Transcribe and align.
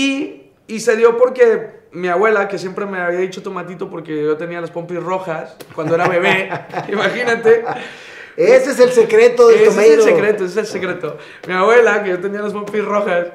Y, 0.00 0.52
y 0.66 0.80
se 0.80 0.96
dio 0.96 1.16
porque 1.16 1.80
mi 1.92 2.08
abuela, 2.08 2.48
que 2.48 2.58
siempre 2.58 2.86
me 2.86 2.98
había 3.00 3.18
dicho 3.18 3.42
tomatito 3.42 3.90
porque 3.90 4.22
yo 4.22 4.36
tenía 4.36 4.60
las 4.60 4.70
pompis 4.70 5.02
rojas 5.02 5.56
cuando 5.74 5.94
era 5.94 6.08
bebé, 6.08 6.50
imagínate. 6.92 7.64
Ese 8.36 8.70
es 8.70 8.80
el 8.80 8.90
secreto 8.92 9.48
del 9.48 9.56
Ese 9.56 9.66
tomato. 9.66 9.88
es 9.88 9.92
el 9.98 10.02
secreto, 10.02 10.44
ese 10.44 10.60
es 10.60 10.66
el 10.66 10.66
secreto. 10.66 11.18
Mi 11.46 11.52
abuela, 11.52 12.02
que 12.02 12.10
yo 12.10 12.20
tenía 12.20 12.40
las 12.40 12.52
pompis 12.52 12.82
rojas, 12.84 13.26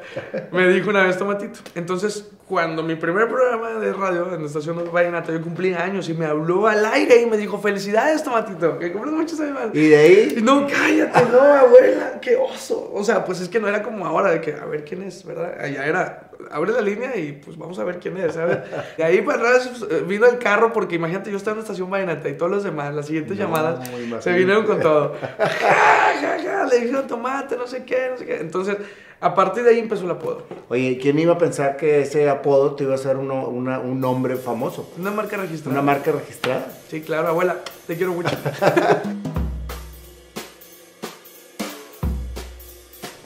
me 0.52 0.68
dijo 0.70 0.90
una 0.90 1.04
vez 1.04 1.18
tomatito. 1.18 1.60
Entonces, 1.76 2.32
cuando 2.48 2.82
mi 2.82 2.96
primer 2.96 3.28
programa 3.28 3.74
de 3.74 3.92
radio 3.94 4.34
en 4.34 4.42
la 4.42 4.48
estación 4.48 4.78
de 4.78 4.90
Vallenata, 4.90 5.32
yo 5.32 5.42
cumplí 5.42 5.74
años 5.74 6.08
y 6.10 6.14
me 6.14 6.26
habló 6.26 6.68
al 6.68 6.86
aire 6.86 7.22
y 7.22 7.26
me 7.26 7.38
dijo, 7.38 7.60
felicidades 7.60 8.24
tomatito, 8.24 8.80
que 8.80 8.92
cumples 8.92 9.14
muchos 9.14 9.40
años 9.40 9.54
más. 9.54 9.68
Y 9.74 9.90
de 9.90 9.98
ahí, 9.98 10.36
Y 10.38 10.42
no, 10.42 10.66
cállate, 10.66 11.26
no, 11.32 11.42
abuela, 11.42 12.20
qué 12.22 12.38
oso. 12.38 12.92
O 12.94 13.04
sea, 13.04 13.26
pues 13.26 13.42
es 13.42 13.50
que 13.50 13.60
no 13.60 13.68
era 13.68 13.84
como 13.84 14.08
ahora 14.08 14.32
de 14.32 14.42
que, 14.42 14.54
a 14.54 14.66
ver 14.66 14.86
quién 14.86 15.04
es, 15.04 15.26
¿verdad? 15.26 15.56
Allá 15.60 15.86
era, 15.86 16.25
abre 16.52 16.72
la 16.72 16.82
línea 16.82 17.16
y 17.18 17.32
pues 17.34 17.58
vamos 17.58 17.78
a 17.80 17.84
ver 17.84 18.00
quién 18.00 18.18
es, 18.18 18.34
¿sabes? 18.34 18.60
Y 18.98 19.02
ahí 19.02 19.22
para 19.22 19.38
atrás 19.40 19.70
pues, 19.80 20.08
vino 20.08 20.26
el 20.26 20.38
carro 20.38 20.72
porque 20.74 20.96
imagínate, 20.96 21.32
yo 21.32 21.38
estaba 21.38 21.54
en 21.54 21.58
la 21.60 21.64
estación 21.64 21.90
Vallenata 21.90 22.30
y 22.30 22.34
todos 22.38 22.52
los 22.52 22.64
demás, 22.64 22.94
las 22.94 23.06
siguientes 23.08 23.38
No, 23.38 23.44
llamadas, 23.46 23.90
se 24.24 24.34
vinieron 24.34 24.66
con 24.66 24.80
todo. 24.80 25.16
Ja, 25.22 26.14
ja, 26.22 26.38
ja, 26.44 26.66
le 26.66 26.80
dijeron 26.80 27.08
tomate, 27.08 27.58
no 27.58 27.68
sé 27.68 27.84
qué, 27.86 28.10
no 28.12 28.18
sé 28.18 28.26
qué. 28.26 28.38
Entonces, 28.40 28.78
a 29.22 29.34
partir 29.34 29.64
de 29.64 29.72
ahí 29.72 29.80
empezó 29.80 30.04
el 30.06 30.12
apodo. 30.12 30.44
oye, 30.70 30.98
¿quién 31.02 31.18
iba 31.20 31.34
a 31.34 31.38
pensar 31.38 31.78
que 31.78 32.02
ese 32.02 32.30
apodo 32.30 32.76
te 32.76 32.84
iba 32.84 32.96
a 32.96 32.98
ser 32.98 33.18
uno- 33.18 33.48
una- 33.48 33.80
un 33.80 34.00
nombre 34.00 34.36
famoso? 34.36 34.92
Una 34.98 35.12
marca 35.12 35.38
registrada. 35.38 35.80
Una 35.80 35.82
marca 35.94 36.12
registrada. 36.12 36.68
Sí, 36.90 37.02
claro, 37.02 37.30
abuela, 37.30 37.58
te 37.88 37.96
quiero 37.96 38.14
mucho. 38.14 38.30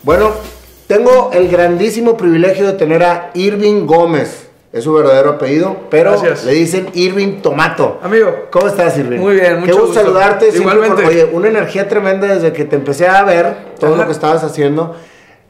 Bueno, 0.03 0.31
tengo 0.89 1.29
el 1.33 1.49
grandísimo 1.49 2.17
privilegio 2.17 2.65
de 2.65 2.73
tener 2.73 3.03
a 3.03 3.29
Irving 3.35 3.85
Gómez. 3.85 4.47
Es 4.73 4.83
su 4.85 4.93
verdadero 4.93 5.29
apellido, 5.31 5.77
pero 5.91 6.11
Gracias. 6.11 6.45
le 6.45 6.53
dicen 6.53 6.87
Irving 6.95 7.41
Tomato. 7.43 7.99
Amigo, 8.01 8.47
¿Cómo 8.51 8.65
estás, 8.67 8.97
Irving? 8.97 9.19
Muy 9.19 9.35
bien, 9.35 9.53
Qué 9.53 9.59
mucho 9.61 9.71
gusto, 9.73 9.85
gusto. 9.87 10.01
saludarte. 10.01 10.49
Igualmente. 10.49 10.95
con- 11.03 11.05
oye, 11.11 11.25
una 11.31 11.47
energía 11.47 11.87
tremenda 11.87 12.25
desde 12.33 12.53
que 12.53 12.65
te 12.65 12.75
empecé 12.75 13.07
a 13.07 13.23
ver 13.23 13.55
todo 13.79 13.91
Ajá. 13.93 14.01
lo 14.01 14.05
que 14.07 14.13
estabas 14.13 14.43
haciendo. 14.43 14.95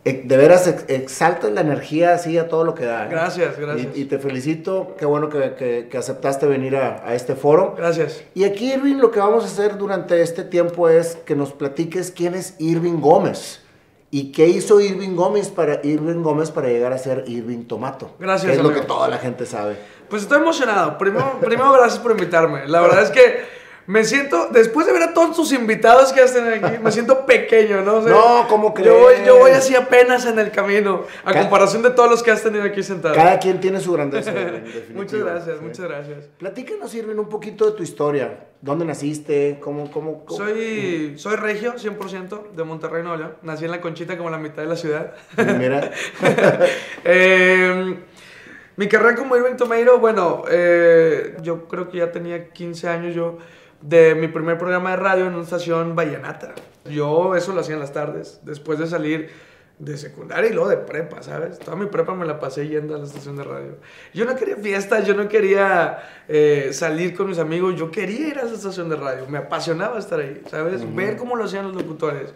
Eh, 0.03 0.23
De 0.25 0.35
veras, 0.35 0.67
ex- 0.67 0.83
exaltas 0.89 1.51
la 1.51 1.61
energía 1.61 2.13
así 2.15 2.37
a 2.37 2.49
todo 2.49 2.65
lo 2.65 2.75
que 2.75 2.83
da. 2.83 3.05
¿eh? 3.05 3.07
Gracias, 3.09 3.57
gracias. 3.57 3.87
Y, 3.95 4.01
y 4.01 4.05
te 4.05 4.19
felicito. 4.19 4.95
Qué 4.99 5.05
bueno 5.05 5.29
que, 5.29 5.53
que- 5.57 5.87
que 5.89 5.97
aceptaste 5.97 6.47
venir 6.47 6.75
a, 6.75 7.01
a 7.05 7.15
este 7.15 7.35
foro. 7.35 7.75
gracias. 7.77 8.21
Y 8.33 8.43
aquí, 8.43 8.73
Irving, 8.73 8.95
lo 8.97 9.11
que 9.11 9.19
vamos 9.19 9.45
a 9.45 9.47
hacer 9.47 9.77
durante 9.77 10.21
este 10.21 10.43
tiempo 10.43 10.89
es 10.89 11.17
que 11.25 11.35
nos 11.35 11.53
platiques 11.53 12.11
quién 12.11 12.35
es 12.35 12.55
Irving 12.59 12.99
Gómez. 12.99 13.61
¿Y 14.11 14.31
qué 14.31 14.47
hizo 14.47 14.81
Irving 14.81 15.15
Gómez 15.15 15.49
para, 15.49 15.81
Irving 15.83 16.23
Gómez 16.23 16.49
para 16.49 16.67
llegar 16.67 16.93
a 16.93 16.97
ser 16.97 17.25
Irving 17.27 17.65
Tomato? 17.65 18.11
Gracias, 18.17 18.51
Que 18.51 18.57
es 18.57 18.63
lo 18.63 18.73
que 18.73 18.81
toda 18.81 19.07
la 19.07 19.19
gente 19.19 19.45
sabe. 19.45 19.77
Pues 20.09 20.23
estoy 20.23 20.39
emocionado. 20.39 20.97
Primero, 20.97 21.37
primero 21.39 21.71
gracias 21.73 21.99
por 21.99 22.11
invitarme. 22.11 22.67
La 22.67 22.81
verdad 22.81 23.03
es 23.03 23.11
que 23.11 23.58
me 23.89 24.03
siento, 24.03 24.49
después 24.51 24.85
de 24.85 24.93
ver 24.93 25.01
a 25.01 25.13
todos 25.15 25.35
tus 25.35 25.51
invitados 25.51 26.13
que 26.13 26.21
has 26.21 26.31
tenido 26.31 26.53
aquí, 26.53 26.77
me 26.77 26.91
siento 26.91 27.25
pequeño, 27.25 27.81
¿no? 27.81 27.95
O 27.95 28.01
sea, 28.03 28.11
No, 28.11 28.45
¿cómo 28.47 28.71
Yo 28.77 28.99
voy, 28.99 29.13
crees? 29.15 29.27
yo 29.27 29.37
voy 29.39 29.49
así 29.49 29.73
apenas 29.75 30.27
en 30.27 30.37
el 30.37 30.51
camino, 30.51 31.05
a 31.25 31.33
comparación 31.33 31.81
de 31.81 31.89
todos 31.89 32.07
los 32.07 32.21
que 32.21 32.29
has 32.29 32.43
tenido 32.43 32.63
aquí 32.63 32.83
sentados. 32.83 33.17
Cada 33.17 33.39
quien 33.39 33.59
tiene 33.59 33.79
su 33.79 33.91
grandeza. 33.91 34.31
muchas 34.93 35.19
gracias, 35.19 35.57
Sí. 35.57 35.63
muchas 35.65 35.85
gracias. 35.87 36.25
Platícanos, 36.37 36.93
Irving, 36.93 37.15
un 37.17 37.29
poquito 37.29 37.65
de 37.65 37.71
tu 37.71 37.81
historia. 37.81 38.45
¿Dónde 38.61 38.85
naciste? 38.85 39.57
¿Cómo, 39.59 39.89
cómo, 39.89 40.23
cómo? 40.23 40.37
Soy, 40.37 41.15
soy 41.17 41.35
regio, 41.37 41.73
100%, 41.75 42.51
de 42.55 42.63
Monterrey, 42.63 43.01
Nuevo 43.01 43.17
León. 43.17 43.35
Nací 43.41 43.65
en 43.65 43.71
la 43.71 43.81
Conchita, 43.81 44.17
como 44.19 44.29
la 44.29 44.37
mitad 44.37 44.61
de 44.61 44.67
la 44.69 44.75
ciudad. 44.75 45.13
Mira, 45.57 45.89
Eh, 47.05 47.95
mi 48.75 48.87
carrera 48.87 49.15
como 49.15 49.35
Irving 49.35 49.55
Tomeiro, 49.57 49.99
bueno, 49.99 50.43
eh, 50.49 51.35
yo 51.41 51.67
creo 51.67 51.89
que 51.89 51.97
ya 51.97 52.11
tenía 52.11 52.49
15 52.49 52.87
años 52.87 53.15
yo 53.15 53.37
de 53.81 54.15
mi 54.15 54.27
primer 54.27 54.57
programa 54.57 54.91
de 54.91 54.97
radio 54.97 55.27
en 55.27 55.33
una 55.33 55.43
estación 55.43 55.95
vallenata. 55.95 56.53
Yo 56.85 57.35
eso 57.35 57.53
lo 57.53 57.61
hacía 57.61 57.75
en 57.75 57.81
las 57.81 57.93
tardes, 57.93 58.39
después 58.43 58.79
de 58.79 58.87
salir 58.87 59.29
de 59.79 59.97
secundaria 59.97 60.49
y 60.49 60.53
luego 60.53 60.69
de 60.69 60.77
prepa, 60.77 61.23
¿sabes? 61.23 61.57
Toda 61.59 61.77
mi 61.77 61.85
prepa 61.85 62.13
me 62.13 62.25
la 62.25 62.37
pasé 62.37 62.67
yendo 62.67 62.95
a 62.95 62.97
la 62.97 63.05
estación 63.05 63.37
de 63.37 63.43
radio. 63.43 63.77
Yo 64.13 64.25
no 64.25 64.35
quería 64.35 64.57
fiestas, 64.57 65.07
yo 65.07 65.13
no 65.13 65.29
quería 65.29 65.99
eh, 66.27 66.71
salir 66.73 67.15
con 67.15 67.29
mis 67.29 67.39
amigos, 67.39 67.75
yo 67.77 67.89
quería 67.89 68.27
ir 68.27 68.37
a 68.39 68.41
esa 68.41 68.55
estación 68.55 68.89
de 68.89 68.97
radio, 68.97 69.25
me 69.27 69.37
apasionaba 69.37 69.97
estar 69.97 70.19
ahí, 70.19 70.41
¿sabes? 70.49 70.83
Ver 70.93 71.15
cómo 71.15 71.37
lo 71.37 71.45
hacían 71.45 71.65
los 71.65 71.75
locutores 71.75 72.33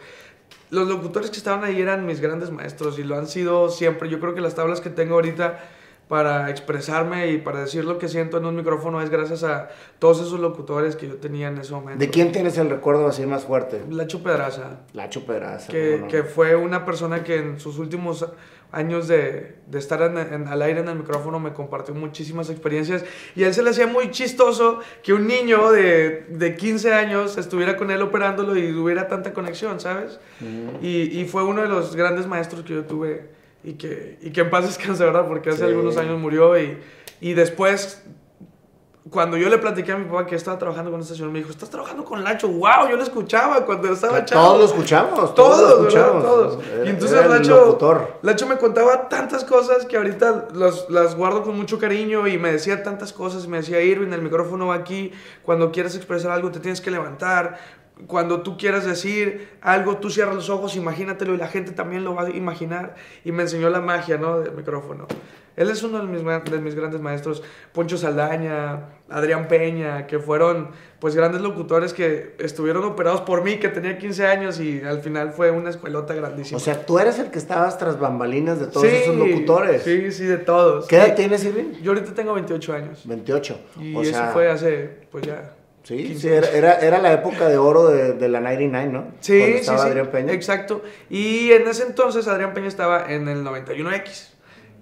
los 0.69 0.87
locutores 0.87 1.29
que 1.29 1.37
estaban 1.37 1.63
ahí 1.63 1.79
eran 1.79 2.05
mis 2.05 2.19
grandes 2.19 2.49
maestros 2.49 2.97
y 2.97 3.03
lo 3.03 3.15
han 3.15 3.27
sido 3.27 3.69
siempre. 3.69 4.09
Yo 4.09 4.19
creo 4.19 4.33
que 4.33 4.41
las 4.41 4.55
tablas 4.55 4.81
que 4.81 4.89
tengo 4.89 5.13
ahorita 5.13 5.59
para 6.07 6.49
expresarme 6.49 7.31
y 7.31 7.37
para 7.37 7.61
decir 7.61 7.85
lo 7.85 7.97
que 7.97 8.07
siento 8.07 8.37
en 8.37 8.45
un 8.45 8.55
micrófono 8.55 9.01
es 9.01 9.09
gracias 9.09 9.43
a 9.43 9.69
todos 9.99 10.19
esos 10.21 10.39
locutores 10.39 10.95
que 10.95 11.07
yo 11.07 11.15
tenía 11.15 11.47
en 11.47 11.57
ese 11.57 11.71
momento. 11.73 11.99
¿de 11.99 12.09
quién 12.09 12.31
tienes 12.31 12.57
el 12.57 12.69
recuerdo 12.69 13.07
así 13.07 13.25
más 13.25 13.45
fuerte? 13.45 13.81
Lacho 13.89 14.21
Pedraza, 14.21 14.81
Lacho 14.93 15.25
Pedraza. 15.25 15.71
que, 15.71 15.93
¿cómo 15.93 16.05
no? 16.05 16.11
que 16.11 16.23
fue 16.23 16.55
una 16.55 16.85
persona 16.85 17.23
que 17.23 17.37
en 17.37 17.59
sus 17.59 17.79
últimos 17.79 18.25
años 18.71 19.07
de, 19.07 19.55
de 19.67 19.79
estar 19.79 20.01
en- 20.01 20.17
en- 20.17 20.47
al 20.47 20.61
aire 20.63 20.81
en 20.81 20.89
el 20.89 20.95
micrófono 20.97 21.39
me 21.39 21.53
compartió 21.53 21.93
muchísimas 21.95 22.49
experiencias 22.49 23.05
y 23.35 23.43
a 23.43 23.47
él 23.47 23.53
se 23.53 23.61
le 23.63 23.69
hacía 23.69 23.85
muy 23.87 24.09
chistoso 24.11 24.79
que 25.03 25.13
un 25.13 25.25
niño 25.27 25.71
de, 25.71 26.25
de 26.29 26.55
15 26.55 26.91
años 26.93 27.37
estuviera 27.37 27.77
con 27.77 27.91
él 27.91 28.01
operándolo 28.01 28.57
y 28.57 28.71
hubiera 28.75 29.07
tanta 29.07 29.31
conexión, 29.31 29.79
¿sabes? 29.79 30.19
Mm. 30.41 30.83
Y, 30.83 31.19
y 31.21 31.25
fue 31.25 31.43
uno 31.43 31.61
de 31.61 31.69
los 31.69 31.95
grandes 31.95 32.25
maestros 32.27 32.63
que 32.63 32.73
yo 32.73 32.83
tuve 32.85 33.29
y 33.63 33.73
que, 33.73 34.17
y 34.21 34.31
que 34.31 34.41
en 34.41 34.49
paz 34.49 34.65
descanse, 34.65 35.03
¿verdad? 35.03 35.25
Porque 35.27 35.49
hace 35.49 35.59
Sí. 35.59 35.65
algunos 35.65 35.97
años 35.97 36.19
murió 36.19 36.57
y, 36.59 36.77
y 37.21 37.33
después, 37.33 38.03
cuando 39.09 39.35
yo 39.37 39.49
le 39.49 39.57
platiqué 39.57 39.91
a 39.91 39.97
mi 39.97 40.05
papá 40.05 40.25
que 40.25 40.35
estaba 40.35 40.57
trabajando 40.57 40.89
con 40.89 40.99
esta 41.01 41.13
estación, 41.13 41.31
me 41.31 41.39
dijo, 41.39 41.51
¿estás 41.51 41.69
trabajando 41.69 42.03
con 42.05 42.23
Lacho? 42.23 42.47
¡Wow! 42.47 42.89
Yo 42.89 42.95
lo 42.97 43.03
escuchaba 43.03 43.65
cuando 43.65 43.91
estaba 43.91 44.23
chavo. 44.25 44.41
Todos 44.41 44.59
lo 44.59 44.65
escuchamos. 44.65 45.35
Todos, 45.35 45.59
lo 45.59 45.67
¿verdad? 45.83 45.87
escuchamos. 45.87 46.23
Todos. 46.23 46.59
Era- 46.73 46.85
Y 46.85 46.89
entonces 46.89 47.27
Lacho. 47.29 48.09
Lacho 48.21 48.47
me 48.47 48.57
contaba 48.57 49.09
tantas 49.09 49.43
cosas 49.43 49.85
que 49.85 49.97
ahorita 49.97 50.47
las, 50.53 50.89
las 50.89 51.15
guardo 51.15 51.43
con 51.43 51.55
mucho 51.57 51.77
cariño 51.79 52.27
y 52.27 52.37
me 52.37 52.51
decía 52.51 52.81
tantas 52.81 53.11
cosas. 53.13 53.45
Me 53.47 53.57
decía, 53.57 53.81
Irving, 53.81 54.11
el 54.13 54.21
micrófono 54.21 54.67
va 54.67 54.75
aquí. 54.75 55.11
Cuando 55.43 55.71
quieres 55.71 55.95
expresar 55.95 56.31
algo 56.31 56.49
te 56.51 56.59
tienes 56.59 56.79
que 56.81 56.89
levantar. 56.91 57.59
Cuando 58.07 58.41
tú 58.41 58.57
quieras 58.57 58.85
decir 58.85 59.49
algo, 59.61 59.97
tú 59.97 60.09
cierras 60.09 60.35
los 60.35 60.49
ojos, 60.49 60.75
imagínatelo 60.75 61.33
y 61.33 61.37
la 61.37 61.47
gente 61.47 61.71
también 61.71 62.03
lo 62.03 62.15
va 62.15 62.23
a 62.23 62.29
imaginar. 62.29 62.95
Y 63.23 63.31
me 63.31 63.43
enseñó 63.43 63.69
la 63.69 63.81
magia, 63.81 64.17
¿no? 64.17 64.39
Del 64.39 64.53
micrófono. 64.53 65.07
Él 65.55 65.69
es 65.69 65.83
uno 65.83 65.99
de 65.99 66.05
mis, 66.05 66.23
de 66.51 66.59
mis 66.59 66.73
grandes 66.73 66.99
maestros. 66.99 67.43
Poncho 67.73 67.97
Saldaña, 67.97 68.89
Adrián 69.09 69.47
Peña, 69.47 70.07
que 70.07 70.17
fueron 70.17 70.69
pues 70.99 71.15
grandes 71.15 71.41
locutores 71.41 71.93
que 71.93 72.35
estuvieron 72.39 72.83
operados 72.85 73.21
por 73.21 73.43
mí, 73.43 73.57
que 73.57 73.69
tenía 73.69 73.97
15 73.97 74.25
años 74.25 74.59
y 74.59 74.81
al 74.81 75.01
final 75.01 75.31
fue 75.31 75.51
una 75.51 75.69
escuelota 75.69 76.15
grandísima. 76.15 76.57
O 76.57 76.59
sea, 76.59 76.85
tú 76.85 76.97
eres 76.97 77.19
el 77.19 77.29
que 77.29 77.37
estabas 77.37 77.77
tras 77.77 77.99
bambalinas 77.99 78.59
de 78.59 78.67
todos 78.67 78.85
esos 78.85 79.15
locutores. 79.15 79.83
Sí, 79.83 80.11
sí, 80.11 80.25
de 80.25 80.37
todos. 80.37 80.87
¿Qué 80.87 80.95
edad 80.95 81.15
tienes, 81.15 81.43
Irving? 81.45 81.73
Yo 81.83 81.91
ahorita 81.91 82.13
tengo 82.13 82.33
28 82.33 82.73
años. 82.73 83.01
28. 83.05 83.59
Y 83.79 83.95
o 83.95 84.01
eso 84.01 84.11
sea, 84.11 84.27
fue 84.29 84.49
hace, 84.49 84.89
pues 85.11 85.25
ya. 85.25 85.53
Sí, 85.83 85.97
15 85.97 86.19
sí, 86.19 86.27
era, 86.29 86.47
era, 86.49 86.79
era 86.79 86.99
la 86.99 87.11
época 87.13 87.49
de 87.49 87.57
oro 87.57 87.87
de, 87.89 88.13
de 88.13 88.29
la 88.29 88.39
99, 88.39 88.89
¿no? 88.91 89.07
Sí, 89.19 89.37
Cuando 89.37 89.53
sí, 89.55 89.59
estaba 89.61 89.79
sí. 89.79 89.87
Adrián 89.89 90.07
Peña. 90.11 90.31
Exacto. 90.33 90.81
Y 91.09 91.51
en 91.51 91.67
ese 91.67 91.83
entonces 91.83 92.27
Adrián 92.27 92.53
Peña 92.53 92.67
estaba 92.69 93.11
en 93.11 93.27
el 93.27 93.43
91X. 93.43 94.29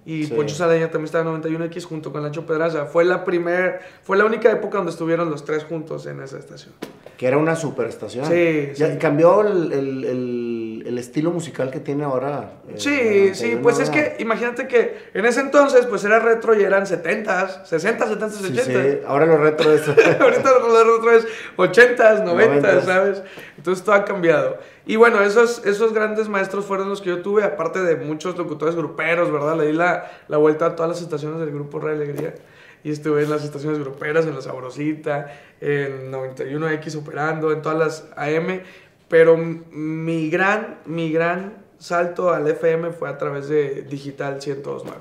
Y 0.04 0.24
Sí. 0.26 0.32
Poncho 0.34 0.54
Saldaña 0.56 0.90
también 0.90 1.04
estaba 1.06 1.30
en 1.32 1.40
91X 1.42 1.84
junto 1.84 2.12
con 2.12 2.22
Nacho 2.22 2.44
Pedraza. 2.44 2.86
Fue 2.86 3.04
la 3.04 3.24
primer, 3.24 3.80
fue 4.02 4.16
la 4.16 4.24
única 4.24 4.50
época 4.50 4.78
donde 4.78 4.90
estuvieron 4.92 5.30
los 5.30 5.44
tres 5.44 5.62
juntos 5.64 6.06
en 6.06 6.20
esa 6.20 6.38
estación. 6.38 6.74
Que 7.16 7.28
era 7.28 7.38
una 7.38 7.54
superestación. 7.54 8.26
Sí, 8.26 8.70
Ya 8.74 8.92
sí. 8.92 8.98
Cambió 8.98 9.42
el, 9.42 9.72
el- 9.72 10.04
el- 10.04 10.71
el 10.86 10.98
estilo 10.98 11.30
musical 11.30 11.70
que 11.70 11.80
tiene 11.80 12.04
ahora. 12.04 12.54
eh, 12.68 12.72
Sí, 12.76 13.34
sí, 13.34 13.54
91, 13.56 13.62
pues 13.62 13.78
es 13.78 13.90
que 13.90 14.16
imagínate 14.18 14.66
que 14.68 15.10
en 15.14 15.24
ese 15.26 15.40
entonces 15.40 15.86
pues 15.86 16.04
era 16.04 16.18
retro 16.18 16.58
y 16.58 16.62
eran 16.62 16.84
70s, 16.84 17.64
60, 17.64 18.06
70, 18.08 18.28
Sí, 18.30 18.44
80. 18.58 18.62
sí, 18.64 18.98
ahora 19.06 19.26
lo 19.26 19.36
retro 19.38 19.72
es. 19.72 19.86
Ahorita 20.20 20.50
lo 20.58 20.96
retro 20.96 21.12
es 21.12 21.26
80s, 21.56 22.24
90s, 22.24 22.60
90s. 22.62 22.82
¿sabes? 22.82 23.22
Entonces 23.56 23.84
todo 23.84 23.94
ha 23.94 24.04
cambiado. 24.04 24.58
Y 24.84 24.96
bueno, 24.96 25.22
esos, 25.22 25.64
esos 25.64 25.92
grandes 25.92 26.28
maestros 26.28 26.64
fueron 26.64 26.88
los 26.88 27.00
que 27.00 27.10
yo 27.10 27.22
tuve, 27.22 27.44
aparte 27.44 27.80
de 27.82 27.96
muchos 27.96 28.36
locutores 28.36 28.74
gruperos, 28.74 29.30
¿verdad? 29.30 29.56
Le 29.56 29.66
di 29.68 29.72
la, 29.72 30.10
la 30.28 30.36
vuelta 30.38 30.66
a 30.66 30.74
todas 30.76 30.90
las 30.90 31.00
estaciones 31.02 31.38
del 31.40 31.52
grupo 31.52 31.78
Ray 31.78 31.94
Alegría. 31.96 32.34
Y 32.84 32.90
estuve 32.90 33.22
en 33.22 33.30
las 33.30 33.44
estaciones 33.44 33.78
gruperas, 33.78 34.26
en 34.26 34.34
La 34.34 34.42
Sabrosita, 34.42 35.30
en 35.60 36.10
91X 36.10 36.96
operando, 36.98 37.52
en 37.52 37.62
todas 37.62 37.78
las 37.78 38.04
AM. 38.16 38.60
Pero 39.12 39.36
mi 39.36 40.30
gran, 40.30 40.78
mi 40.86 41.12
gran 41.12 41.52
salto 41.76 42.30
al 42.32 42.48
FM 42.48 42.92
fue 42.92 43.10
a 43.10 43.18
través 43.18 43.46
de 43.46 43.82
Digital 43.82 44.36
1029. 44.36 44.96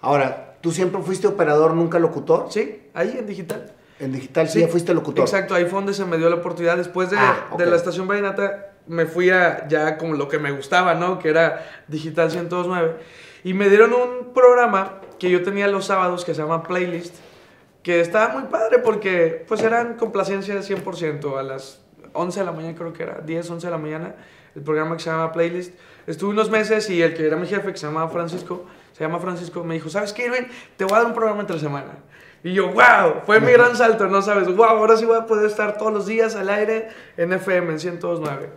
Ahora, 0.00 0.54
¿tú 0.62 0.72
siempre 0.72 1.02
fuiste 1.02 1.26
operador, 1.26 1.74
nunca 1.74 1.98
locutor? 1.98 2.46
Sí, 2.48 2.84
ahí 2.94 3.16
en 3.18 3.26
Digital. 3.26 3.70
En 4.00 4.12
digital 4.12 4.48
sí, 4.48 4.60
ya 4.60 4.68
fuiste 4.68 4.94
locutor. 4.94 5.26
Exacto, 5.26 5.54
ahí 5.54 5.64
fue 5.64 5.74
donde 5.74 5.92
se 5.92 6.06
me 6.06 6.16
dio 6.16 6.30
la 6.30 6.36
oportunidad. 6.36 6.78
Después 6.78 7.10
de, 7.10 7.18
Ah, 7.18 7.50
de 7.58 7.66
la 7.66 7.76
estación 7.76 8.08
Vallenata, 8.08 8.72
me 8.86 9.04
fui 9.04 9.28
a 9.28 9.68
ya 9.68 9.98
como 9.98 10.14
lo 10.14 10.26
que 10.26 10.38
me 10.38 10.50
gustaba, 10.50 10.94
¿no? 10.94 11.18
Que 11.18 11.28
era 11.28 11.66
Digital 11.86 12.30
109. 12.30 12.96
Y 13.44 13.52
me 13.52 13.68
dieron 13.68 13.92
un 13.92 14.32
programa 14.32 15.02
que 15.18 15.28
yo 15.28 15.42
tenía 15.42 15.68
los 15.68 15.84
sábados 15.84 16.24
que 16.24 16.32
se 16.32 16.40
llama 16.40 16.62
Playlist, 16.62 17.16
que 17.82 18.00
estaba 18.00 18.32
muy 18.32 18.44
padre 18.44 18.78
porque 18.78 19.44
pues 19.46 19.62
eran 19.62 19.98
complacencias 19.98 20.70
100% 20.70 21.38
a 21.38 21.42
las 21.42 21.83
11 22.14 22.40
de 22.40 22.46
la 22.46 22.52
mañana 22.52 22.74
creo 22.76 22.92
que 22.92 23.02
era, 23.02 23.20
10, 23.20 23.50
11 23.50 23.66
de 23.66 23.70
la 23.70 23.78
mañana, 23.78 24.14
el 24.54 24.62
programa 24.62 24.96
que 24.96 25.02
se 25.02 25.10
llama 25.10 25.32
Playlist. 25.32 25.74
Estuve 26.06 26.30
unos 26.30 26.50
meses 26.50 26.88
y 26.90 27.02
el 27.02 27.14
que 27.14 27.26
era 27.26 27.36
mi 27.36 27.46
jefe, 27.46 27.72
que 27.72 27.78
se 27.78 27.86
llamaba 27.86 28.08
Francisco, 28.10 28.64
se 28.92 29.04
llama 29.04 29.18
Francisco, 29.18 29.62
me 29.64 29.74
dijo, 29.74 29.88
¿sabes 29.88 30.12
qué, 30.12 30.26
Irving? 30.26 30.46
Te 30.76 30.84
voy 30.84 30.94
a 30.94 30.98
dar 30.98 31.06
un 31.06 31.14
programa 31.14 31.40
entre 31.40 31.58
semana. 31.58 31.92
Y 32.42 32.52
yo, 32.52 32.68
wow, 32.68 33.22
fue 33.24 33.40
mi 33.40 33.52
gran 33.52 33.74
salto, 33.74 34.06
¿no 34.06 34.20
sabes? 34.22 34.46
Wow, 34.54 34.64
ahora 34.64 34.96
sí 34.96 35.04
voy 35.04 35.16
a 35.16 35.26
poder 35.26 35.46
estar 35.46 35.78
todos 35.78 35.92
los 35.92 36.06
días 36.06 36.36
al 36.36 36.50
aire 36.50 36.88
en 37.16 37.32
FM, 37.32 37.72
en 37.72 37.78
102.9. 37.78 38.48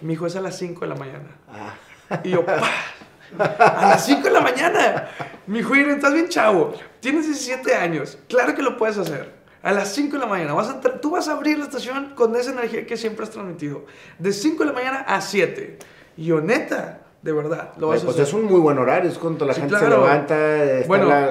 Y 0.00 0.04
me 0.04 0.12
dijo, 0.12 0.26
es 0.26 0.34
a 0.36 0.40
las 0.40 0.56
5 0.58 0.80
de 0.80 0.86
la 0.86 0.94
mañana. 0.94 1.28
Ah. 1.48 2.20
Y 2.24 2.30
yo, 2.30 2.44
¡pah! 2.44 2.60
A 3.38 3.88
las 3.90 4.06
5 4.06 4.22
de 4.22 4.30
la 4.30 4.40
mañana. 4.40 5.08
Mi 5.46 5.58
hijo, 5.58 5.74
estás 5.74 6.14
bien 6.14 6.28
chavo. 6.28 6.74
Tienes 7.00 7.26
17 7.26 7.74
años. 7.74 8.18
Claro 8.28 8.54
que 8.54 8.62
lo 8.62 8.76
puedes 8.76 8.96
hacer. 8.98 9.43
A 9.64 9.72
las 9.72 9.88
5 9.94 10.12
de 10.14 10.18
la 10.20 10.26
mañana. 10.26 10.52
Vas 10.52 10.68
a 10.68 10.74
entrar- 10.74 11.00
tú 11.00 11.10
vas 11.12 11.26
a 11.28 11.32
abrir 11.32 11.58
la 11.58 11.64
estación 11.64 12.12
con 12.14 12.36
esa 12.36 12.52
energía 12.52 12.86
que 12.86 12.96
siempre 12.96 13.24
has 13.24 13.30
transmitido. 13.30 13.84
De 14.18 14.32
5 14.32 14.62
de 14.62 14.66
la 14.66 14.72
mañana 14.72 14.98
a 15.00 15.20
7. 15.20 15.78
Y 16.18 16.26
yo, 16.26 16.40
neta, 16.42 17.00
de 17.22 17.32
verdad, 17.32 17.72
lo 17.78 17.88
vas 17.88 18.02
a 18.02 18.04
Pues 18.04 18.16
hacer. 18.16 18.26
es 18.28 18.34
un 18.34 18.44
muy 18.44 18.60
buen 18.60 18.76
horario, 18.76 19.10
es 19.10 19.16
cuando 19.16 19.46
la 19.46 19.54
Sí, 19.54 19.60
gente 19.62 19.76
se 19.76 19.80
claro. 19.86 20.02
levanta, 20.02 20.62
está 20.62 20.86
Bueno. 20.86 21.06
la 21.06 21.30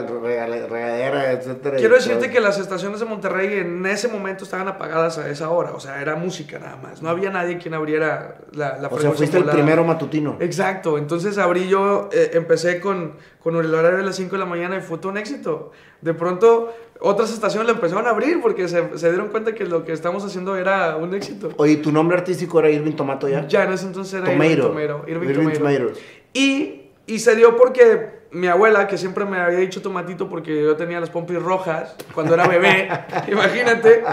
regadera, 0.67 1.31
etcétera. 1.33 1.77
Quiero 1.77 1.93
decirte 1.93 2.31
que 2.31 2.39
las 2.39 2.57
estaciones 2.57 2.99
de 2.99 3.05
Monterrey 3.05 3.59
en 3.59 3.85
ese 3.85 4.07
momento 4.07 4.43
estaban 4.43 4.67
apagadas 4.67 5.19
a 5.19 5.29
esa 5.29 5.51
hora. 5.51 5.71
O 5.73 5.79
sea, 5.79 6.01
era 6.01 6.15
música 6.15 6.57
nada 6.57 6.77
más. 6.77 7.03
No 7.03 7.09
había 7.09 7.29
nadie 7.29 7.59
quien 7.59 7.75
abriera 7.75 8.37
la, 8.53 8.79
la 8.79 8.87
O 8.87 8.99
sea, 8.99 9.11
fuiste 9.11 9.37
el 9.37 9.45
primero 9.45 9.83
matutino. 9.83 10.37
Exacto, 10.39 10.97
entonces 10.97 11.37
abrí 11.37 11.67
yo, 11.67 12.09
eh, 12.11 12.31
empecé 12.33 12.79
con, 12.79 13.13
con 13.43 13.57
el 13.57 13.73
horario 13.73 13.97
de 13.97 14.05
las 14.05 14.15
5 14.15 14.31
de 14.31 14.39
la 14.39 14.45
mañana 14.45 14.77
y 14.77 14.81
fue 14.81 14.97
todo 14.97 15.11
un 15.11 15.17
éxito. 15.17 15.71
De 16.01 16.13
pronto, 16.13 16.73
otras 17.01 17.31
estaciones 17.33 17.67
lo 17.67 17.73
empezaron 17.73 18.07
a 18.07 18.11
abrir 18.11 18.41
porque 18.41 18.67
se, 18.69 18.97
se 18.97 19.09
dieron 19.09 19.27
cuenta 19.27 19.53
que 19.53 19.65
lo 19.65 19.83
que 19.83 19.91
estamos 19.91 20.23
haciendo 20.23 20.55
era 20.55 20.95
un 20.95 21.13
éxito. 21.13 21.49
Oye, 21.57 21.75
¿tu 21.75 21.91
nombre 21.91 22.17
artístico 22.17 22.59
era 22.59 22.69
Irving 22.69 22.93
Tomato 22.93 23.27
ya? 23.27 23.45
Ya 23.47 23.65
en 23.65 23.73
ese 23.73 23.85
entonces 23.85 24.13
era 24.13 24.31
Tomato. 24.31 24.45
Irving 24.45 24.61
Tomero. 24.61 25.03
Irving. 25.07 25.53
Tomato. 25.53 25.99
Y, 26.31 26.83
y 27.05 27.19
se 27.19 27.35
dio 27.35 27.57
porque 27.57 28.23
mi 28.31 28.47
abuela, 28.47 28.87
que 28.87 28.97
siempre 28.97 29.25
me 29.25 29.37
había 29.37 29.59
dicho 29.59 29.81
tomatito 29.81 30.27
porque 30.29 30.63
yo 30.63 30.75
tenía 30.75 30.99
las 30.99 31.09
pompis 31.09 31.41
rojas 31.41 31.95
cuando 32.13 32.33
era 32.33 32.47
bebé, 32.47 32.89
imagínate. 33.27 34.03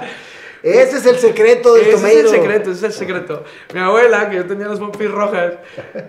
Ese 0.62 0.98
es 0.98 1.06
el 1.06 1.16
secreto 1.16 1.74
del 1.74 1.86
Ese 1.86 1.92
Tomato. 1.92 2.14
es 2.14 2.24
el 2.24 2.28
secreto, 2.28 2.70
ese 2.70 2.78
es 2.78 2.82
el 2.82 2.92
secreto. 2.92 3.44
Mi 3.72 3.80
abuela, 3.80 4.28
que 4.28 4.36
yo 4.36 4.46
tenía 4.46 4.68
las 4.68 4.78
pompis 4.78 5.10
rojas, 5.10 5.54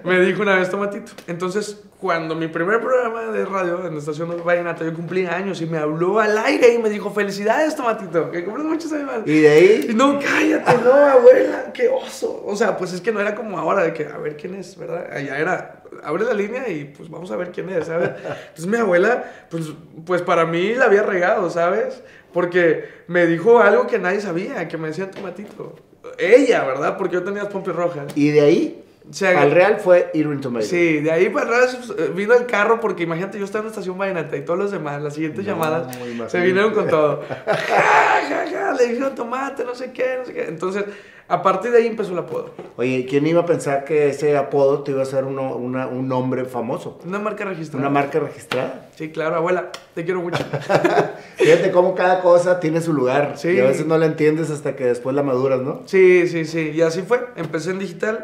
me 0.03 0.19
dijo 0.19 0.41
una 0.41 0.55
vez 0.55 0.69
tomatito. 0.69 1.13
Entonces, 1.27 1.81
cuando 2.01 2.33
mi 2.33 2.47
primer 2.47 2.81
programa 2.81 3.25
de 3.25 3.45
radio 3.45 3.85
en 3.85 3.93
la 3.93 3.99
estación 3.99 4.31
de 4.31 4.37
Vallenata, 4.37 4.83
yo 4.83 4.91
cumplí 4.91 5.27
años 5.27 5.61
y 5.61 5.67
me 5.67 5.77
habló 5.77 6.19
al 6.19 6.35
aire 6.35 6.73
y 6.73 6.79
me 6.79 6.89
dijo, 6.89 7.11
felicidades, 7.11 7.75
tomatito, 7.75 8.31
que 8.31 8.43
cumples 8.43 8.65
muchos 8.65 8.91
años. 8.91 9.21
Y 9.27 9.41
de 9.41 9.41
Y 9.41 9.45
ahí, 9.45 9.93
no, 9.93 10.17
cállate, 10.19 10.83
no, 10.83 10.93
abuela, 10.93 11.71
qué 11.71 11.89
oso. 11.89 12.43
O 12.43 12.55
sea, 12.55 12.75
pues 12.75 12.91
es 12.93 13.01
que 13.01 13.11
no 13.11 13.21
era 13.21 13.35
como 13.35 13.59
ahora 13.59 13.83
de 13.83 13.93
que 13.93 14.05
a 14.05 14.17
ver 14.17 14.35
quién 14.35 14.55
es, 14.55 14.75
¿verdad? 14.77 15.13
Allá 15.13 15.37
era, 15.37 15.83
abre 16.03 16.25
la 16.25 16.33
línea 16.33 16.67
y 16.69 16.85
pues 16.85 17.07
vamos 17.07 17.29
a 17.29 17.35
ver 17.35 17.51
quién 17.51 17.69
es, 17.69 17.85
¿sabes? 17.85 18.09
Entonces 18.49 18.65
mi 18.65 18.77
abuela, 18.77 19.23
pues, 19.51 19.71
pues 20.03 20.23
para 20.23 20.47
mí 20.47 20.73
la 20.73 20.85
había 20.85 21.03
regado, 21.03 21.51
¿sabes? 21.51 22.01
Porque 22.33 22.85
me 23.05 23.27
dijo 23.27 23.59
algo 23.59 23.85
que 23.85 23.99
nadie 23.99 24.21
sabía, 24.21 24.67
que 24.67 24.77
me 24.77 24.87
decía 24.87 25.11
tomatito. 25.11 25.75
Ella, 26.17 26.63
¿verdad? 26.63 26.97
Porque 26.97 27.13
yo 27.13 27.23
tenía 27.23 27.43
las 27.43 27.53
pompis 27.53 27.75
rojas. 27.75 28.11
y 28.15 28.31
de 28.31 28.41
ahí, 28.41 28.83
O 29.09 29.13
sea, 29.13 29.41
al 29.41 29.51
real 29.51 29.77
fue 29.79 30.11
Irving 30.13 30.39
Tomato. 30.39 30.65
Sí, 30.65 30.99
de 30.99 31.11
ahí 31.11 31.29
para 31.29 31.45
atrás 31.47 31.91
eh, 31.97 32.11
vino 32.15 32.33
el 32.35 32.45
carro 32.45 32.79
porque 32.79 33.03
imagínate, 33.03 33.39
yo 33.39 33.45
estaba 33.45 33.61
en 33.61 33.65
la 33.65 33.71
estación 33.71 33.97
Vallenata 33.97 34.37
y 34.37 34.45
todos 34.45 34.59
los 34.59 34.71
demás, 34.71 35.01
las 35.01 35.15
siguientes 35.15 35.43
No, 35.45 35.51
llamadas, 35.53 35.97
se 36.27 36.39
vinieron 36.39 36.73
con 36.73 36.87
todo. 36.87 37.23
Ja, 37.29 38.21
ja, 38.29 38.45
ja, 38.51 38.73
le 38.73 38.87
dijeron 38.87 39.15
tomate, 39.15 39.63
no 39.65 39.73
sé 39.75 39.91
qué, 39.91 40.17
no 40.19 40.25
sé 40.25 40.33
qué. 40.33 40.43
Entonces, 40.45 40.85
a 41.27 41.41
partir 41.41 41.71
de 41.71 41.79
ahí 41.79 41.87
empezó 41.87 42.11
el 42.11 42.19
apodo. 42.19 42.53
Oye, 42.77 43.05
¿quién 43.09 43.25
iba 43.25 43.41
a 43.41 43.45
pensar 43.45 43.85
que 43.85 44.09
ese 44.09 44.37
apodo 44.37 44.83
te 44.83 44.91
iba 44.91 45.01
a 45.01 45.05
ser 45.05 45.23
uno- 45.23 45.55
una- 45.55 45.87
un 45.87 46.07
nombre 46.07 46.45
famoso? 46.45 46.99
Una 47.05 47.19
marca 47.19 47.43
registrada. 47.45 47.79
Una 47.87 47.89
marca 47.89 48.19
registrada. 48.19 48.89
Sí, 48.95 49.09
claro, 49.11 49.35
abuela, 49.37 49.71
te 49.95 50.05
quiero 50.05 50.21
mucho. 50.21 50.43
Fíjate 51.37 51.71
cómo 51.71 51.95
cada 51.95 52.21
cosa 52.21 52.59
tiene 52.59 52.81
su 52.81 52.93
lugar. 52.93 53.33
Sí. 53.37 53.49
Y 53.49 53.59
a 53.59 53.65
veces 53.65 53.85
no 53.85 53.97
la 53.97 54.05
entiendes 54.05 54.49
hasta 54.51 54.75
que 54.75 54.85
después 54.85 55.15
la 55.15 55.23
maduras, 55.23 55.61
¿no? 55.61 55.81
Sí, 55.85 56.27
sí, 56.27 56.45
sí, 56.45 56.71
y 56.73 56.81
así 56.81 57.01
fue. 57.01 57.25
Empecé 57.35 57.71
en 57.71 57.79
digital, 57.79 58.21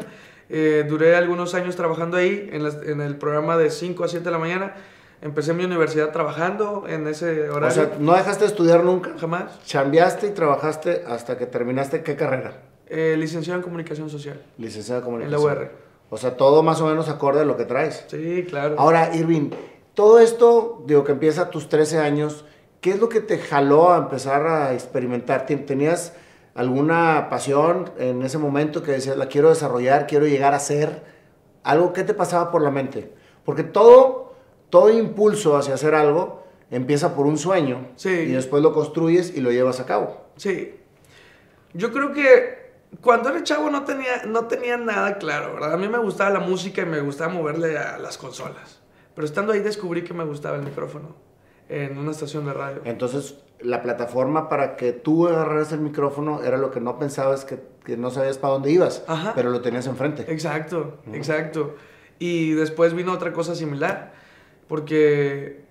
eh, 0.50 0.84
duré 0.88 1.16
algunos 1.16 1.54
años 1.54 1.76
trabajando 1.76 2.16
ahí, 2.16 2.48
en, 2.52 2.62
las- 2.64 2.82
en 2.82 3.00
el 3.00 3.16
programa 3.16 3.56
de 3.56 3.70
5 3.70 4.04
a 4.04 4.08
7 4.08 4.24
de 4.24 4.30
la 4.30 4.38
mañana. 4.38 4.74
Empecé 5.20 5.50
en 5.50 5.56
mi 5.56 5.64
universidad 5.64 6.12
trabajando 6.12 6.84
en 6.88 7.06
ese 7.08 7.50
horario. 7.50 7.68
O 7.82 7.86
sea, 7.86 7.96
no 7.98 8.14
dejaste 8.14 8.44
de 8.44 8.50
estudiar 8.50 8.84
nunca. 8.84 9.10
Jamás. 9.18 9.60
Chambeaste 9.64 10.28
y 10.28 10.30
trabajaste 10.30 11.04
hasta 11.08 11.36
que 11.36 11.46
terminaste. 11.46 12.02
¿Qué 12.04 12.14
carrera? 12.14 12.62
Eh, 12.86 13.16
licenciado 13.18 13.58
en 13.58 13.62
comunicación 13.64 14.08
social, 14.08 14.40
Licenciada 14.58 15.00
de 15.00 15.06
en 15.08 15.30
la 15.30 15.36
comunicación. 15.36 15.58
UR. 15.64 15.70
O 16.10 16.16
sea, 16.16 16.36
todo 16.36 16.62
más 16.62 16.80
o 16.80 16.86
menos 16.86 17.08
acorde 17.08 17.40
a 17.40 17.44
lo 17.44 17.56
que 17.56 17.64
traes. 17.64 18.04
Sí, 18.08 18.46
claro. 18.48 18.76
Ahora, 18.78 19.14
Irving, 19.14 19.50
todo 19.94 20.20
esto, 20.20 20.82
digo, 20.86 21.04
que 21.04 21.12
empieza 21.12 21.42
a 21.42 21.50
tus 21.50 21.68
13 21.68 21.98
años, 21.98 22.44
¿qué 22.80 22.92
es 22.92 23.00
lo 23.00 23.08
que 23.10 23.20
te 23.20 23.38
jaló 23.38 23.92
a 23.92 23.98
empezar 23.98 24.46
a 24.46 24.72
experimentar? 24.72 25.44
¿Ten- 25.46 25.66
¿Tenías 25.66 26.14
alguna 26.58 27.28
pasión 27.30 27.88
en 27.98 28.20
ese 28.22 28.36
momento 28.36 28.82
que 28.82 28.90
decías, 28.90 29.16
la 29.16 29.28
quiero 29.28 29.48
desarrollar, 29.48 30.08
quiero 30.08 30.26
llegar 30.26 30.54
a 30.54 30.58
ser? 30.58 31.04
¿Algo 31.62 31.92
que 31.92 32.02
te 32.02 32.14
pasaba 32.14 32.50
por 32.50 32.62
la 32.62 32.72
mente? 32.72 33.12
Porque 33.44 33.62
todo, 33.62 34.34
todo 34.68 34.90
impulso 34.90 35.56
hacia 35.56 35.74
hacer 35.74 35.94
algo 35.94 36.42
empieza 36.72 37.14
por 37.14 37.26
un 37.26 37.38
sueño 37.38 37.86
Sí. 37.94 38.10
y 38.10 38.32
después 38.32 38.60
lo 38.60 38.72
construyes 38.72 39.36
y 39.36 39.40
lo 39.40 39.52
llevas 39.52 39.78
a 39.78 39.86
cabo. 39.86 40.26
Sí. 40.36 40.74
Yo 41.74 41.92
creo 41.92 42.12
que 42.12 42.72
cuando 43.02 43.28
era 43.28 43.44
chavo 43.44 43.70
no 43.70 43.84
tenía, 43.84 44.24
no 44.26 44.46
tenía 44.46 44.76
nada 44.76 45.18
claro, 45.18 45.54
¿verdad? 45.54 45.74
A 45.74 45.76
mí 45.76 45.86
me 45.88 45.98
gustaba 45.98 46.30
la 46.30 46.40
música 46.40 46.82
y 46.82 46.86
me 46.86 47.00
gustaba 47.02 47.32
moverle 47.32 47.78
a 47.78 47.98
las 47.98 48.18
consolas. 48.18 48.80
Pero 49.14 49.24
estando 49.24 49.52
ahí 49.52 49.60
descubrí 49.60 50.02
que 50.02 50.12
me 50.12 50.24
gustaba 50.24 50.56
el 50.56 50.62
micrófono 50.62 51.14
en 51.68 51.96
una 51.98 52.10
estación 52.10 52.46
de 52.46 52.52
radio. 52.52 52.80
Entonces, 52.84 53.36
la 53.60 53.82
plataforma 53.82 54.48
para 54.48 54.76
que 54.76 54.92
tú 54.92 55.26
agarraras 55.26 55.72
el 55.72 55.80
micrófono 55.80 56.42
era 56.44 56.56
lo 56.58 56.70
que 56.70 56.80
no 56.80 56.98
pensabas 56.98 57.44
que, 57.44 57.58
que 57.84 57.96
no 57.96 58.10
sabías 58.10 58.38
para 58.38 58.54
dónde 58.54 58.70
ibas, 58.70 59.04
Ajá. 59.08 59.32
pero 59.34 59.50
lo 59.50 59.60
tenías 59.60 59.86
enfrente. 59.86 60.24
Exacto, 60.32 60.98
exacto. 61.12 61.74
Y 62.18 62.52
después 62.52 62.94
vino 62.94 63.12
otra 63.12 63.32
cosa 63.32 63.54
similar, 63.54 64.12
porque 64.68 65.62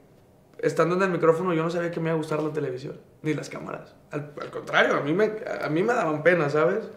estando 0.59 0.95
en 0.95 1.03
el 1.03 1.09
micrófono 1.11 1.53
yo 1.53 1.63
no 1.63 1.69
sabía 1.69 1.91
que 1.91 1.99
me 1.99 2.07
iba 2.09 2.13
a 2.15 2.17
gustar 2.17 2.41
la 2.41 2.51
televisión, 2.51 2.99
ni 3.21 3.33
las 3.33 3.49
cámaras. 3.49 3.95
Al, 4.11 4.31
al 4.41 4.49
contrario, 4.49 4.95
a 4.95 5.01
mí, 5.01 5.13
me, 5.13 5.31
a 5.61 5.69
mí 5.69 5.83
me 5.83 5.93
daban 5.93 6.23
pena, 6.23 6.49
¿sabes? 6.49 6.89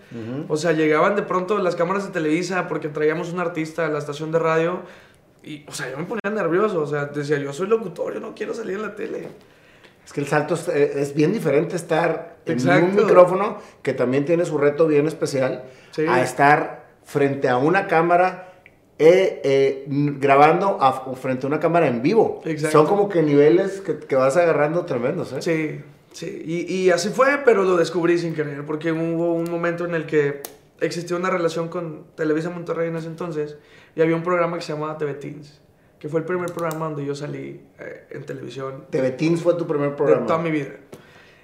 O 0.48 0.56
sea, 0.56 0.72
llegaban 0.72 1.14
de 1.16 1.22
pronto 1.22 1.58
las 1.58 1.76
cámaras 1.76 2.06
de 2.06 2.12
Televisa 2.12 2.68
porque 2.68 2.88
traíamos 2.88 3.32
un 3.32 3.40
artista 3.40 3.86
a 3.86 3.88
la 3.88 3.98
estación 3.98 4.32
de 4.32 4.38
radio 4.38 4.80
y, 5.42 5.64
o 5.68 5.72
sea, 5.72 5.90
yo 5.90 5.96
me 5.98 6.04
ponía 6.04 6.30
nervioso, 6.42 6.80
o 6.82 6.86
sea, 6.86 7.06
decía, 7.06 7.38
yo 7.38 7.52
soy 7.52 7.66
locutor, 7.66 8.14
yo 8.14 8.20
no 8.20 8.34
quiero 8.34 8.54
salir 8.54 8.76
en 8.76 8.82
la 8.82 8.94
tele. 8.94 9.28
Es 10.10 10.14
que 10.14 10.20
el 10.22 10.26
salto 10.26 10.54
es, 10.54 10.66
eh, 10.66 10.92
es 10.96 11.14
bien 11.14 11.32
diferente 11.32 11.76
estar 11.76 12.38
en 12.44 12.68
un 12.82 12.96
micrófono, 12.96 13.58
que 13.80 13.92
también 13.92 14.24
tiene 14.24 14.44
su 14.44 14.58
reto 14.58 14.88
bien 14.88 15.06
especial, 15.06 15.62
Sí. 15.92 16.04
a 16.08 16.20
estar 16.20 16.88
frente 17.04 17.48
a 17.48 17.58
una 17.58 17.86
cámara 17.86 18.48
eh, 18.98 19.40
eh, 19.44 19.84
grabando 19.86 20.78
a- 20.80 21.14
frente 21.14 21.46
a 21.46 21.48
una 21.48 21.60
cámara 21.60 21.86
en 21.86 22.02
vivo. 22.02 22.42
Exacto. 22.44 22.76
Son 22.78 22.86
como 22.88 23.08
que 23.08 23.22
niveles 23.22 23.80
que, 23.82 23.98
que 24.00 24.16
vas 24.16 24.36
agarrando 24.36 24.84
tremendos. 24.84 25.32
¿eh? 25.32 25.40
Sí, 25.42 25.80
sí. 26.12 26.42
Y, 26.44 26.74
y 26.74 26.90
así 26.90 27.10
fue, 27.10 27.38
pero 27.44 27.62
lo 27.62 27.76
descubrí 27.76 28.18
sin 28.18 28.34
querer, 28.34 28.66
porque 28.66 28.90
hubo 28.90 29.32
un 29.34 29.48
momento 29.48 29.84
en 29.84 29.94
el 29.94 30.06
que 30.06 30.42
existió 30.80 31.16
una 31.18 31.30
relación 31.30 31.68
con 31.68 32.04
Televisa 32.16 32.50
Monterrey 32.50 32.88
en 32.88 32.96
ese 32.96 33.06
entonces 33.06 33.56
y 33.94 34.02
había 34.02 34.16
un 34.16 34.24
programa 34.24 34.56
que 34.56 34.62
se 34.64 34.72
llamaba 34.72 34.98
TV 34.98 35.14
Teens, 35.14 35.59
que 36.00 36.08
fue 36.08 36.20
el 36.20 36.26
primer 36.26 36.52
programa 36.52 36.86
donde 36.86 37.04
yo 37.04 37.14
salí 37.14 37.60
eh, 37.78 38.06
en 38.10 38.24
televisión 38.24 38.86
TV 38.90 39.12
Teens 39.12 39.42
fue 39.42 39.54
tu 39.54 39.66
primer 39.66 39.90
de 39.90 39.96
programa. 39.96 40.26
toda 40.26 40.40
mi 40.40 40.50
vida. 40.50 40.70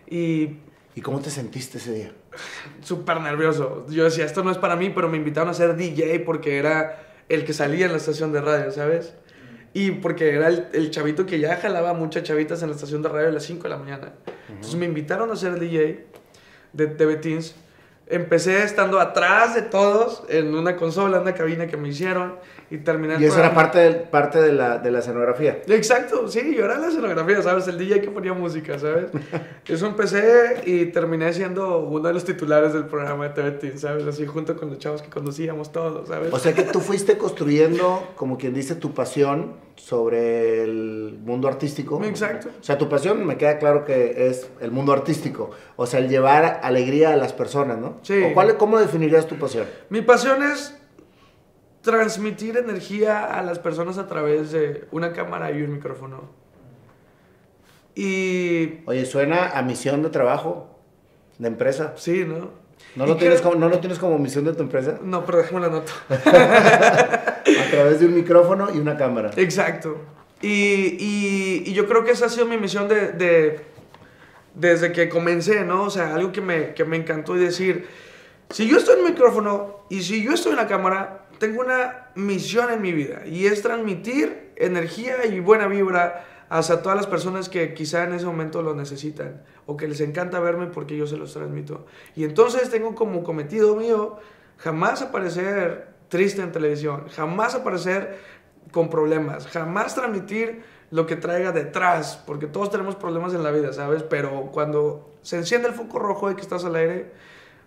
Y 0.08 0.56
¿Y 0.96 1.02
cómo 1.02 1.20
te 1.20 1.30
sentiste 1.30 1.76
ese 1.76 1.92
día? 1.92 2.12
súper 2.82 3.20
nervioso. 3.20 3.86
Yo 3.90 4.04
decía, 4.04 4.25
esto 4.25 4.42
no 4.42 4.50
es 4.50 4.56
para 4.56 4.76
mí, 4.76 4.90
pero 4.90 5.10
me 5.10 5.18
invitaron 5.18 5.50
a 5.50 5.54
ser 5.54 5.76
DJ 5.76 6.20
porque 6.20 6.56
era 6.56 7.02
el 7.28 7.44
que 7.44 7.52
salía 7.52 7.84
en 7.84 7.92
la 7.92 7.98
estación 7.98 8.32
de 8.32 8.40
radio, 8.40 8.70
¿sabes? 8.70 9.12
Y 9.75 9.90
porque 9.90 10.30
era 10.30 10.48
el, 10.48 10.68
el 10.72 10.90
chavito 10.90 11.26
que 11.26 11.38
ya 11.38 11.58
jalaba 11.58 11.92
muchas 11.92 12.22
chavitas 12.22 12.62
en 12.62 12.70
la 12.70 12.75
estación 12.75 13.02
de 13.02 13.10
radio 13.10 13.28
a 13.28 13.32
las 13.32 13.44
5 13.44 13.64
de 13.64 13.68
la 13.68 13.76
mañana. 13.76 14.14
Entonces 14.48 14.75
me 14.76 14.86
invitaron 14.86 15.30
a 15.30 15.36
ser 15.36 15.52
el 15.52 15.60
DJ 15.60 16.06
de 16.72 16.86
TV 16.86 17.16
Teens. 17.16 17.54
Empecé 18.06 18.62
estando 18.62 18.98
atrás 18.98 19.54
de 19.54 19.62
todos 19.62 20.22
en 20.30 20.54
una 20.54 20.76
consola, 20.76 21.18
en 21.18 21.25
una 21.25 21.34
cabina 21.34 21.66
que 21.66 21.76
me 21.76 21.90
hicieron. 21.90 22.36
Y 22.70 22.78
terminé 22.78 23.14
el 23.14 23.23
Y 23.23 23.26
eso 23.26 23.38
era 23.38 23.54
parte, 23.54 23.78
del- 23.78 23.96
parte 24.08 24.40
de, 24.40 24.52
la, 24.52 24.78
de 24.78 24.90
la 24.90 24.99
escenografía. 24.99 25.58
Exacto, 25.68 26.28
sí, 26.28 26.54
yo 26.56 26.64
era 26.64 26.78
la 26.78 26.88
escenografía, 26.88 27.40
¿sabes? 27.42 27.68
El 27.68 27.78
DJ 27.78 28.00
que 28.00 28.11
ponía 28.11 28.32
música, 28.32 28.78
¿sabes? 28.78 29.06
Eso 29.66 29.87
empecé 29.87 30.62
y 30.64 30.87
terminé 30.87 31.32
siendo 31.32 31.78
uno 31.80 32.06
de 32.08 32.14
los 32.14 32.25
titulares 32.25 32.73
del 32.73 32.87
programa 32.87 33.28
de 33.28 33.35
TV 33.35 33.50
Teen, 33.52 33.78
¿sabes? 33.78 34.06
Así 34.06 34.25
junto 34.26 34.56
con 34.56 34.70
los 34.70 34.78
chavos 34.78 35.02
que 35.02 35.11
conducíamos 35.11 35.73
todos, 35.73 36.08
¿sabes? 36.08 36.32
O 36.32 36.38
sea 36.38 36.54
que 36.54 36.62
tú 36.62 36.80
fuiste 36.80 37.18
construyendo, 37.18 38.12
como 38.16 38.38
quien 38.38 38.54
dice, 38.54 38.75
tu 38.76 38.94
pasión 38.94 39.54
sobre 39.76 40.62
el 40.62 41.18
mundo 41.23 41.49
artístico. 41.49 42.02
Exacto. 42.04 42.49
O 42.61 42.64
sea, 42.64 42.78
tu 42.78 42.88
pasión 42.88 43.25
me 43.26 43.37
queda 43.37 43.58
claro 43.58 43.85
que 43.85 44.28
es 44.28 44.49
el 44.61 44.70
mundo 44.70 44.92
artístico. 44.92 45.50
O 45.76 45.87
sea, 45.87 46.00
el 46.00 46.08
llevar 46.08 46.61
alegría 46.62 47.12
a 47.12 47.16
las 47.16 47.32
personas, 47.32 47.78
¿no? 47.78 47.99
Sí. 48.02 48.23
¿O 48.30 48.35
cuál, 48.35 48.56
¿Cómo 48.56 48.78
definirías 48.78 49.26
tu 49.26 49.37
pasión? 49.37 49.66
Mi 49.90 50.00
pasión 50.02 50.42
es 50.42 50.76
transmitir 51.87 52.57
energía 52.59 53.25
a 53.25 53.43
las 53.43 53.59
personas 53.61 53.97
a 53.97 54.07
través 54.09 54.50
de 54.52 54.85
una 54.90 55.12
cámara 55.12 55.50
y 55.52 55.62
un 55.62 55.73
micrófono. 55.73 56.28
Y 57.95 58.81
Oye, 58.87 59.07
suena 59.07 59.50
a 59.57 59.62
misión 59.62 60.02
de 60.02 60.11
trabajo, 60.11 60.69
de 61.38 61.49
empresa. 61.49 61.95
sí, 61.97 62.25
¿no? 62.26 62.50
¿No 62.95 63.07
lo, 63.07 63.16
tienes 63.16 63.40
como, 63.43 63.55
¿No 63.57 63.69
lo 63.69 63.78
tienes 63.78 63.99
como 63.99 64.19
misión 64.19 64.45
de 64.45 64.52
tu 64.55 64.62
empresa? 64.62 64.99
No, 65.02 65.25
pero 65.25 65.38
déjame 65.38 65.61
la 65.61 65.69
nota. 65.69 65.93
A 67.47 67.71
través 67.71 68.00
de 68.00 68.07
un 68.07 68.14
micrófono 68.14 68.69
y 68.75 68.78
una 68.78 68.97
cámara. 68.97 69.31
Exacto. 69.37 69.97
Y, 70.43 70.97
y- 70.99 71.62
y 71.66 71.73
yo 71.73 71.87
creo 71.87 72.05
que 72.05 72.11
esa 72.12 72.26
ha 72.26 72.28
sido 72.28 72.47
mi 72.47 72.57
misión 72.59 72.88
de, 72.88 73.12
de- 73.12 73.61
desde 74.55 74.93
que 74.93 75.09
comencé, 75.09 75.64
¿no? 75.64 75.85
O 75.85 75.90
sea, 75.90 76.14
algo 76.14 76.33
que 76.33 76.40
me, 76.40 76.75
que 76.75 76.85
me 76.85 76.97
encantó 76.97 77.37
y 77.37 77.40
decir, 77.40 77.87
si 78.50 78.66
yo 78.69 78.78
estoy 78.78 78.99
en 79.00 79.07
el 79.07 79.12
micrófono 79.12 79.81
y 79.90 80.02
si 80.02 80.23
yo 80.23 80.33
estoy 80.33 80.52
en 80.52 80.57
la 80.59 80.66
cámara, 80.66 81.25
tengo 81.38 81.61
una 81.61 82.09
misión 82.14 82.71
en 82.71 82.83
mi 82.83 82.93
vida 82.93 83.26
y 83.26 83.47
es 83.47 83.62
transmitir 83.62 84.52
energía 84.57 85.26
y 85.26 85.40
buena 85.40 85.66
vibra 85.66 86.25
hacia 86.49 86.83
todas 86.83 86.97
las 86.97 87.07
personas 87.07 87.49
que 87.49 87.75
quizá 87.75 88.05
en 88.05 88.14
ese 88.14 88.26
momento 88.26 88.62
lo 88.62 88.75
necesitan 88.75 89.43
o 89.66 89.76
que 89.76 89.88
les 89.88 90.00
encanta 90.00 90.38
verme 90.40 90.66
porque 90.66 90.97
yo 90.97 91.07
se 91.07 91.16
los 91.16 91.33
transmito. 91.33 91.87
Y 92.14 92.25
entonces 92.25 92.71
tengo 92.71 92.95
como 92.95 93.23
cometido 93.25 93.75
mío 93.76 94.19
jamás 94.59 95.02
aparecer 95.02 95.88
triste 96.09 96.43
en 96.43 96.52
televisión, 96.52 97.09
jamás 97.09 97.55
aparecer 97.55 98.19
con 98.71 98.90
problemas, 98.90 99.47
jamás 99.49 99.95
transmitir 99.95 100.62
lo 100.90 101.07
que 101.07 101.16
traiga 101.16 101.50
detrás, 101.50 102.23
porque 102.26 102.47
todos 102.47 102.71
tenemos 102.71 102.95
problemas 102.95 103.35
en 103.35 103.43
la 103.43 103.50
vida, 103.50 103.73
¿sabes? 103.73 104.05
Pero 104.05 104.50
cuando 104.52 105.14
se 105.23 105.37
enciende 105.37 105.69
el 105.69 105.75
foco 105.75 105.99
rojo 105.99 106.28
de 106.28 106.37
que 106.37 106.43
estás 106.43 106.64
al 106.64 106.76
aire, 106.76 107.11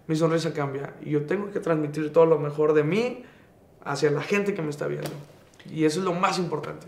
mi 0.08 0.16
sonrisa 0.16 0.54
cambia 0.54 0.94
y 1.02 1.12
yo 1.12 1.26
tengo 1.26 1.52
que 1.52 1.60
transmitir 1.60 2.12
todo 2.12 2.26
lo 2.26 2.40
mejor 2.40 2.74
de 2.74 2.84
mí 2.84 3.26
hacia 3.90 4.12
la 4.12 4.22
gente 4.22 4.54
que 4.54 4.62
me 4.62 4.70
está 4.70 4.88
viendo. 4.88 5.10
Y 5.70 5.86
eso 5.86 6.00
es 6.00 6.06
lo 6.06 6.14
más 6.14 6.38
importante. 6.38 6.88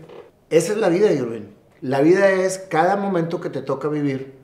Esa 0.50 0.72
es 0.72 0.78
la 0.78 0.88
vida, 0.88 1.12
Irving. 1.12 1.48
La 1.80 2.00
vida 2.00 2.30
es 2.30 2.58
cada 2.58 2.96
momento 2.96 3.40
que 3.40 3.50
te 3.50 3.60
toca 3.60 3.88
vivir 3.88 4.34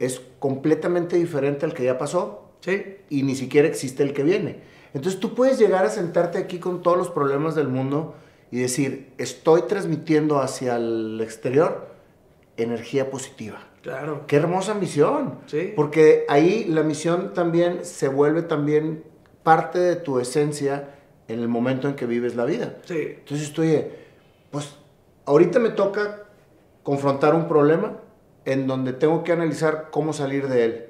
es 0.00 0.20
completamente 0.40 1.16
diferente 1.16 1.64
al 1.64 1.72
que 1.72 1.84
ya 1.84 1.98
pasó 1.98 2.50
¿Sí? 2.60 2.96
y 3.08 3.22
ni 3.22 3.36
siquiera 3.36 3.68
existe 3.68 4.02
el 4.02 4.12
que 4.12 4.24
viene. 4.24 4.60
Entonces 4.92 5.20
tú 5.20 5.34
puedes 5.34 5.58
llegar 5.58 5.84
a 5.84 5.88
sentarte 5.88 6.38
aquí 6.38 6.58
con 6.58 6.82
todos 6.82 6.96
los 6.98 7.10
problemas 7.10 7.54
del 7.54 7.68
mundo 7.68 8.14
y 8.50 8.58
decir, 8.58 9.12
estoy 9.18 9.62
transmitiendo 9.62 10.40
hacia 10.40 10.76
el 10.76 11.20
exterior 11.22 11.88
energía 12.56 13.10
positiva. 13.10 13.58
Claro. 13.82 14.24
Qué 14.26 14.36
hermosa 14.36 14.74
misión. 14.74 15.38
Sí. 15.46 15.72
Porque 15.76 16.24
ahí 16.28 16.64
la 16.64 16.82
misión 16.82 17.34
también 17.34 17.84
se 17.84 18.08
vuelve 18.08 18.42
también 18.42 19.04
parte 19.42 19.78
de 19.78 19.96
tu 19.96 20.18
esencia 20.18 20.93
en 21.28 21.40
el 21.40 21.48
momento 21.48 21.88
en 21.88 21.94
que 21.94 22.06
vives 22.06 22.36
la 22.36 22.44
vida. 22.44 22.76
Sí. 22.84 23.16
Entonces 23.18 23.48
estoy, 23.48 23.86
pues 24.50 24.76
ahorita 25.26 25.58
me 25.58 25.70
toca 25.70 26.24
confrontar 26.82 27.34
un 27.34 27.48
problema 27.48 27.98
en 28.44 28.66
donde 28.66 28.92
tengo 28.92 29.24
que 29.24 29.32
analizar 29.32 29.88
cómo 29.90 30.12
salir 30.12 30.48
de 30.48 30.64
él. 30.64 30.86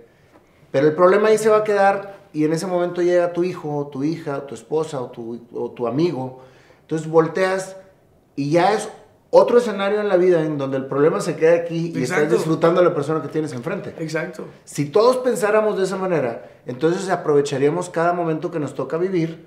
Pero 0.70 0.88
el 0.88 0.94
problema 0.94 1.28
ahí 1.28 1.38
se 1.38 1.48
va 1.48 1.58
a 1.58 1.64
quedar 1.64 2.18
y 2.32 2.44
en 2.44 2.52
ese 2.52 2.66
momento 2.66 3.00
llega 3.00 3.32
tu 3.32 3.44
hijo, 3.44 3.88
tu 3.92 4.02
hija, 4.02 4.46
tu 4.46 4.54
esposa, 4.54 5.00
o 5.00 5.10
tu, 5.10 5.46
o 5.52 5.70
tu 5.70 5.86
amigo. 5.86 6.42
Entonces 6.80 7.08
volteas 7.08 7.76
y 8.34 8.50
ya 8.50 8.72
es 8.72 8.88
otro 9.30 9.58
escenario 9.58 10.00
en 10.00 10.08
la 10.08 10.16
vida 10.16 10.42
en 10.42 10.58
donde 10.58 10.76
el 10.76 10.86
problema 10.86 11.20
se 11.20 11.36
queda 11.36 11.54
aquí 11.54 11.92
y 11.94 12.02
estás 12.02 12.18
Exacto. 12.18 12.34
disfrutando 12.34 12.80
a 12.80 12.84
la 12.84 12.94
persona 12.94 13.22
que 13.22 13.28
tienes 13.28 13.52
enfrente. 13.52 13.94
Exacto. 13.98 14.46
Si 14.64 14.86
todos 14.86 15.18
pensáramos 15.18 15.76
de 15.76 15.84
esa 15.84 15.96
manera, 15.96 16.50
entonces 16.66 17.08
aprovecharíamos 17.08 17.90
cada 17.90 18.12
momento 18.12 18.50
que 18.50 18.60
nos 18.60 18.74
toca 18.74 18.96
vivir 18.96 19.46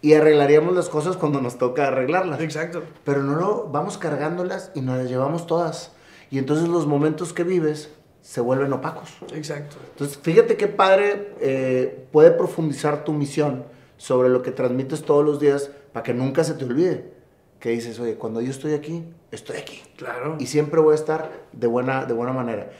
y 0.00 0.14
arreglaríamos 0.14 0.74
las 0.74 0.88
cosas 0.88 1.16
cuando 1.16 1.40
nos 1.40 1.58
toca 1.58 1.88
arreglarlas. 1.88 2.40
Exacto. 2.40 2.82
Pero 3.04 3.22
no 3.22 3.36
lo 3.36 3.68
vamos 3.68 3.98
cargándolas 3.98 4.70
y 4.74 4.80
nos 4.80 4.98
las 4.98 5.08
llevamos 5.08 5.46
todas. 5.46 5.92
Y 6.30 6.38
entonces 6.38 6.68
los 6.68 6.86
momentos 6.86 7.32
que 7.32 7.44
vives 7.44 7.90
se 8.22 8.40
vuelven 8.40 8.72
opacos. 8.72 9.10
Exacto. 9.34 9.76
Entonces, 9.92 10.18
fíjate 10.18 10.56
qué 10.56 10.68
padre 10.68 11.34
eh, 11.40 12.06
puede 12.12 12.30
profundizar 12.30 13.04
tu 13.04 13.12
misión 13.12 13.64
sobre 13.96 14.28
lo 14.28 14.42
que 14.42 14.50
transmites 14.50 15.02
todos 15.02 15.24
los 15.24 15.40
días 15.40 15.70
para 15.92 16.04
que 16.04 16.14
nunca 16.14 16.44
se 16.44 16.54
te 16.54 16.64
olvide. 16.64 17.12
Que 17.58 17.70
dices, 17.70 17.98
oye, 17.98 18.14
cuando 18.14 18.40
yo 18.40 18.50
estoy 18.50 18.74
aquí, 18.74 19.04
estoy 19.32 19.56
aquí. 19.56 19.82
Claro. 19.96 20.36
Y 20.38 20.46
siempre 20.46 20.80
voy 20.80 20.92
a 20.92 20.96
estar 20.96 21.32
de 21.52 21.66
buena, 21.66 22.04
de 22.04 22.14
buena 22.14 22.32
manera. 22.32 22.70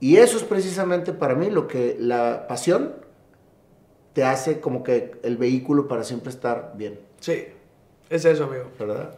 Y 0.00 0.16
eso 0.16 0.36
es 0.36 0.44
precisamente 0.44 1.12
para 1.12 1.34
mí 1.34 1.50
lo 1.50 1.66
que 1.66 1.96
la 1.98 2.46
pasión 2.46 2.94
te 4.18 4.24
hace 4.24 4.58
como 4.58 4.82
que 4.82 5.12
el 5.22 5.36
vehículo 5.36 5.86
para 5.86 6.02
siempre 6.02 6.30
estar 6.30 6.72
bien, 6.74 6.98
Sí. 7.20 7.46
Es 8.10 8.24
eso, 8.24 8.44
amigo. 8.46 8.64
¿verdad? 8.76 9.14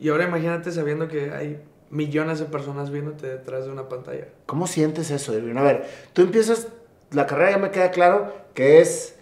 Y 0.00 0.08
ahora 0.08 0.24
imagínate 0.24 0.72
sabiendo 0.72 1.06
que 1.06 1.30
hay 1.30 1.60
millones 1.88 2.40
de 2.40 2.46
personas 2.46 2.90
viéndote 2.90 3.28
detrás 3.28 3.64
de 3.66 3.70
una 3.70 3.88
pantalla. 3.88 4.26
¿Cómo 4.46 4.66
sientes 4.66 5.12
eso, 5.12 5.32
Edwin? 5.34 5.56
A 5.56 5.62
ver, 5.62 5.84
tú 6.14 6.22
empiezas, 6.22 6.66
la 7.12 7.28
carrera 7.28 7.52
ya 7.52 7.58
me 7.58 7.70
queda 7.70 7.92
claro 7.92 8.34
que 8.54 8.80
es 8.80 9.13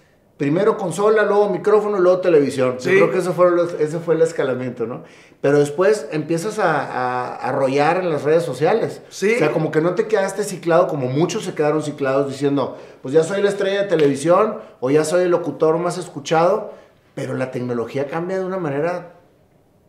primero 0.42 0.76
consola, 0.76 1.22
luego 1.22 1.50
micrófono, 1.50 2.00
luego 2.00 2.18
televisión. 2.18 2.74
Sí. 2.78 2.90
Yo 2.90 2.96
creo 2.96 3.10
que 3.12 3.18
eso 3.18 3.32
fue 3.32 3.52
los- 3.52 3.74
ese 3.74 4.00
fue 4.00 4.16
el 4.16 4.22
escalamiento, 4.22 4.86
¿no? 4.88 5.04
Pero 5.40 5.60
después 5.60 6.08
empiezas 6.10 6.58
a, 6.58 7.36
arrollar 7.36 7.98
en 7.98 8.10
las 8.10 8.24
redes 8.24 8.42
sociales. 8.42 9.02
Sí. 9.08 9.34
O 9.36 9.38
sea, 9.38 9.52
como 9.52 9.70
que 9.70 9.80
no 9.80 9.94
te 9.94 10.08
quedaste 10.08 10.42
ciclado, 10.42 10.88
como 10.88 11.06
muchos 11.06 11.44
se 11.44 11.54
quedaron 11.54 11.80
ciclados 11.80 12.28
diciendo, 12.28 12.76
pues 13.02 13.14
ya 13.14 13.22
soy 13.22 13.40
la 13.40 13.50
estrella 13.50 13.82
de 13.82 13.88
televisión 13.88 14.58
o 14.80 14.90
ya 14.90 15.04
soy 15.04 15.22
el 15.22 15.30
locutor 15.30 15.78
más 15.78 15.96
escuchado, 15.96 16.72
pero 17.14 17.34
la 17.34 17.52
tecnología 17.52 18.08
cambia 18.08 18.40
de 18.40 18.44
una 18.44 18.58
manera, 18.58 19.12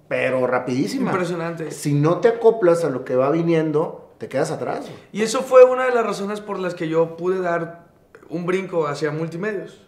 pero 0.07 0.45
rapidísima. 0.45 1.09
Impresionante. 1.09 1.71
Si 1.71 1.93
no 1.95 2.19
te 2.19 2.27
acoplas 2.27 2.83
a 2.83 2.91
lo 2.91 3.03
que 3.05 3.15
va 3.15 3.31
viniendo, 3.31 4.13
te 4.19 4.29
quedas 4.29 4.51
atrás. 4.51 4.85
Y 5.11 5.23
eso 5.23 5.41
fue 5.41 5.63
una 5.63 5.85
de 5.85 5.95
las 5.95 6.05
razones 6.05 6.41
por 6.41 6.59
las 6.59 6.75
que 6.75 6.87
yo 6.87 7.17
pude 7.17 7.39
dar 7.41 7.87
un 8.29 8.45
brinco 8.45 8.85
hacia 8.85 9.09
multimedios. 9.09 9.79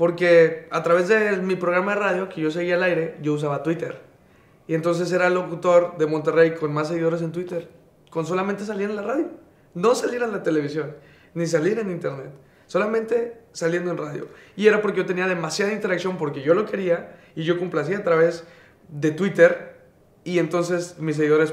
Porque 0.00 0.66
a 0.70 0.82
través 0.82 1.08
de 1.08 1.36
mi 1.42 1.56
programa 1.56 1.92
de 1.92 2.00
radio, 2.00 2.28
que 2.30 2.40
yo 2.40 2.50
seguía 2.50 2.76
al 2.76 2.84
aire, 2.84 3.18
yo 3.20 3.34
usaba 3.34 3.62
Twitter. 3.62 4.00
Y 4.66 4.74
entonces 4.74 5.12
era 5.12 5.26
el 5.26 5.34
locutor 5.34 5.98
de 5.98 6.06
Monterrey 6.06 6.54
con 6.54 6.72
más 6.72 6.88
seguidores 6.88 7.20
en 7.20 7.32
Twitter. 7.32 7.68
Con 8.08 8.24
solamente 8.24 8.64
salir 8.64 8.88
en 8.88 8.96
la 8.96 9.02
radio. 9.02 9.28
No 9.74 9.94
salir 9.94 10.22
en 10.22 10.32
la 10.32 10.42
televisión, 10.42 10.96
ni 11.34 11.46
salir 11.46 11.78
en 11.78 11.90
internet. 11.90 12.30
Solamente 12.66 13.42
saliendo 13.52 13.90
en 13.90 13.98
radio. 13.98 14.28
Y 14.56 14.68
era 14.68 14.80
porque 14.80 15.00
yo 15.00 15.04
tenía 15.04 15.26
demasiada 15.26 15.70
interacción, 15.70 16.16
porque 16.16 16.40
yo 16.40 16.54
lo 16.54 16.64
quería 16.64 17.18
y 17.36 17.42
yo 17.42 17.58
complacía 17.58 17.98
a 17.98 18.02
través 18.02 18.44
de 18.88 19.10
Twitter. 19.10 19.82
Y 20.24 20.38
entonces 20.38 20.96
mis 20.98 21.16
seguidores 21.16 21.52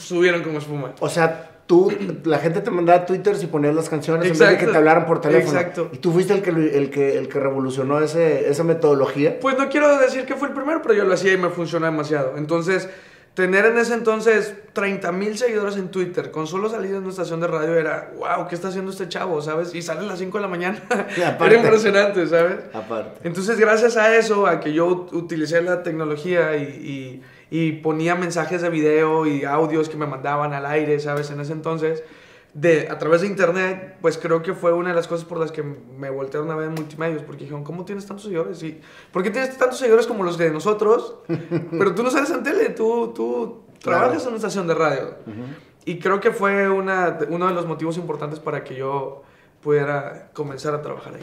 subieron 0.00 0.42
como 0.42 0.58
espuma. 0.58 0.92
O 0.98 1.08
sea, 1.08 1.55
tú, 1.66 1.92
la 2.24 2.38
gente 2.38 2.60
te 2.60 2.70
mandaba 2.70 3.04
twitters 3.06 3.42
y 3.42 3.46
ponías 3.46 3.74
las 3.74 3.88
canciones 3.88 4.24
en 4.30 4.38
vez 4.38 4.38
de 4.50 4.58
que 4.58 4.66
te 4.66 4.76
hablaran 4.76 5.06
por 5.06 5.20
teléfono. 5.20 5.58
Exacto. 5.58 5.88
Y 5.92 5.98
tú 5.98 6.12
fuiste 6.12 6.32
el 6.32 6.42
que, 6.42 6.50
el 6.50 6.90
que, 6.90 7.18
el 7.18 7.28
que 7.28 7.40
revolucionó 7.40 8.00
ese, 8.00 8.48
esa 8.48 8.64
metodología. 8.64 9.38
Pues 9.40 9.58
no 9.58 9.68
quiero 9.68 9.98
decir 9.98 10.24
que 10.26 10.34
fue 10.34 10.48
el 10.48 10.54
primero, 10.54 10.80
pero 10.82 10.94
yo 10.94 11.04
lo 11.04 11.14
hacía 11.14 11.32
y 11.32 11.36
me 11.36 11.48
funcionó 11.50 11.86
demasiado. 11.86 12.34
Entonces, 12.36 12.88
tener 13.34 13.66
en 13.66 13.76
ese 13.76 13.92
entonces 13.92 14.54
30 14.72 15.12
mil 15.12 15.36
seguidores 15.36 15.76
en 15.76 15.88
Twitter, 15.90 16.30
con 16.30 16.46
solo 16.46 16.70
salir 16.70 16.92
en 16.92 16.98
una 17.02 17.10
estación 17.10 17.38
de 17.40 17.46
radio, 17.46 17.74
era, 17.74 18.10
wow, 18.16 18.48
¿qué 18.48 18.54
está 18.54 18.68
haciendo 18.68 18.90
este 18.90 19.08
chavo? 19.10 19.42
¿Sabes? 19.42 19.74
Y 19.74 19.82
sale 19.82 20.00
a 20.00 20.04
las 20.04 20.18
5 20.18 20.38
de 20.38 20.42
la 20.42 20.48
mañana. 20.48 20.82
Era 21.16 21.54
impresionante, 21.54 22.26
¿sabes? 22.28 22.56
Aparte. 22.72 23.20
Entonces, 23.28 23.58
gracias 23.58 23.98
a 23.98 24.16
eso, 24.16 24.46
a 24.46 24.58
que 24.60 24.72
yo 24.72 24.88
ut- 24.88 25.12
utilicé 25.12 25.60
la 25.60 25.82
tecnología 25.82 26.56
y, 26.56 26.62
y- 26.62 27.22
y 27.50 27.72
ponía 27.72 28.14
mensajes 28.14 28.62
de 28.62 28.70
video 28.70 29.26
y 29.26 29.44
audios 29.44 29.88
que 29.88 29.96
me 29.96 30.06
mandaban 30.06 30.52
al 30.52 30.66
aire, 30.66 30.98
¿sabes? 31.00 31.30
En 31.30 31.40
ese 31.40 31.52
entonces, 31.52 32.02
de, 32.54 32.88
a 32.88 32.98
través 32.98 33.20
de 33.20 33.26
internet, 33.26 33.98
pues 34.00 34.16
creo 34.18 34.42
que 34.42 34.54
fue 34.54 34.72
una 34.72 34.88
de 34.90 34.94
las 34.96 35.06
cosas 35.06 35.24
por 35.26 35.38
las 35.38 35.52
que 35.52 35.62
me 35.62 36.08
voltearon 36.10 36.50
a 36.50 36.56
ver 36.56 36.68
en 36.68 36.74
multimedios, 36.74 37.22
porque 37.22 37.40
dijeron, 37.44 37.62
¿cómo 37.64 37.84
tienes 37.84 38.06
tantos 38.06 38.24
seguidores? 38.24 38.62
Y, 38.62 38.80
¿Por 39.12 39.22
qué 39.22 39.30
tienes 39.30 39.56
tantos 39.58 39.78
seguidores 39.78 40.06
como 40.06 40.24
los 40.24 40.38
de 40.38 40.50
nosotros? 40.50 41.16
Pero 41.70 41.94
tú 41.94 42.02
no 42.02 42.10
sales 42.10 42.30
en 42.30 42.42
tele, 42.42 42.70
tú, 42.70 43.12
tú 43.14 43.62
Claro. 43.82 43.98
trabajas 44.00 44.22
en 44.22 44.28
una 44.28 44.36
estación 44.38 44.66
de 44.66 44.74
radio. 44.74 45.14
Y 45.84 45.98
creo 46.00 46.18
que 46.18 46.32
fue 46.32 46.68
una, 46.68 47.18
uno 47.28 47.46
de 47.46 47.52
los 47.54 47.66
motivos 47.66 47.96
importantes 47.98 48.40
para 48.40 48.64
que 48.64 48.74
yo 48.74 49.22
pudiera 49.62 50.30
comenzar 50.32 50.74
a 50.74 50.82
trabajar 50.82 51.14
ahí. 51.14 51.22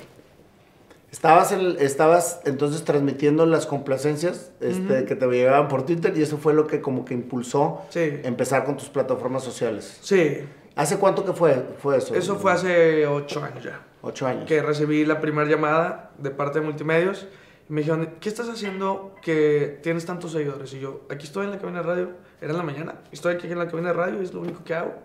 Estabas, 1.14 1.52
en- 1.52 1.78
estabas 1.80 2.42
entonces 2.44 2.84
transmitiendo 2.84 3.46
las 3.46 3.68
complacencias 3.68 4.52
este, 4.62 5.06
que 5.06 5.16
te 5.16 5.28
llegaban 5.28 5.68
por 5.68 5.86
Twitter 5.86 6.12
y 6.18 6.24
eso 6.24 6.40
fue 6.40 6.56
lo 6.56 6.66
que 6.66 6.82
como 6.82 7.06
que 7.06 7.14
impulsó 7.14 7.84
Sí. 7.92 8.20
empezar 8.24 8.66
con 8.66 8.78
tus 8.78 8.90
plataformas 8.90 9.44
sociales. 9.44 10.00
Sí, 10.02 10.40
¿Hace 10.76 10.98
cuánto 10.98 11.24
que 11.24 11.34
fue, 11.34 11.64
fue 11.78 11.98
eso? 11.98 12.16
eso 12.16 12.38
fue 12.38 12.52
hace 12.52 13.06
ocho 13.06 13.44
años 13.44 13.64
ya. 13.64 13.80
Ocho 14.02 14.26
años. 14.26 14.46
que 14.48 14.62
recibí 14.64 15.06
la 15.06 15.22
primera 15.22 15.48
llamada 15.48 16.10
de 16.18 16.32
parte 16.32 16.60
de 16.60 16.66
Multimedios 16.66 17.28
y 17.70 17.74
me 17.74 17.82
dijeron, 17.82 18.16
¿qué 18.20 18.28
estás 18.28 18.50
haciendo 18.50 19.14
que 19.22 19.80
tienes 19.84 20.08
tantos 20.08 20.32
seguidores? 20.32 20.74
Y 20.74 20.80
yo, 20.80 21.02
aquí 21.12 21.26
estoy 21.28 21.46
en 21.46 21.52
la 21.52 21.60
cabina 21.60 21.82
de 21.84 21.86
radio, 21.88 22.10
era 22.42 22.52
en 22.52 22.58
la 22.58 22.64
mañana, 22.64 22.96
estoy 23.12 23.36
aquí 23.36 23.46
en 23.50 23.60
la 23.60 23.68
cabina 23.68 23.90
de 23.90 23.94
radio, 23.94 24.20
es 24.20 24.34
lo 24.34 24.42
único 24.42 24.64
que 24.64 24.74
hago. 24.74 24.96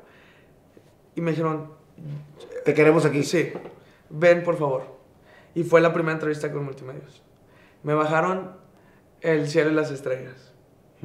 Y 1.15 1.21
me 1.21 1.33
dijeron, 1.33 1.71
Te 2.65 2.73
queremos 2.73 3.05
aquí. 3.05 3.23
sí, 3.25 3.53
ven 4.09 4.43
por 4.43 4.57
favor. 4.57 4.98
Y 5.59 5.65
fue 5.65 5.81
la 5.81 5.93
primera 5.93 6.13
entrevista 6.13 6.53
con 6.53 6.65
Multimedios. 6.65 7.21
Me 7.83 7.93
bajaron 7.93 8.53
el 9.21 9.49
cielo 9.49 9.71
y 9.71 9.75
las 9.75 9.91
estrellas. 9.91 10.53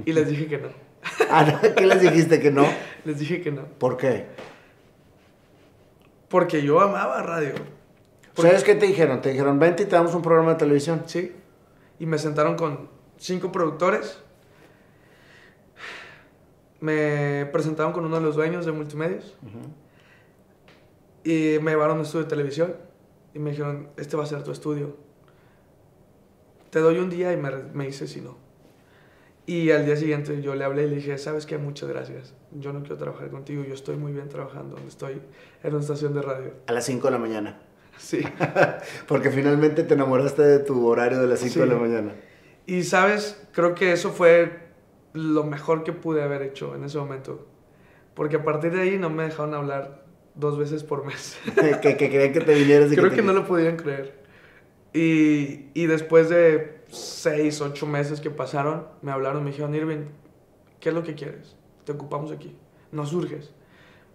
Y 0.06 0.14
les 0.14 0.28
dije 0.28 0.46
que 0.46 0.60
no. 0.60 0.68
Ah. 1.32 1.60
¿Qué 1.76 1.88
les 1.88 2.02
dijiste 2.02 2.40
que 2.40 2.52
no? 2.52 2.64
Les 3.04 3.18
dije 3.18 3.42
que 3.42 3.52
no. 3.52 3.66
¿Por 3.66 3.98
qué? 3.98 4.28
Porque 6.30 6.62
yo 6.62 6.80
amaba 6.80 7.24
radio. 7.24 7.56
¿Sabes 8.36 8.64
qué 8.64 8.76
te 8.76 8.86
dijeron? 8.86 9.22
Te 9.22 9.30
dijeron, 9.30 9.58
vente 9.58 9.84
y 9.84 9.86
te 9.88 9.96
damos 9.96 10.14
un 10.14 10.22
programa 10.22 10.52
de 10.52 10.58
televisión. 10.58 11.02
Sí. 11.08 11.36
Y 12.00 12.06
me 12.06 12.20
sentaron 12.20 12.56
con 12.56 12.90
cinco 13.18 13.52
productores. 13.52 14.22
Me 16.80 17.48
presentaron 17.52 17.92
con 17.92 18.06
uno 18.06 18.18
de 18.18 18.22
los 18.22 18.36
dueños 18.36 18.68
de 18.68 18.72
multimedios. 18.72 19.36
Y 21.24 21.58
me 21.60 21.72
llevaron 21.72 21.98
a 21.98 22.00
un 22.02 22.06
estudio 22.06 22.26
de 22.26 22.30
televisión. 22.30 22.93
Y 23.34 23.40
me 23.40 23.52
dijeron, 23.52 23.90
este 23.98 24.16
va 24.16 24.24
a 24.24 24.28
ser 24.28 24.44
tu 24.44 24.52
estudio. 24.52 24.96
Te 26.70 26.80
doy 26.80 26.98
un 26.98 27.10
día 27.10 27.34
y 27.34 27.38
me, 27.38 27.52
me 27.74 27.86
dices 27.86 28.12
si 28.12 28.22
no. 28.22 28.38
Y 29.46 29.72
al 29.72 29.86
día 29.86 29.98
siguiente 29.98 30.42
yo 30.42 30.56
le 30.56 30.64
hablé 30.64 30.86
y 30.86 30.90
le 30.90 30.96
dije, 30.98 31.18
¿sabes 31.18 31.46
qué? 31.46 31.58
Muchas 31.58 31.90
gracias. 31.90 32.34
Yo 32.52 32.72
no 32.72 32.80
quiero 32.80 32.98
trabajar 32.98 33.30
contigo. 33.30 33.64
Yo 33.64 33.74
estoy 33.74 33.98
muy 33.98 34.14
bien 34.14 34.30
trabajando 34.30 34.76
donde 34.76 34.90
estoy 34.90 35.22
en 35.64 35.72
una 35.72 35.82
estación 35.82 36.14
de 36.14 36.22
radio. 36.22 36.54
A 36.68 36.72
las 36.72 36.86
5 36.86 37.08
de 37.08 37.12
la 37.12 37.20
mañana. 37.20 37.60
Sí. 37.96 38.24
Porque 39.08 39.30
finalmente 39.30 39.84
te 39.84 39.94
enamoraste 39.94 40.42
de 40.42 40.60
tu 40.60 40.88
horario 40.88 41.20
de 41.22 41.28
las 41.28 41.40
5 41.40 41.60
de 41.60 41.68
la 41.68 41.76
mañana. 41.76 42.16
Y 42.66 42.82
sabes, 42.82 43.40
creo 43.52 43.76
que 43.76 43.92
eso 43.92 44.10
fue 44.10 44.64
lo 45.14 45.44
mejor 45.44 45.84
que 45.84 45.94
pude 45.94 46.24
haber 46.24 46.42
hecho 46.42 46.76
en 46.76 46.84
ese 46.84 46.98
momento. 46.98 47.46
Porque 48.16 48.38
a 48.38 48.44
partir 48.44 48.72
de 48.72 48.82
ahí 48.82 48.98
no 48.98 49.12
me 49.12 49.24
dejaron 49.24 49.54
hablar 49.54 50.03
dos 50.36 50.58
veces 50.58 50.84
por 50.84 51.06
mes. 51.06 51.38
que, 51.82 51.96
que 51.98 52.10
querían 52.10 52.34
que 52.34 52.42
te 52.42 52.54
vinieras 52.56 52.92
y 52.92 52.96
creo 52.96 53.10
te- 53.10 53.16
que 53.18 53.22
no 53.22 53.34
lo 53.34 53.46
podían 53.46 53.78
creer. 53.78 54.22
Y, 54.94 55.68
y 55.74 55.86
después 55.88 56.30
de 56.30 56.82
seis, 56.90 57.62
ocho 57.62 57.88
meses 57.88 58.22
que 58.22 58.30
pasaron, 58.30 58.86
me 59.02 59.12
hablaron, 59.12 59.44
me 59.44 59.50
dijeron, 59.52 59.74
Irving, 59.74 60.06
¿qué 60.80 60.90
es 60.90 60.96
lo 60.96 61.04
que 61.04 61.16
quieres? 61.16 61.56
Te 61.86 61.92
ocupamos 61.94 62.32
aquí, 62.32 62.56
no 62.92 63.06
surges. 63.06 63.52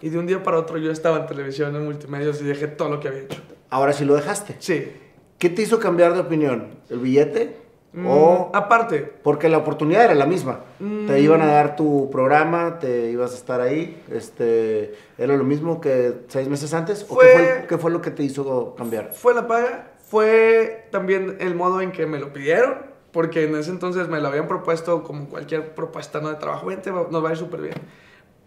Y 0.00 0.10
de 0.10 0.18
un 0.18 0.26
día 0.26 0.42
para 0.44 0.58
otro 0.58 0.78
yo 0.78 0.92
estaba 0.92 1.18
en 1.18 1.26
televisión, 1.26 1.74
en 1.74 1.84
multimedios 1.84 2.40
y 2.40 2.44
dejé 2.44 2.68
todo 2.68 2.88
lo 2.88 3.00
que 3.00 3.08
había 3.08 3.22
hecho. 3.22 3.40
Ahora 3.70 3.92
sí 3.92 4.04
lo 4.04 4.14
dejaste. 4.14 4.54
Sí. 4.60 4.92
¿Qué 5.38 5.50
te 5.50 5.62
hizo 5.62 5.78
cambiar 5.80 6.14
de 6.14 6.20
opinión? 6.20 6.68
¿El 6.88 7.00
billete? 7.00 7.56
Mm, 7.92 8.06
¿O 8.06 8.50
aparte, 8.52 9.00
porque 9.22 9.48
la 9.48 9.58
oportunidad 9.58 10.04
era 10.04 10.14
la 10.14 10.26
misma? 10.26 10.60
Te 10.78 10.84
Mm. 10.84 11.16
iban 11.18 11.40
a 11.42 11.46
dar 11.46 11.74
tu 11.74 12.10
programa, 12.10 12.78
te 12.78 13.10
ibas 13.10 13.32
a 13.32 13.34
estar 13.36 13.60
ahí. 13.62 14.02
Este, 14.12 14.94
¿Era 15.16 15.36
lo 15.36 15.44
mismo 15.44 15.80
que 15.80 16.14
seis 16.28 16.48
meses 16.48 16.74
antes? 16.74 17.06
¿O 17.08 17.18
qué 17.18 17.26
Fue- 17.28 17.64
qué 17.68 17.78
fue 17.78 17.90
lo 17.90 18.02
que 18.02 18.10
te 18.10 18.22
hizo 18.22 18.74
cambiar? 18.76 19.12
Fue 19.14 19.34
la 19.34 19.46
paga, 19.48 19.92
fue 20.06 20.86
también 20.90 21.38
el 21.40 21.54
modo 21.54 21.80
en 21.80 21.90
que 21.92 22.04
me 22.06 22.18
lo 22.18 22.32
pidieron, 22.32 22.74
porque 23.10 23.44
en 23.44 23.56
ese 23.56 23.70
entonces 23.70 24.06
me 24.08 24.20
lo 24.20 24.28
habían 24.28 24.48
propuesto 24.48 25.02
como 25.02 25.26
cualquier 25.28 25.74
propuesta 25.74 26.20
¿no? 26.20 26.28
de 26.28 26.34
trabajo, 26.36 26.66
vente, 26.66 26.90
nos 26.92 27.24
va 27.24 27.30
a 27.30 27.32
ir 27.32 27.38
súper 27.38 27.62
bien. 27.62 27.74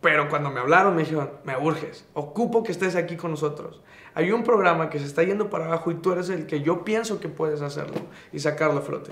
Pero 0.01 0.29
cuando 0.29 0.49
me 0.51 0.59
hablaron 0.59 0.95
me 0.95 1.01
dijeron, 1.01 1.31
me 1.43 1.57
urges, 1.57 2.05
ocupo 2.13 2.61
que 2.63 2.71
estés 2.71 2.95
aquí 2.95 3.17
con 3.17 3.31
nosotros. 3.31 3.81
Hay 4.13 4.31
un 4.31 4.43
programa 4.43 4.89
que 4.89 4.99
se 4.99 5.05
está 5.05 5.23
yendo 5.23 5.49
para 5.49 5.65
abajo 5.65 5.91
y 5.91 5.95
tú 5.95 6.11
eres 6.11 6.29
el 6.29 6.45
que 6.45 6.61
yo 6.61 6.83
pienso 6.83 7.19
que 7.19 7.29
puedes 7.29 7.61
hacerlo 7.61 7.95
y 8.33 8.39
sacarlo 8.39 8.79
a 8.79 8.81
flote. 8.81 9.11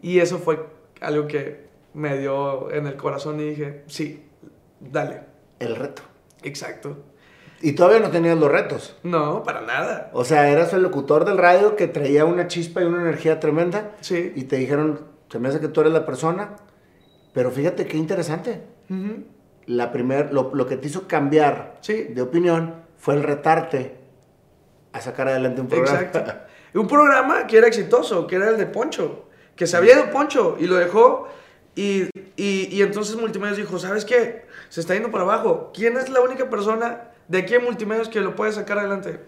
Y 0.00 0.20
eso 0.20 0.38
fue 0.38 0.64
algo 1.00 1.26
que 1.26 1.66
me 1.94 2.16
dio 2.18 2.70
en 2.72 2.86
el 2.86 2.96
corazón 2.96 3.40
y 3.40 3.44
dije, 3.50 3.82
sí, 3.86 4.24
dale, 4.80 5.20
El 5.58 5.76
reto. 5.76 6.02
exacto. 6.42 6.96
Y 7.62 7.72
todavía 7.72 8.00
no 8.00 8.10
tenías 8.10 8.36
los 8.38 8.52
retos. 8.52 8.96
No, 9.02 9.42
para 9.42 9.62
nada. 9.62 10.10
O 10.12 10.24
sea, 10.24 10.50
eras 10.50 10.74
el 10.74 10.82
locutor 10.82 11.24
del 11.24 11.38
radio 11.38 11.74
que 11.74 11.86
traía 11.88 12.26
una 12.26 12.48
chispa 12.48 12.82
y 12.82 12.84
una 12.84 13.00
energía 13.00 13.40
tremenda. 13.40 13.92
Sí. 14.02 14.30
Y 14.36 14.44
te 14.44 14.56
dijeron, 14.56 15.00
se 15.30 15.38
me 15.38 15.48
hace 15.48 15.58
que 15.58 15.68
tú 15.68 15.80
eres 15.80 15.94
la 15.94 16.04
persona. 16.04 16.56
Pero 17.32 17.50
fíjate 17.50 17.86
qué 17.86 17.96
interesante. 17.96 18.60
La 19.64 19.90
primer, 19.90 20.34
lo, 20.34 20.54
lo 20.54 20.66
que 20.66 20.76
te 20.76 20.86
hizo 20.88 21.08
cambiar 21.08 21.78
Sí. 21.80 22.04
de 22.04 22.20
opinión 22.20 22.74
fue 22.98 23.14
el 23.14 23.22
retarte 23.22 23.96
a 24.96 25.00
sacar 25.00 25.28
adelante 25.28 25.60
un 25.60 25.68
programa. 25.68 26.00
Exacto. 26.00 26.32
Un 26.74 26.88
programa 26.88 27.46
que 27.46 27.56
era 27.56 27.68
exitoso, 27.68 28.26
que 28.26 28.36
era 28.36 28.50
el 28.50 28.58
de 28.58 28.66
Poncho, 28.66 29.28
que 29.54 29.66
se 29.66 29.78
había 29.78 29.94
ido 29.94 30.10
Poncho 30.10 30.58
y 30.60 30.66
lo 30.66 30.74
dejó. 30.76 31.26
Y, 31.74 32.10
y, 32.36 32.68
y 32.70 32.82
entonces 32.82 33.16
Multimedios 33.16 33.56
dijo, 33.56 33.78
¿sabes 33.78 34.04
qué? 34.04 34.44
Se 34.68 34.80
está 34.80 34.92
yendo 34.92 35.10
para 35.10 35.24
abajo. 35.24 35.70
¿Quién 35.72 35.96
es 35.96 36.10
la 36.10 36.20
única 36.20 36.50
persona 36.50 37.12
de 37.28 37.38
aquí 37.38 37.54
en 37.54 37.64
Multimedios 37.64 38.10
que 38.10 38.20
lo 38.20 38.36
puede 38.36 38.52
sacar 38.52 38.78
adelante? 38.78 39.20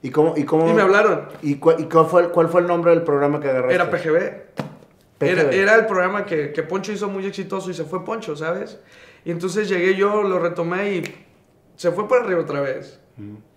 ¿Y 0.00 0.10
cómo? 0.10 0.34
¿Y, 0.38 0.44
cómo, 0.44 0.70
Y 0.70 0.72
me 0.72 0.80
hablaron. 0.80 1.28
¿Y, 1.42 1.56
cuál, 1.56 1.80
y 1.80 1.84
cuál, 1.84 2.06
fue, 2.06 2.30
cuál 2.30 2.48
fue 2.48 2.62
el 2.62 2.66
nombre 2.66 2.92
del 2.92 3.02
programa 3.02 3.38
que 3.38 3.50
agarraste? 3.50 3.74
Era 3.74 3.90
PGB. 3.90 4.16
Era, 5.20 5.42
PGB. 5.42 5.52
era 5.52 5.74
el 5.74 5.86
programa 5.86 6.24
que, 6.24 6.52
que 6.52 6.62
Poncho 6.62 6.92
hizo 6.92 7.10
muy 7.10 7.26
exitoso 7.26 7.70
y 7.70 7.74
se 7.74 7.84
fue 7.84 8.06
Poncho, 8.06 8.34
¿sabes? 8.36 8.80
Y 9.24 9.30
entonces 9.30 9.68
llegué 9.68 9.96
yo, 9.96 10.22
lo 10.22 10.38
retomé 10.38 10.94
y 10.94 11.26
se 11.76 11.92
fue 11.92 12.08
para 12.08 12.24
arriba 12.24 12.40
otra 12.40 12.62
vez. 12.62 13.01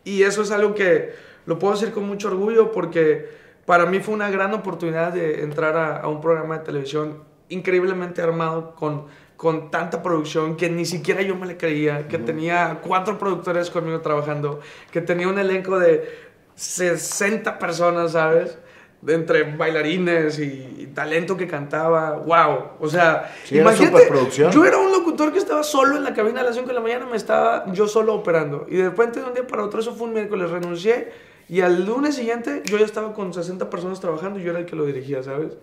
Y 0.04 0.24
eso 0.24 0.42
es 0.42 0.52
algo 0.52 0.74
que 0.74 1.14
lo 1.46 1.60
puedo 1.60 1.74
decir 1.74 1.92
con 1.92 2.06
mucho 2.06 2.28
orgullo 2.28 2.72
porque 2.72 3.30
para 3.66 3.86
mí 3.86 4.00
fue 4.00 4.14
una 4.14 4.30
gran 4.30 4.54
oportunidad 4.54 5.14
de 5.14 5.44
entrar 5.44 5.76
a, 5.76 5.98
a 5.98 6.08
un 6.08 6.22
programa 6.22 6.60
de 6.60 6.66
televisión 6.66 7.24
increíblemente 7.50 8.22
armado 8.22 8.76
con, 8.76 9.06
con 9.38 9.70
tanta 9.72 10.02
producción 10.02 10.56
que 10.56 10.70
ni 10.70 10.86
siquiera 10.86 11.22
yo 11.22 11.36
me 11.36 11.46
le 11.48 11.58
creía, 11.58 12.08
que 12.08 12.18
tenía 12.18 12.80
cuatro 12.82 13.18
productores 13.18 13.70
conmigo 13.70 14.02
trabajando, 14.02 14.62
que 14.92 15.02
tenía 15.02 15.28
un 15.28 15.38
elenco 15.38 15.78
de 15.78 16.10
60 16.56 17.60
personas, 17.60 18.14
¿sabes? 18.14 18.58
De 19.02 19.14
entre 19.14 19.44
bailarines 19.56 20.40
y, 20.40 20.76
y 20.80 20.88
talento 20.88 21.38
que 21.38 21.48
cantaba, 21.48 22.14
wow, 22.14 22.70
o 22.80 22.88
sea, 22.88 23.32
Sí, 23.44 23.58
era 23.58 23.72
superproducción. 23.76 24.52
yo 24.52 24.66
era 24.66 24.78
un 24.78 24.92
locutor 24.92 25.32
que 25.32 25.38
estaba 25.38 25.62
solo 25.64 25.96
en 25.98 26.04
la 26.04 26.14
cabina 26.14 26.42
a 26.42 26.44
las 26.44 26.56
5 26.56 26.68
de 26.68 26.74
la 26.74 26.82
mañana, 26.82 27.06
me 27.06 27.16
estaba 27.18 27.72
yo 27.72 27.88
solo 27.88 28.16
operando. 28.16 28.66
Y 28.68 28.78
de 28.78 28.90
repente 28.90 29.20
de 29.20 29.28
un 29.28 29.34
día 29.36 29.46
para 29.46 29.64
otro, 29.64 29.80
eso 29.80 29.94
fue 29.94 30.08
un 30.08 30.14
miércoles, 30.14 30.50
renuncié. 30.50 31.12
Y 31.48 31.62
al 31.62 31.86
lunes 31.86 32.16
siguiente 32.16 32.64
yo 32.66 32.80
ya 32.80 32.86
estaba 32.86 33.14
con 33.14 33.32
60 33.32 33.70
personas 33.70 34.00
trabajando 34.00 34.40
y 34.40 34.44
yo 34.44 34.50
era 34.50 34.60
el 34.60 34.66
que 34.66 34.76
lo 34.76 34.86
dirigía, 34.86 35.22
¿sabes? 35.22 35.54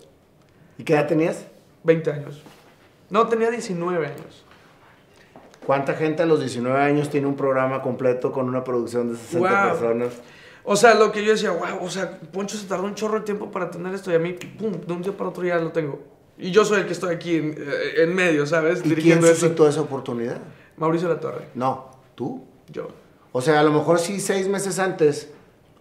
¿Y 0.79 0.85
qué 0.85 0.93
edad 0.93 1.09
tenías? 1.09 1.45
20 1.83 2.13
años. 2.13 2.43
No, 3.11 3.27
tenía 3.27 3.51
19 3.51 4.07
años. 4.07 4.45
¿Cuánta 5.67 5.95
gente 5.95 6.23
a 6.23 6.27
los 6.27 6.39
19 6.41 6.81
años 6.81 7.09
tiene 7.11 7.27
un 7.27 7.37
programa 7.37 7.83
completo 7.83 8.31
con 8.31 8.49
una 8.49 8.63
producción 8.65 9.11
de 9.13 9.17
60 9.19 9.49
Wow. 9.65 9.71
personas? 9.73 10.23
O 10.65 10.77
sea, 10.77 10.95
lo 10.95 11.11
que 11.11 11.25
yo 11.25 11.33
decía, 11.33 11.51
wow, 11.51 11.85
o 11.85 11.91
sea, 11.91 12.21
Poncho 12.33 12.57
se 12.57 12.67
tardó 12.67 12.85
un 12.85 12.95
chorro 12.95 13.19
de 13.19 13.25
tiempo 13.25 13.51
para 13.51 13.71
tener 13.71 13.93
esto 13.95 14.13
y 14.13 14.15
a 14.15 14.19
mí, 14.19 14.33
pum, 14.35 14.73
de 14.73 14.93
un 14.93 15.03
día 15.03 15.13
para 15.17 15.31
otro 15.31 15.45
ya 15.45 15.57
lo 15.59 15.73
tengo. 15.73 16.01
Y 16.39 16.51
yo 16.51 16.65
soy 16.65 16.81
el 16.81 16.87
que 16.87 16.93
estoy 16.93 17.15
aquí 17.15 17.37
en, 17.37 17.55
eh, 17.59 18.03
en 18.03 18.15
medio, 18.15 18.47
¿sabes? 18.47 18.79
¿Y 18.79 18.83
quién 18.83 18.89
Dirigiendo 18.91 19.27
esto. 19.27 19.41
suscitó 19.41 19.69
esa 19.69 19.81
oportunidad? 19.81 20.39
Mauricio 20.77 21.09
Latorre, 21.09 21.49
No, 21.55 21.91
tú. 22.15 22.45
yo. 22.73 22.89
O 23.33 23.41
sea, 23.43 23.61
a 23.61 23.63
lo 23.63 23.73
mejor 23.73 23.99
si 23.99 24.21
seis 24.21 24.47
meses 24.49 24.79
antes 24.79 25.31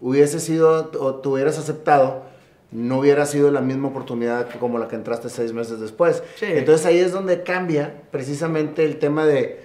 hubiese 0.00 0.40
sido 0.40 0.90
o 0.98 1.14
te 1.16 1.28
hubieras 1.28 1.58
aceptado, 1.58 2.24
no 2.70 2.98
hubiera 2.98 3.26
sido 3.26 3.50
la 3.50 3.60
misma 3.60 3.88
oportunidad 3.88 4.48
que 4.48 4.58
como 4.58 4.78
la 4.78 4.88
que 4.88 4.96
entraste 4.96 5.28
seis 5.28 5.52
meses 5.52 5.78
después. 5.78 6.22
Sí. 6.36 6.46
Entonces 6.48 6.86
ahí 6.86 6.98
es 6.98 7.12
donde 7.12 7.42
cambia 7.42 8.02
precisamente 8.10 8.84
el 8.84 8.98
tema 8.98 9.26
de, 9.26 9.60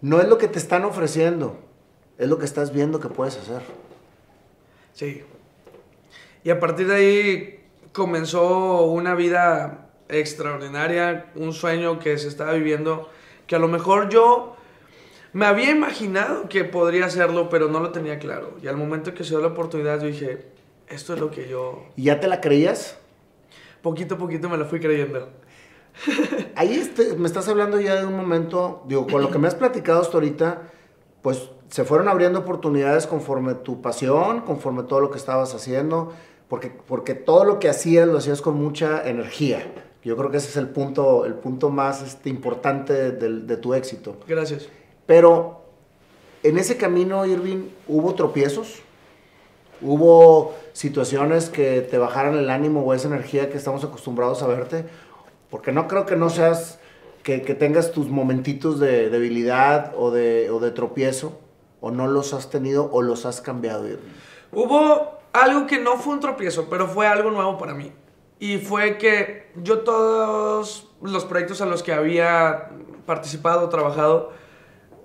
no 0.00 0.20
es 0.20 0.28
lo 0.28 0.38
que 0.38 0.48
te 0.48 0.58
están 0.58 0.84
ofreciendo, 0.84 1.58
es 2.16 2.28
lo 2.28 2.38
que 2.38 2.44
estás 2.46 2.72
viendo 2.72 2.98
que 3.00 3.08
puedes 3.08 3.36
hacer. 3.36 3.60
Sí. 4.98 5.22
Y 6.42 6.50
a 6.50 6.58
partir 6.58 6.88
de 6.88 6.94
ahí 6.96 7.60
comenzó 7.92 8.82
una 8.86 9.14
vida 9.14 9.90
extraordinaria, 10.08 11.30
un 11.36 11.52
sueño 11.52 12.00
que 12.00 12.18
se 12.18 12.26
estaba 12.26 12.52
viviendo, 12.54 13.08
que 13.46 13.54
a 13.54 13.60
lo 13.60 13.68
mejor 13.68 14.08
yo 14.08 14.56
me 15.32 15.46
había 15.46 15.70
imaginado 15.70 16.48
que 16.48 16.64
podría 16.64 17.06
hacerlo, 17.06 17.48
pero 17.48 17.68
no 17.68 17.78
lo 17.78 17.92
tenía 17.92 18.18
claro. 18.18 18.56
Y 18.60 18.66
al 18.66 18.76
momento 18.76 19.14
que 19.14 19.22
se 19.22 19.30
dio 19.30 19.40
la 19.40 19.48
oportunidad, 19.48 20.00
yo 20.00 20.08
dije, 20.08 20.46
esto 20.88 21.14
es 21.14 21.20
lo 21.20 21.30
que 21.30 21.48
yo, 21.48 21.84
¿Y 21.94 22.04
ya 22.04 22.18
te 22.18 22.26
la 22.26 22.40
creías? 22.40 22.98
poquito 23.82 24.16
a 24.16 24.18
poquito 24.18 24.48
me 24.48 24.56
lo 24.56 24.66
fui 24.66 24.80
creyendo. 24.80 25.28
Ahí 26.56 26.74
este- 26.74 27.14
me 27.14 27.28
estás 27.28 27.46
hablando 27.46 27.80
ya 27.80 27.94
de 27.94 28.04
un 28.06 28.16
momento, 28.16 28.82
digo, 28.88 29.06
con 29.06 29.22
lo 29.22 29.30
que 29.30 29.38
me 29.38 29.46
has 29.46 29.54
platicado 29.54 30.00
hasta 30.00 30.14
ahorita, 30.16 30.62
pues 31.22 31.50
se 31.68 31.84
fueron 31.84 32.08
abriendo 32.08 32.40
oportunidades 32.40 33.06
conforme 33.06 33.54
tu 33.54 33.82
pasión, 33.82 34.40
conforme 34.40 34.84
todo 34.84 35.00
lo 35.00 35.10
que 35.10 35.18
estabas 35.18 35.54
haciendo, 35.54 36.12
porque, 36.48 36.70
porque 36.70 37.14
todo 37.14 37.44
lo 37.44 37.58
que 37.58 37.68
hacías 37.68 38.08
lo 38.08 38.18
hacías 38.18 38.40
con 38.40 38.56
mucha 38.56 39.06
energía. 39.08 39.70
Yo 40.02 40.16
creo 40.16 40.30
que 40.30 40.38
ese 40.38 40.48
es 40.48 40.56
el 40.56 40.68
punto, 40.68 41.26
el 41.26 41.34
punto 41.34 41.70
más 41.70 42.02
este, 42.02 42.30
importante 42.30 43.12
de, 43.12 43.40
de 43.40 43.56
tu 43.56 43.74
éxito. 43.74 44.16
Gracias. 44.26 44.68
Pero 45.06 45.62
en 46.42 46.56
ese 46.56 46.76
camino, 46.76 47.26
Irving, 47.26 47.68
¿hubo 47.86 48.14
tropiezos? 48.14 48.80
¿Hubo 49.80 50.54
situaciones 50.72 51.50
que 51.50 51.82
te 51.82 51.98
bajaran 51.98 52.36
el 52.36 52.50
ánimo 52.50 52.82
o 52.82 52.94
esa 52.94 53.08
energía 53.08 53.50
que 53.50 53.58
estamos 53.58 53.84
acostumbrados 53.84 54.42
a 54.42 54.46
verte? 54.46 54.84
Porque 55.50 55.72
no 55.72 55.86
creo 55.88 56.06
que 56.06 56.16
no 56.16 56.30
seas, 56.30 56.78
que, 57.22 57.42
que 57.42 57.54
tengas 57.54 57.92
tus 57.92 58.08
momentitos 58.08 58.80
de 58.80 59.10
debilidad 59.10 59.92
o 59.96 60.10
de, 60.10 60.50
o 60.50 60.60
de 60.60 60.70
tropiezo, 60.70 61.38
o 61.80 61.90
no 61.90 62.06
los 62.06 62.32
has 62.34 62.50
tenido 62.50 62.90
o 62.92 63.02
los 63.02 63.26
has 63.26 63.40
cambiado, 63.40 63.86
Irving. 63.86 64.12
Hubo 64.52 65.18
algo 65.32 65.66
que 65.66 65.78
no 65.78 65.96
fue 65.96 66.14
un 66.14 66.20
tropiezo, 66.20 66.68
pero 66.68 66.86
fue 66.86 67.06
algo 67.06 67.30
nuevo 67.30 67.58
para 67.58 67.74
mí. 67.74 67.92
Y 68.40 68.58
fue 68.58 68.98
que 68.98 69.50
yo 69.56 69.80
todos 69.80 70.88
los 71.02 71.24
proyectos 71.24 71.60
a 71.60 71.66
los 71.66 71.82
que 71.82 71.92
había 71.92 72.70
participado, 73.06 73.68
trabajado, 73.68 74.32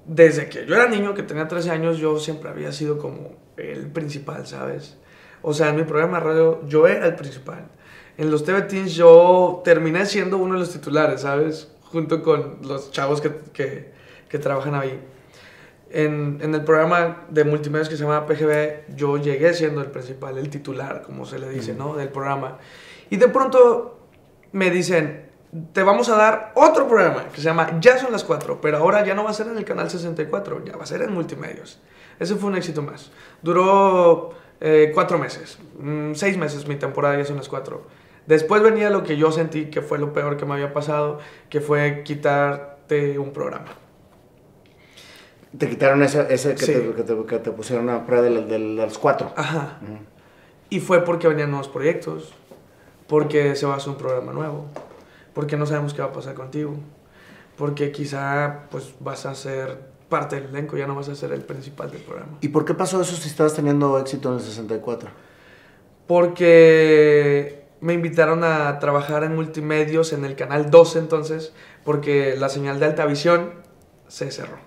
desde 0.06 0.50
que 0.50 0.66
yo 0.66 0.76
era 0.76 0.88
niño, 0.88 1.14
que 1.14 1.24
tenía 1.24 1.48
13 1.48 1.72
años, 1.72 1.98
yo 1.98 2.20
siempre 2.20 2.50
había 2.50 2.72
sido 2.72 2.98
como 2.98 3.36
el 3.58 3.92
principal, 3.92 4.46
¿sabes? 4.46 4.98
O 5.42 5.54
sea, 5.54 5.70
en 5.70 5.78
mi 5.78 5.84
programa 5.84 6.20
de 6.20 6.26
radio 6.26 6.62
yo 6.68 6.88
era 6.88 7.06
el 7.06 7.16
principal. 7.16 7.68
En 8.18 8.30
los 8.30 8.44
TV 8.44 8.62
Teens 8.64 8.94
yo 8.94 9.62
terminé 9.64 10.06
siendo 10.06 10.38
uno 10.38 10.54
de 10.54 10.60
los 10.60 10.72
titulares, 10.72 11.22
¿sabes? 11.22 11.72
Junto 11.84 12.22
con 12.22 12.60
los 12.62 12.92
chavos 12.92 13.22
que, 13.22 13.32
que, 13.52 13.92
que 14.30 14.40
trabajan 14.40 14.76
ahí. 14.76 15.00
En, 15.94 16.40
en, 16.42 16.56
el 16.56 16.64
programa 16.64 17.26
de 17.30 17.44
multimedia 17.44 17.88
que 17.88 17.96
se 17.96 18.04
llama 18.04 18.26
PGB, 18.26 18.96
yo 18.96 19.18
llegué 19.18 19.54
siendo 19.54 19.80
el 19.80 19.92
principal, 19.92 20.40
el 20.40 20.50
titular, 20.50 21.04
como 21.04 21.26
se 21.26 21.38
le 21.38 21.48
dice, 21.50 21.76
¿no? 21.76 21.96
Del 21.96 22.10
programa. 22.10 22.58
Y 23.12 23.18
de 23.18 23.28
pronto 23.28 24.00
me 24.54 24.72
dicen, 24.72 25.30
te 25.72 25.84
vamos 25.84 26.10
a 26.10 26.16
dar 26.16 26.52
otro 26.56 26.88
programa 26.88 27.26
que 27.28 27.38
se 27.38 27.44
llama 27.44 27.80
Ya 27.80 27.98
son 28.00 28.12
las 28.12 28.24
4, 28.24 28.60
pero 28.60 28.78
ahora 28.78 29.06
ya 29.06 29.14
no 29.14 29.24
va 29.24 29.30
a 29.30 29.34
ser 29.34 29.48
en 29.48 29.58
el 29.58 29.66
canal 29.66 29.90
64, 29.90 30.66
ya 30.66 30.76
va 30.76 30.84
a 30.84 30.88
ser 30.88 31.04
en 31.04 31.14
multimedios. 31.14 31.80
Ese 32.20 32.36
fue 32.36 32.50
un 32.50 32.56
éxito 32.56 32.82
más. 32.82 33.12
Duró 33.42 34.34
eh, 34.62 34.92
cuatro 34.94 35.18
meses, 35.20 35.60
mm, 35.78 36.14
seis 36.14 36.38
meses 36.38 36.68
mi 36.68 36.76
temporada 36.76 37.18
Ya 37.18 37.26
son 37.26 37.38
las 37.38 37.50
4. 37.50 37.84
Después 38.26 38.64
venía 38.64 38.90
lo 38.90 39.04
que 39.04 39.18
yo 39.18 39.32
sentí 39.32 39.66
que 39.66 39.82
fue 39.82 40.00
lo 40.00 40.14
peor 40.14 40.38
que 40.38 40.46
me 40.46 40.54
había 40.54 40.74
pasado, 40.74 41.20
que 41.50 41.60
fue 41.62 42.04
quitarte 42.04 43.20
un 43.20 43.34
programa. 43.34 43.83
Te 45.58 45.70
quitaron 45.70 46.02
ese, 46.02 46.34
ese 46.34 46.56
que, 46.56 46.66
sí. 46.66 46.74
te, 46.74 46.94
que, 46.94 47.04
te, 47.04 47.26
que, 47.26 47.40
te, 47.40 47.52
pusieron 47.52 47.90
a 47.90 48.06
prueba 48.06 48.24
de, 48.24 48.32
de, 48.42 48.46
de 48.46 48.60
los 48.60 48.98
cuatro. 48.98 49.32
Ajá. 49.36 49.78
Uh 49.82 49.86
-huh. 49.86 50.00
Y 50.70 50.80
fue 50.80 51.04
porque 51.04 51.28
venían 51.28 51.52
nuevos 51.52 51.68
proyectos, 51.68 52.34
porque 53.08 53.56
se 53.56 53.68
va 53.68 53.76
a 53.76 53.78
hacer 53.78 53.90
un 53.90 53.98
programa 53.98 54.34
nuevo, 54.34 54.66
porque 55.36 55.56
no 55.56 55.68
sabemos 55.68 55.94
qué 55.94 56.02
va 56.02 56.08
a 56.08 56.14
pasar 56.14 56.34
contigo, 56.34 56.74
porque 57.58 57.92
quizá 57.92 58.62
pues 58.72 58.96
vas 59.00 59.28
a 59.28 59.36
ser 59.36 59.78
parte 60.10 60.36
del 60.36 60.50
elenco, 60.50 60.78
ya 60.78 60.88
no 60.88 60.96
vas 60.96 61.10
a 61.10 61.16
ser 61.16 61.32
el 61.32 61.42
principal 61.42 61.92
del 61.92 62.02
programa. 62.02 62.38
¿Y 62.42 62.48
por 62.50 62.66
qué 62.66 62.74
pasó 62.74 63.02
eso 63.02 63.16
si 63.16 63.30
estabas 63.30 63.54
teniendo 63.54 64.00
éxito 64.00 64.30
en 64.30 64.36
el 64.36 64.42
64? 64.42 65.10
Porque 66.08 67.66
me 67.82 67.94
invitaron 67.94 68.44
a 68.44 68.80
trabajar 68.80 69.24
en 69.24 69.36
multimedios 69.36 70.14
en 70.14 70.26
el 70.26 70.36
canal 70.36 70.72
12 70.72 71.00
entonces, 71.00 71.54
porque 71.84 72.36
la 72.38 72.50
señal 72.50 72.80
de 72.80 72.86
alta 72.88 73.06
visión 73.06 73.52
se 74.08 74.32
cerró. 74.32 74.58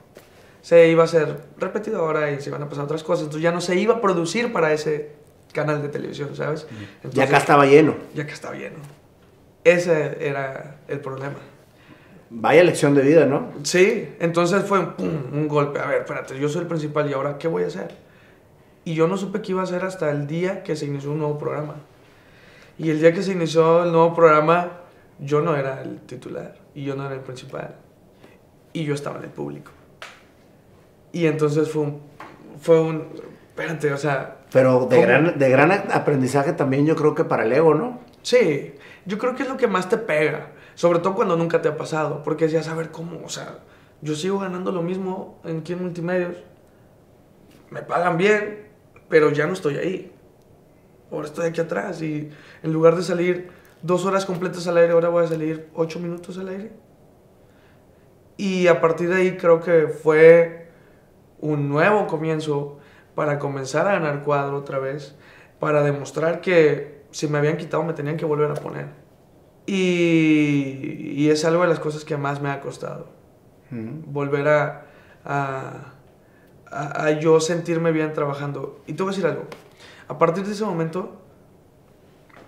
Se 0.66 0.88
iba 0.88 1.04
a 1.04 1.06
ser 1.06 1.44
repetido 1.58 2.00
ahora 2.00 2.28
y 2.32 2.40
se 2.40 2.50
iban 2.50 2.60
a 2.60 2.68
pasar 2.68 2.86
otras 2.86 3.04
cosas, 3.04 3.26
entonces 3.26 3.40
ya 3.40 3.52
no 3.52 3.60
se 3.60 3.76
iba 3.76 3.94
a 3.94 4.00
producir 4.00 4.52
para 4.52 4.72
ese 4.72 5.12
canal 5.52 5.80
de 5.80 5.88
televisión, 5.88 6.34
¿sabes? 6.34 6.66
Entonces, 6.96 7.14
ya 7.14 7.22
acá 7.22 7.36
estaba 7.36 7.66
lleno. 7.66 7.94
Ya 8.16 8.24
acá 8.24 8.32
estaba 8.32 8.56
lleno. 8.56 8.78
Ese 9.62 10.26
era 10.26 10.80
el 10.88 10.98
problema. 10.98 11.36
Vaya 12.30 12.64
lección 12.64 12.96
de 12.96 13.02
vida, 13.02 13.26
¿no? 13.26 13.52
Sí, 13.62 14.08
entonces 14.18 14.64
fue 14.64 14.96
pum, 14.96 15.06
un 15.32 15.46
golpe. 15.46 15.78
A 15.78 15.86
ver, 15.86 16.00
espérate, 16.00 16.36
yo 16.36 16.48
soy 16.48 16.62
el 16.62 16.66
principal 16.66 17.08
y 17.08 17.12
ahora, 17.12 17.38
¿qué 17.38 17.46
voy 17.46 17.62
a 17.62 17.68
hacer? 17.68 17.94
Y 18.84 18.94
yo 18.94 19.06
no 19.06 19.16
supe 19.16 19.42
qué 19.42 19.52
iba 19.52 19.60
a 19.60 19.64
hacer 19.64 19.84
hasta 19.84 20.10
el 20.10 20.26
día 20.26 20.64
que 20.64 20.74
se 20.74 20.86
inició 20.86 21.12
un 21.12 21.20
nuevo 21.20 21.38
programa. 21.38 21.76
Y 22.76 22.90
el 22.90 22.98
día 22.98 23.12
que 23.12 23.22
se 23.22 23.30
inició 23.30 23.84
el 23.84 23.92
nuevo 23.92 24.16
programa, 24.16 24.80
yo 25.20 25.42
no 25.42 25.54
era 25.54 25.80
el 25.82 26.00
titular 26.00 26.56
y 26.74 26.82
yo 26.82 26.96
no 26.96 27.06
era 27.06 27.14
el 27.14 27.20
principal. 27.20 27.76
Y 28.72 28.82
yo 28.82 28.94
estaba 28.94 29.18
en 29.18 29.26
el 29.26 29.30
público. 29.30 29.70
Y 31.12 31.26
entonces 31.26 31.70
fue 31.70 31.82
un... 31.82 32.02
Fue 32.60 32.80
un 32.80 33.08
espérate, 33.48 33.92
o 33.92 33.96
sea... 33.96 34.36
Pero 34.52 34.86
de 34.86 35.00
gran, 35.00 35.38
de 35.38 35.50
gran 35.50 35.72
aprendizaje 35.92 36.52
también 36.52 36.86
yo 36.86 36.94
creo 36.94 37.14
que 37.14 37.24
para 37.24 37.44
el 37.44 37.52
ego, 37.52 37.74
¿no? 37.74 38.00
Sí, 38.22 38.74
yo 39.06 39.18
creo 39.18 39.34
que 39.34 39.42
es 39.42 39.48
lo 39.48 39.56
que 39.56 39.66
más 39.66 39.88
te 39.88 39.96
pega. 39.96 40.52
Sobre 40.74 40.98
todo 40.98 41.14
cuando 41.14 41.36
nunca 41.36 41.62
te 41.62 41.68
ha 41.68 41.76
pasado. 41.76 42.22
Porque 42.22 42.44
decías, 42.44 42.68
a 42.68 42.74
ver 42.74 42.90
cómo, 42.90 43.24
o 43.24 43.28
sea, 43.28 43.58
yo 44.02 44.14
sigo 44.14 44.38
ganando 44.38 44.72
lo 44.72 44.82
mismo 44.82 45.40
en 45.44 45.62
en 45.66 45.82
multimedios. 45.82 46.36
Me 47.70 47.82
pagan 47.82 48.16
bien, 48.16 48.66
pero 49.08 49.30
ya 49.30 49.46
no 49.46 49.54
estoy 49.54 49.76
ahí. 49.76 50.12
Ahora 51.10 51.26
estoy 51.26 51.46
aquí 51.46 51.60
atrás 51.60 52.02
y 52.02 52.30
en 52.62 52.72
lugar 52.72 52.96
de 52.96 53.02
salir 53.02 53.50
dos 53.82 54.04
horas 54.04 54.26
completas 54.26 54.66
al 54.66 54.76
aire, 54.76 54.92
ahora 54.92 55.08
voy 55.08 55.24
a 55.24 55.28
salir 55.28 55.68
ocho 55.74 55.98
minutos 56.00 56.36
al 56.38 56.48
aire. 56.48 56.72
Y 58.36 58.66
a 58.66 58.80
partir 58.80 59.08
de 59.08 59.16
ahí 59.16 59.36
creo 59.36 59.60
que 59.60 59.88
fue 59.88 60.65
un 61.46 61.68
nuevo 61.68 62.06
comienzo 62.06 62.78
para 63.14 63.38
comenzar 63.38 63.86
a 63.88 63.92
ganar 63.92 64.22
cuadro 64.22 64.58
otra 64.58 64.78
vez, 64.78 65.16
para 65.58 65.82
demostrar 65.82 66.40
que 66.40 67.04
si 67.10 67.28
me 67.28 67.38
habían 67.38 67.56
quitado 67.56 67.82
me 67.82 67.94
tenían 67.94 68.16
que 68.16 68.24
volver 68.24 68.50
a 68.50 68.54
poner. 68.54 68.88
Y, 69.66 71.12
y 71.16 71.30
es 71.30 71.44
algo 71.44 71.62
de 71.62 71.68
las 71.68 71.80
cosas 71.80 72.04
que 72.04 72.16
más 72.16 72.40
me 72.40 72.50
ha 72.50 72.60
costado. 72.60 73.08
Volver 73.70 74.46
a, 74.46 74.86
a, 75.24 75.94
a, 76.70 77.04
a, 77.04 77.10
yo 77.12 77.40
sentirme 77.40 77.90
bien 77.90 78.12
trabajando. 78.12 78.80
Y 78.86 78.92
te 78.92 79.02
voy 79.02 79.10
a 79.10 79.16
decir 79.16 79.26
algo. 79.26 79.44
A 80.08 80.18
partir 80.18 80.44
de 80.44 80.52
ese 80.52 80.64
momento 80.64 81.16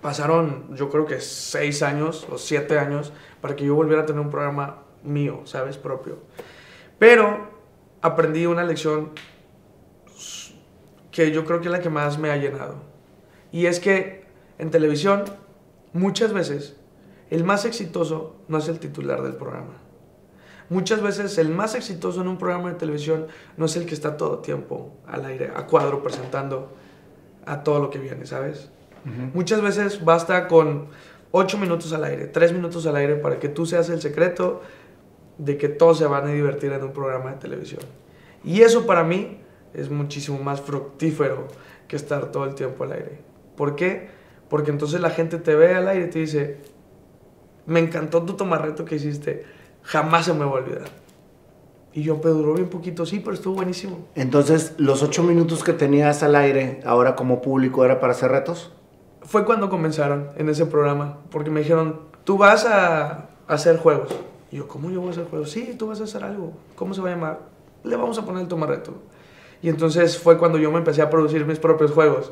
pasaron 0.01 0.73
yo 0.75 0.89
creo 0.89 1.05
que 1.05 1.19
seis 1.19 1.83
años 1.83 2.25
o 2.31 2.37
siete 2.37 2.79
años 2.79 3.11
para 3.41 3.55
que 3.57 3.65
yo 3.65 3.75
volviera 3.75 4.03
a 4.03 4.05
tener 4.05 4.21
un 4.21 4.29
programa 4.29 4.83
mío, 5.03 5.41
¿sabes? 5.43 5.77
Propio. 5.77 6.19
Pero 6.97 7.58
aprendí 8.01 8.45
una 8.45 8.63
lección 8.63 9.11
que 11.11 11.31
yo 11.31 11.45
creo 11.45 11.59
que 11.59 11.67
es 11.67 11.71
la 11.71 11.81
que 11.81 11.89
más 11.89 12.17
me 12.17 12.29
ha 12.29 12.37
llenado. 12.37 12.75
Y 13.51 13.65
es 13.65 13.79
que 13.79 14.25
en 14.57 14.71
televisión, 14.71 15.23
muchas 15.93 16.33
veces, 16.33 16.75
el 17.29 17.43
más 17.43 17.65
exitoso 17.65 18.35
no 18.47 18.57
es 18.57 18.67
el 18.67 18.79
titular 18.79 19.21
del 19.21 19.35
programa. 19.35 19.73
Muchas 20.69 21.01
veces 21.01 21.37
el 21.39 21.49
más 21.49 21.73
exitoso 21.73 22.21
en 22.21 22.27
un 22.27 22.37
programa 22.37 22.69
de 22.69 22.75
televisión 22.75 23.27
no 23.57 23.65
es 23.65 23.75
el 23.75 23.85
que 23.87 23.95
está 23.95 24.17
todo 24.17 24.39
tiempo 24.39 24.93
al 25.07 25.25
aire, 25.25 25.51
a 25.55 25.65
cuadro, 25.65 26.03
presentando 26.03 26.71
a 27.45 27.63
todo 27.63 27.79
lo 27.79 27.89
que 27.89 27.97
viene, 27.97 28.25
¿sabes? 28.27 28.69
Uh 29.03 29.09
-huh. 29.09 29.33
Muchas 29.33 29.61
veces 29.61 30.05
basta 30.05 30.47
con 30.47 30.89
8 31.31 31.57
minutos 31.57 31.91
al 31.93 32.03
aire, 32.03 32.27
3 32.27 32.53
minutos 32.53 32.85
al 32.85 32.95
aire 32.95 33.15
para 33.15 33.39
que 33.39 33.49
tú 33.49 33.65
seas 33.65 33.89
el 33.89 34.01
secreto 34.01 34.61
de 35.39 35.57
que 35.57 35.69
todos 35.69 35.97
se 35.97 36.05
van 36.05 36.27
a 36.27 36.31
divertir 36.31 36.71
en 36.71 36.83
un 36.83 36.91
programa 36.91 37.31
de 37.31 37.37
televisión. 37.37 37.81
Y 38.43 38.61
eso 38.61 38.85
para 38.85 39.03
mí 39.03 39.39
es 39.73 39.89
muchísimo 39.89 40.37
más 40.37 40.61
fructífero 40.61 41.47
que 41.87 41.95
estar 41.95 42.31
todo 42.31 42.45
el 42.45 42.53
tiempo 42.53 42.83
al 42.83 42.91
aire. 42.91 43.19
¿Por 43.55 43.75
qué? 43.75 44.09
Porque 44.49 44.69
entonces 44.69 45.01
la 45.01 45.09
gente 45.09 45.37
te 45.37 45.55
ve 45.55 45.75
al 45.75 45.87
aire 45.87 46.05
y 46.05 46.09
te 46.09 46.19
dice, 46.19 46.57
me 47.65 47.79
encantó 47.79 48.23
tu 48.23 48.33
tomarreto 48.33 48.83
que 48.85 48.95
hiciste, 48.95 49.45
jamás 49.81 50.25
se 50.25 50.33
me 50.33 50.39
va 50.39 50.51
a 50.51 50.55
olvidar. 50.55 50.89
Y 51.93 52.03
yo, 52.03 52.21
pero 52.21 52.35
duró 52.35 52.53
bien 52.53 52.69
poquito, 52.69 53.05
sí, 53.05 53.19
pero 53.19 53.33
estuvo 53.33 53.55
buenísimo. 53.55 54.07
Entonces, 54.15 54.75
los 54.77 55.01
ocho 55.01 55.23
minutos 55.23 55.63
que 55.63 55.73
tenías 55.73 56.21
al 56.21 56.35
aire, 56.35 56.81
ahora 56.85 57.15
como 57.15 57.41
público, 57.41 57.83
¿era 57.83 57.99
para 57.99 58.13
hacer 58.13 58.31
retos? 58.31 58.71
Fue 59.21 59.45
cuando 59.45 59.69
comenzaron 59.69 60.29
en 60.35 60.49
ese 60.49 60.65
programa, 60.65 61.19
porque 61.31 61.49
me 61.49 61.61
dijeron, 61.61 62.01
tú 62.25 62.37
vas 62.37 62.65
a 62.65 63.29
hacer 63.47 63.77
juegos. 63.77 64.15
Y 64.51 64.57
yo, 64.57 64.67
¿cómo 64.67 64.89
yo 64.89 64.99
voy 64.99 65.09
a 65.09 65.11
hacer 65.11 65.25
juegos? 65.25 65.51
Sí, 65.51 65.75
tú 65.77 65.87
vas 65.87 66.01
a 66.01 66.05
hacer 66.05 66.23
algo. 66.23 66.53
¿Cómo 66.75 66.93
se 66.93 67.01
va 67.01 67.09
a 67.09 67.13
llamar? 67.13 67.39
Le 67.83 67.95
vamos 67.95 68.17
a 68.17 68.25
poner 68.25 68.41
el 68.41 68.47
tomarreto. 68.47 68.93
Y 69.61 69.69
entonces 69.69 70.17
fue 70.17 70.37
cuando 70.37 70.57
yo 70.57 70.71
me 70.71 70.77
empecé 70.77 71.01
a 71.01 71.09
producir 71.09 71.45
mis 71.45 71.59
propios 71.59 71.91
juegos. 71.91 72.31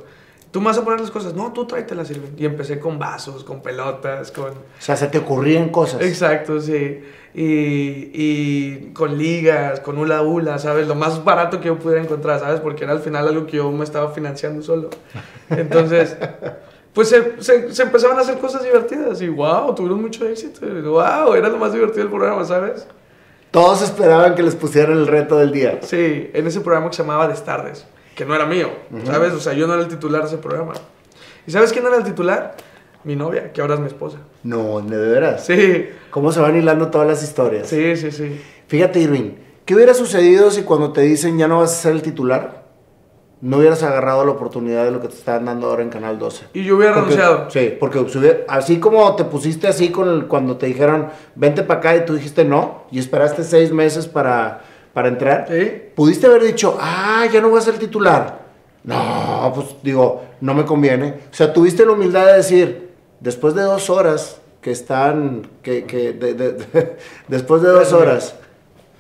Tú 0.52 0.62
me 0.62 0.68
vas 0.68 0.78
a 0.78 0.84
poner 0.84 1.02
las 1.02 1.12
cosas. 1.12 1.34
No, 1.34 1.52
tú 1.52 1.68
tráetelas, 1.68 2.08
Silvia. 2.08 2.30
Y 2.38 2.46
empecé 2.46 2.80
con 2.80 2.98
vasos, 2.98 3.44
con 3.44 3.62
pelotas, 3.62 4.32
con... 4.32 4.52
O 4.52 4.56
sea, 4.80 4.96
se 4.96 5.08
te 5.08 5.18
ocurrían 5.18 5.70
cosas. 5.70 6.02
Exacto, 6.02 6.62
sí. 6.62 7.02
Y, 7.36 8.10
y 8.14 8.92
con 8.94 9.18
ligas, 9.18 9.82
con 9.82 9.98
hula 9.98 10.22
hula, 10.22 10.58
¿sabes? 10.58 10.88
Lo 10.88 10.96
más 10.96 11.24
barato 11.24 11.60
que 11.60 11.68
yo 11.68 11.78
pudiera 11.78 12.02
encontrar, 12.02 12.40
¿sabes? 12.40 12.62
Porque 12.62 12.86
era 12.86 12.94
al 12.94 13.02
final 13.02 13.28
algo 13.28 13.46
que 13.46 13.58
yo 13.58 13.72
me 13.72 13.84
estaba 13.84 14.12
financiando 14.12 14.64
solo. 14.64 14.90
Entonces, 15.50 16.18
pues 16.98 17.10
se, 17.10 17.40
se, 17.44 17.72
se 17.76 17.84
empezaban 17.84 18.18
a 18.18 18.22
hacer 18.22 18.40
cosas 18.40 18.64
divertidas. 18.64 19.22
Y 19.22 19.30
wow, 19.30 19.76
tuvieron 19.76 20.02
mucho 20.02 20.28
éxito. 20.28 20.62
Wow, 20.66 21.36
era 21.36 21.48
lo 21.48 21.58
más 21.60 21.72
divertido 21.72 22.00
del 22.00 22.10
programa, 22.10 22.44
¿sabes? 22.44 22.88
Todos 23.52 23.84
esperaban 23.84 24.34
que 24.34 24.42
les 24.42 24.56
pusieran 24.56 24.98
el 24.98 25.06
reto 25.06 25.38
del 25.38 25.52
día. 25.52 25.78
Sí, 25.84 26.32
en 26.34 26.48
ese 26.48 26.60
programa 26.62 26.90
que 26.90 26.96
se 26.96 27.04
llamaba 27.04 27.28
Destardes, 27.28 27.86
que 28.16 28.26
no 28.26 28.34
era 28.34 28.48
mío, 28.48 28.72
¿sabes? 29.06 29.32
O 29.34 29.40
sea, 29.40 29.54
yo 29.54 29.68
no 29.68 29.76
era 29.76 29.84
el 29.84 29.90
titular 29.90 30.22
de 30.22 30.28
ese 30.30 30.38
programa. 30.40 30.74
¿Y 31.46 31.52
sabes 31.52 31.72
quién 31.72 31.86
era 31.86 31.98
el 31.98 32.04
titular? 32.04 32.58
Mi 33.04 33.16
novia, 33.16 33.54
que 33.54 33.62
ahora 33.62 33.76
es 33.76 33.80
mi 33.80 33.86
esposa. 33.86 34.18
No, 34.42 34.82
de 34.82 34.98
veras. 34.98 35.46
Sí, 35.46 35.90
¿Cómo 36.10 36.32
se 36.32 36.40
van 36.40 36.58
hilando 36.58 36.88
todas 36.88 37.08
las 37.08 37.22
historias? 37.22 37.70
sí, 37.70 37.96
sí, 37.96 38.10
sí. 38.10 38.42
Fíjate, 38.66 39.00
Irving, 39.02 39.34
¿qué 39.66 39.76
hubiera 39.76 39.94
sucedido 39.94 40.50
si 40.50 40.64
cuando 40.64 40.94
te 40.94 41.02
dicen 41.02 41.38
ya 41.38 41.48
no 41.48 41.60
vas 41.60 41.74
a 41.74 41.76
ser 41.76 41.92
el 41.92 42.02
titular, 42.02 42.57
no 43.42 43.58
hubieras 43.58 43.84
agarrado 43.84 44.26
la 44.26 44.32
oportunidad 44.32 44.84
de 44.86 44.92
lo 44.92 45.00
que 45.00 45.08
te 45.10 45.16
están 45.16 45.46
dando 45.46 45.68
ahora 45.68 45.84
en 45.84 45.90
Canal 45.90 46.18
12? 46.18 46.46
Y 46.54 46.64
yo 46.64 46.78
hubiera 46.78 46.94
Porque- 46.96 47.16
renunciado. 47.16 47.50
Sí, 47.52 47.76
porque 47.80 48.44
así 48.48 48.80
como 48.80 49.16
te 49.16 49.24
pusiste 49.26 49.68
así 49.68 49.90
con 49.90 50.10
el- 50.10 50.28
cuando 50.28 50.58
te 50.58 50.66
dijeron 50.66 51.10
vente 51.36 51.64
para 51.64 51.80
acá 51.80 51.96
y 51.96 52.06
tú 52.06 52.16
dijiste 52.16 52.44
no, 52.46 52.84
y 52.92 53.00
esperaste 53.00 53.44
seis 53.44 53.72
meses 53.72 54.08
para, 54.08 54.62
para 54.94 55.08
entrar, 55.10 55.46
Sí. 55.50 55.72
pudiste 55.96 56.26
haber 56.28 56.44
dicho, 56.44 56.78
ah, 56.82 57.26
ya 57.32 57.40
no 57.42 57.50
voy 57.50 57.60
a 57.60 57.62
ser 57.62 57.78
titular. 57.78 58.46
No, 58.84 59.52
pues 59.54 59.68
digo, 59.84 60.24
no 60.42 60.54
me 60.54 60.66
conviene. 60.66 61.16
O 61.32 61.34
sea, 61.36 61.52
tuviste 61.54 61.86
la 61.86 61.92
humildad 61.92 62.26
de 62.26 62.34
decir, 62.38 62.90
después 63.20 63.54
de 63.54 63.62
dos 63.64 63.90
horas 63.90 64.40
que 64.62 64.72
están, 64.72 65.48
que, 65.62 65.84
que 65.86 66.14
de- 66.14 66.34
de- 66.34 66.54
de- 66.54 66.98
después 67.28 67.62
de 67.62 67.70
dos 67.70 67.92
horas 67.94 68.36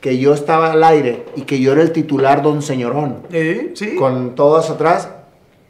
que 0.08 0.18
yo 0.18 0.34
estaba 0.34 0.72
al 0.72 0.86
aire 0.86 1.26
y 1.36 1.42
que 1.42 1.60
yo 1.60 1.74
era 1.74 1.82
el 1.82 1.92
titular 1.92 2.42
don 2.42 2.62
señorón, 2.62 3.24
Sí, 3.30 3.72
sí. 3.76 3.96
con 3.98 4.36
todos 4.36 4.70
atrás, 4.70 5.10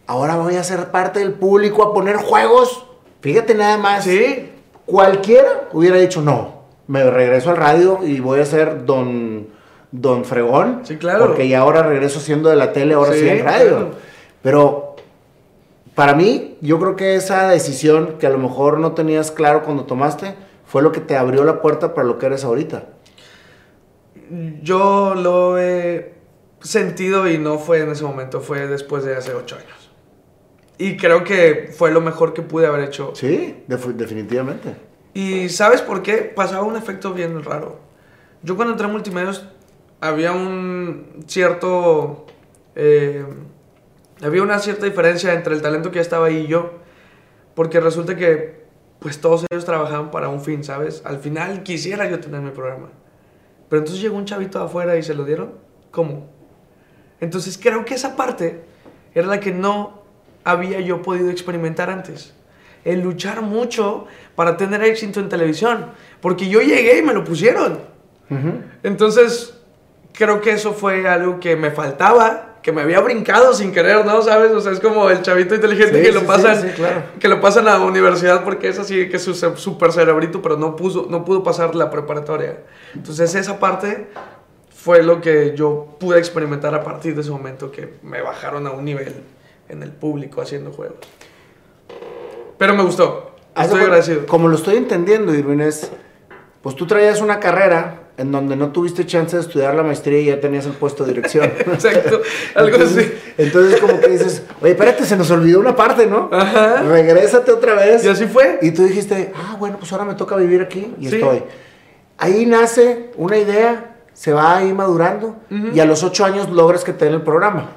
ahora 0.06 0.36
voy 0.36 0.58
a 0.58 0.63
ser 0.63 0.91
parte 0.91 1.17
del 1.21 1.34
público 1.34 1.82
a 1.82 1.91
poner 1.91 2.17
juegos. 2.17 2.86
Fíjate 3.21 3.56
nada 3.56 3.80
más. 3.80 4.04
Sí, 4.04 4.52
Cualquiera 4.86 5.69
hubiera 5.73 5.97
dicho, 5.97 6.21
no, 6.21 6.65
me 6.86 7.04
regreso 7.10 7.50
al 7.50 7.58
radio 7.58 8.02
y 8.04 8.19
voy 8.19 8.39
a 8.41 8.45
ser 8.45 8.86
don, 8.86 9.47
don 9.91 10.23
fregón. 10.23 10.82
Sí, 10.84 10.97
claro. 10.97 11.26
Porque 11.26 11.47
ya 11.47 11.62
ahora 11.62 11.82
regreso 11.82 12.19
siendo 12.19 12.50
de 12.50 12.58
la 12.58 12.73
tele, 12.73 12.93
ahora 12.93 13.13
sí, 13.13 13.21
Sí, 13.21 13.28
en 13.30 13.43
radio. 13.43 13.67
claro. 13.69 13.89
Pero 14.43 14.95
para 15.95 16.13
mí, 16.13 16.58
yo 16.62 16.80
creo 16.80 16.95
que 16.95 17.15
esa 17.15 17.50
decisión 17.50 18.17
que 18.19 18.28
a 18.28 18.30
lo 18.30 18.38
mejor 18.38 18.78
no 18.78 18.91
tenías 18.91 19.32
claro 19.32 19.63
cuando 19.63 19.86
tomaste, 19.86 20.36
fue 20.67 20.84
lo 20.84 20.91
que 20.91 21.00
te 21.02 21.17
abrió 21.17 21.43
la 21.43 21.60
puerta 21.60 21.95
para 21.95 22.06
lo 22.06 22.19
que 22.19 22.28
eres 22.28 22.43
ahorita. 22.43 22.84
Yo 24.62 25.16
lo 25.16 25.58
he 25.60 26.13
sentido 26.62 27.30
y 27.30 27.38
no 27.38 27.60
fue 27.60 27.82
en 27.82 27.90
ese 27.92 28.04
momento, 28.04 28.42
fue 28.42 28.68
después 28.68 29.04
de 29.04 29.16
hace 29.16 29.34
ocho 29.34 29.56
años. 29.56 29.92
Y 30.78 30.98
creo 30.98 31.24
que 31.24 31.72
fue 31.76 31.92
lo 31.92 32.02
mejor 32.02 32.34
que 32.34 32.42
pude 32.42 32.68
haber 32.68 32.84
hecho. 32.84 33.13
Sí, 33.16 33.63
def- 33.68 33.88
definitivamente. 33.96 34.76
Y 35.13 35.50
¿sabes 35.50 35.82
por 35.82 36.04
qué? 36.04 36.18
Pasaba 36.18 36.63
un 36.63 36.76
efecto 36.76 37.13
bien 37.13 37.44
raro. 37.44 37.80
Yo 38.44 38.56
cuando 38.56 38.74
entré 38.74 38.86
a 38.88 38.92
multimedios 38.92 39.48
había 40.00 40.32
un 40.32 41.24
cierto... 41.26 42.28
eh, 42.76 43.26
había 44.22 44.44
una 44.44 44.60
cierta 44.60 44.86
diferencia 44.86 45.34
entre 45.34 45.56
el 45.56 45.62
talento 45.62 45.90
que 45.90 45.96
ya 45.96 46.02
estaba 46.02 46.28
ahí 46.28 46.38
y 46.46 46.48
yo. 46.48 46.72
Porque 47.56 47.80
resulta 47.80 48.16
que 48.16 48.66
pues 49.00 49.20
todos 49.22 49.46
ellos 49.52 49.66
trabajaban 49.66 50.12
para 50.12 50.30
un 50.30 50.42
fin, 50.42 50.63
¿sabes? 50.63 51.02
Al 51.06 51.18
final 51.20 51.63
quisiera 51.63 52.08
yo 52.10 52.20
tener 52.20 52.42
mi 52.42 52.52
programa. 52.52 52.90
Pero 53.69 53.80
entonces 53.80 54.01
llegó 54.01 54.17
un 54.17 54.25
chavito 54.25 54.60
de 54.60 54.65
afuera 54.65 54.97
y 54.97 55.03
se 55.03 55.13
lo 55.13 55.25
dieron. 55.25 55.53
¿Cómo? 55.91 56.27
Entonces 57.19 57.60
creo 57.62 57.86
que 57.86 57.95
esa 57.95 58.15
parte 58.15 58.63
era 59.13 59.27
la 59.27 59.39
que 59.39 59.51
no 59.51 60.03
había 60.43 60.80
yo 60.80 61.01
podido 61.01 61.30
experimentar 61.30 61.89
antes. 61.89 62.34
El 62.86 63.01
luchar 63.01 63.41
mucho 63.41 64.06
para 64.36 64.56
tener 64.56 64.82
éxito 64.84 65.19
en 65.19 65.27
televisión. 65.27 65.88
Porque 66.21 66.47
yo 66.47 66.62
llegué 66.62 66.99
y 66.99 67.01
me 67.01 67.13
lo 67.13 67.23
pusieron. 67.23 67.80
Entonces, 68.84 69.58
creo 70.13 70.41
que 70.41 70.51
eso 70.51 70.73
fue 70.73 71.08
algo 71.08 71.39
que 71.39 71.56
me 71.56 71.71
faltaba, 71.71 72.46
que 72.67 72.73
me 72.73 72.82
había 72.82 72.99
brincado 72.99 73.53
sin 73.53 73.71
querer, 73.71 74.06
¿no? 74.06 74.21
¿Sabes? 74.21 74.51
O 74.51 74.60
sea, 74.60 74.73
es 74.73 74.82
como 74.82 75.10
el 75.10 75.21
chavito 75.21 75.56
inteligente 75.56 75.99
Sí, 75.99 76.01
que 76.01 76.12
sí, 76.12 76.13
lo 76.13 76.25
pasan, 76.27 76.62
sí, 76.62 76.67
claro. 76.75 77.01
que 77.17 77.30
lo 77.30 77.39
pasan 77.39 77.65
a 77.69 77.77
la 77.77 77.86
universidad 77.86 78.43
porque 78.43 78.67
es 78.67 78.77
así, 78.77 79.08
que 79.08 79.15
es 79.15 79.23
super 79.23 79.93
cerebrito, 79.93 80.41
pero 80.41 80.58
no, 80.58 80.75
puso, 80.75 81.08
no 81.10 81.23
pudo 81.23 81.43
pasar 81.43 81.75
la 81.75 81.89
preparatoria. 81.89 82.58
Entonces, 82.93 83.34
esa 83.36 83.58
parte 83.58 84.08
fue 84.75 85.01
lo 85.01 85.21
que 85.21 85.53
yo 85.56 85.95
pude 85.97 86.19
experimentar 86.19 86.75
a 86.75 86.84
partir 86.84 87.15
de 87.15 87.21
ese 87.21 87.32
momento 87.32 87.71
que 87.71 87.93
me 88.03 88.21
bajaron 88.21 88.67
a 88.67 88.71
un 88.71 88.84
nivel 88.84 89.15
en 89.69 89.82
el 89.82 89.93
público 89.93 90.41
haciendo 90.41 90.71
juegos. 90.73 90.97
Pero 92.58 92.73
me 92.75 92.84
gustó. 92.84 93.32
Estoy 93.56 93.67
cuenta- 93.69 93.86
agradecido. 93.86 94.25
Como 94.25 94.49
lo 94.49 94.58
estoy 94.58 94.75
entendiendo, 94.75 95.34
Irving, 95.34 95.60
es, 95.62 95.89
pues 96.62 96.75
tú 96.75 96.86
traías 96.86 97.21
una 97.21 97.39
carrera 97.39 98.07
en 98.17 98.32
donde 98.32 98.56
no 98.56 98.71
tuviste 98.71 99.06
chance 99.06 99.36
de 99.36 99.41
estudiar 99.43 99.75
la 99.75 99.84
maestría 99.84 100.19
y 100.19 100.25
ya 100.25 100.39
tenías 100.39 100.65
el 100.65 100.71
puesto 100.73 101.03
de 101.06 101.13
dirección. 101.13 101.45
Exacto, 101.60 102.21
algo 102.56 102.75
entonces, 102.75 103.06
así. 103.06 103.34
Entonces 103.38 103.80
como 103.80 103.99
que 103.99 104.08
dices, 104.08 104.43
oye, 104.62 104.71
espérate, 104.71 105.06
se 105.06 105.15
nos 105.15 105.30
olvidó 105.30 105.60
una 105.60 105.75
parte, 105.75 106.08
¿no? 106.08 106.30
Ajá. 106.32 106.82
Regrésate 106.82 107.51
otra 107.51 107.75
vez. 107.75 108.03
Y 108.03 108.10
así 108.10 108.25
fue. 108.25 108.58
Y 108.63 108.71
tú 108.71 108.84
dijiste, 108.84 109.32
ah, 109.36 109.56
bueno, 109.60 109.77
pues 109.77 109.91
ahora 109.91 110.06
me 110.06 110.15
toca 110.15 110.36
vivir 110.36 110.62
aquí 110.62 110.93
y 110.99 111.08
Sí. 111.10 111.15
estoy. 111.17 111.43
Ahí 112.17 112.47
nace 112.47 113.12
una 113.17 113.38
idea, 113.38 113.95
se 114.13 114.34
va 114.34 114.58
ahí 114.58 114.73
madurando 114.73 115.36
y 115.51 115.80
a 115.80 115.86
los 115.86 116.01
ocho 116.03 116.25
años 116.25 116.49
logras 116.49 116.84
que 116.84 116.93
te 116.93 117.06
den 117.06 117.13
el 117.13 117.21
programa. 117.21 117.69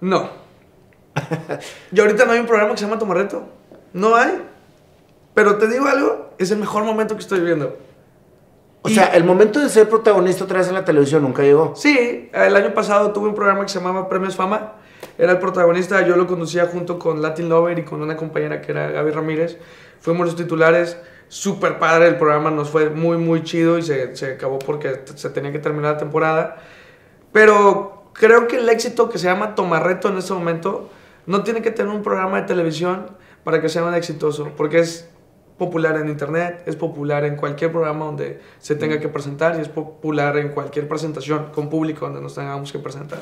No. 0.00 0.30
Y 1.92 2.00
ahorita 2.00 2.24
no 2.24 2.32
hay 2.32 2.40
un 2.40 2.46
programa 2.46 2.72
que 2.72 2.78
se 2.78 2.84
llama 2.86 2.98
Tomarreto. 2.98 3.44
No 3.92 4.16
hay. 4.16 4.42
Pero 5.34 5.56
te 5.58 5.68
digo 5.68 5.86
algo, 5.86 6.30
es 6.38 6.50
el 6.50 6.58
mejor 6.58 6.84
momento 6.84 7.14
que 7.14 7.20
estoy 7.20 7.40
viviendo. 7.40 7.76
O 8.86 8.90
Y- 8.90 8.94
sea, 8.94 9.06
el 9.14 9.24
momento 9.24 9.60
de 9.60 9.68
ser 9.70 9.88
protagonista 9.88 10.44
otra 10.44 10.58
vez 10.58 10.68
en 10.68 10.74
la 10.74 10.84
televisión 10.84 11.22
nunca 11.22 11.42
llegó. 11.42 11.72
Sí, 11.74 12.28
el 12.32 12.54
año 12.54 12.74
pasado 12.74 13.12
tuve 13.12 13.28
un 13.28 13.34
programa 13.34 13.62
que 13.62 13.70
se 13.70 13.78
llamaba 13.78 14.08
Premios 14.10 14.36
Fama. 14.36 14.72
Era 15.16 15.32
el 15.32 15.38
protagonista, 15.38 16.06
yo 16.06 16.16
lo 16.16 16.26
conducía 16.26 16.66
junto 16.66 16.98
con 16.98 17.22
Latin 17.22 17.48
Lover 17.48 17.78
y 17.78 17.84
con 17.84 18.02
una 18.02 18.14
compañera 18.16 18.60
que 18.60 18.72
era 18.72 18.90
Gaby 18.90 19.10
Ramírez. 19.10 19.58
Fuimos 20.00 20.26
los 20.26 20.36
titulares, 20.36 20.98
súper 21.28 21.78
padre 21.78 22.08
el 22.08 22.16
programa, 22.16 22.50
nos 22.50 22.68
fue 22.68 22.90
muy, 22.90 23.16
muy 23.16 23.42
chido 23.42 23.78
y 23.78 23.82
se, 23.82 24.14
se 24.16 24.32
acabó 24.34 24.58
porque 24.58 25.00
se 25.14 25.30
tenía 25.30 25.50
que 25.50 25.58
terminar 25.60 25.92
la 25.94 25.98
temporada. 25.98 26.56
Pero 27.32 28.04
creo 28.12 28.46
que 28.48 28.56
el 28.58 28.68
éxito 28.68 29.08
que 29.08 29.18
se 29.18 29.26
llama 29.26 29.54
Tomarreto 29.54 30.08
en 30.08 30.18
este 30.18 30.32
momento 30.34 30.90
no 31.26 31.42
tiene 31.42 31.62
que 31.62 31.70
tener 31.70 31.92
un 31.92 32.02
programa 32.02 32.40
de 32.40 32.46
televisión 32.46 33.06
para 33.44 33.60
que 33.60 33.68
sea 33.68 33.84
un 33.84 33.94
exitoso, 33.94 34.50
porque 34.56 34.80
es 34.80 35.08
popular 35.58 35.96
en 35.96 36.08
internet, 36.08 36.62
es 36.66 36.76
popular 36.76 37.24
en 37.24 37.36
cualquier 37.36 37.70
programa 37.70 38.06
donde 38.06 38.40
se 38.58 38.74
tenga 38.74 38.98
que 38.98 39.08
presentar 39.08 39.56
y 39.58 39.62
es 39.62 39.68
popular 39.68 40.36
en 40.36 40.48
cualquier 40.48 40.88
presentación 40.88 41.46
con 41.54 41.70
público 41.70 42.06
donde 42.06 42.20
nos 42.20 42.34
tengamos 42.34 42.72
que 42.72 42.78
presentar. 42.78 43.20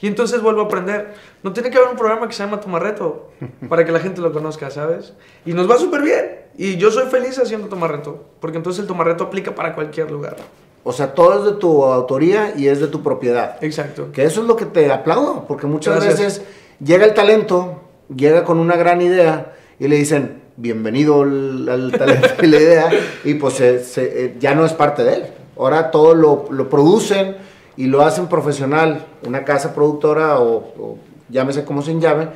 Y 0.00 0.06
entonces 0.06 0.40
vuelvo 0.40 0.62
a 0.62 0.64
aprender. 0.64 1.14
No 1.42 1.52
tiene 1.52 1.70
que 1.70 1.78
haber 1.78 1.90
un 1.90 1.96
programa 1.96 2.28
que 2.28 2.32
se 2.32 2.42
llama 2.42 2.60
Tomarreto 2.60 3.30
para 3.68 3.84
que 3.84 3.92
la 3.92 4.00
gente 4.00 4.20
lo 4.20 4.32
conozca, 4.32 4.70
¿sabes? 4.70 5.12
Y 5.44 5.52
nos 5.52 5.70
va 5.70 5.76
súper 5.76 6.02
bien. 6.02 6.40
Y 6.56 6.76
yo 6.76 6.90
soy 6.90 7.08
feliz 7.08 7.38
haciendo 7.38 7.68
Tomarreto, 7.68 8.24
porque 8.40 8.56
entonces 8.56 8.82
el 8.82 8.86
Tomarreto 8.86 9.24
aplica 9.24 9.54
para 9.54 9.74
cualquier 9.74 10.10
lugar. 10.10 10.36
O 10.84 10.92
sea, 10.92 11.12
todo 11.12 11.38
es 11.38 11.52
de 11.52 11.58
tu 11.58 11.84
autoría 11.84 12.54
y 12.56 12.68
es 12.68 12.80
de 12.80 12.86
tu 12.86 13.02
propiedad. 13.02 13.62
Exacto. 13.62 14.10
Que 14.12 14.24
eso 14.24 14.40
es 14.40 14.46
lo 14.46 14.56
que 14.56 14.64
te 14.64 14.90
aplaudo, 14.90 15.44
porque 15.46 15.66
muchas 15.66 15.96
Gracias. 15.96 16.18
veces 16.18 16.46
llega 16.82 17.04
el 17.04 17.14
talento, 17.14 17.82
llega 18.14 18.44
con 18.44 18.58
una 18.58 18.76
gran 18.76 19.02
idea 19.02 19.54
y 19.78 19.86
le 19.86 19.96
dicen, 19.96 20.42
bienvenido 20.60 21.22
al, 21.22 21.68
al 21.68 21.92
talento 21.92 22.28
y 22.42 22.46
la 22.48 22.56
idea, 22.58 22.90
y 23.24 23.34
pues 23.34 23.54
se- 23.54 23.84
se- 23.84 24.24
eh, 24.24 24.34
ya 24.40 24.54
no 24.54 24.64
es 24.66 24.72
parte 24.72 25.04
de 25.04 25.14
él. 25.14 25.22
Ahora 25.56 25.90
todo 25.92 26.14
lo, 26.14 26.46
lo 26.50 26.68
producen 26.68 27.36
y 27.76 27.86
lo 27.86 28.02
hacen 28.02 28.26
profesional, 28.26 29.06
una 29.26 29.44
casa 29.44 29.72
productora 29.72 30.40
o, 30.40 30.56
o 30.78 30.98
llámese 31.28 31.64
como 31.64 31.82
se 31.82 31.98
llame, 31.98 32.28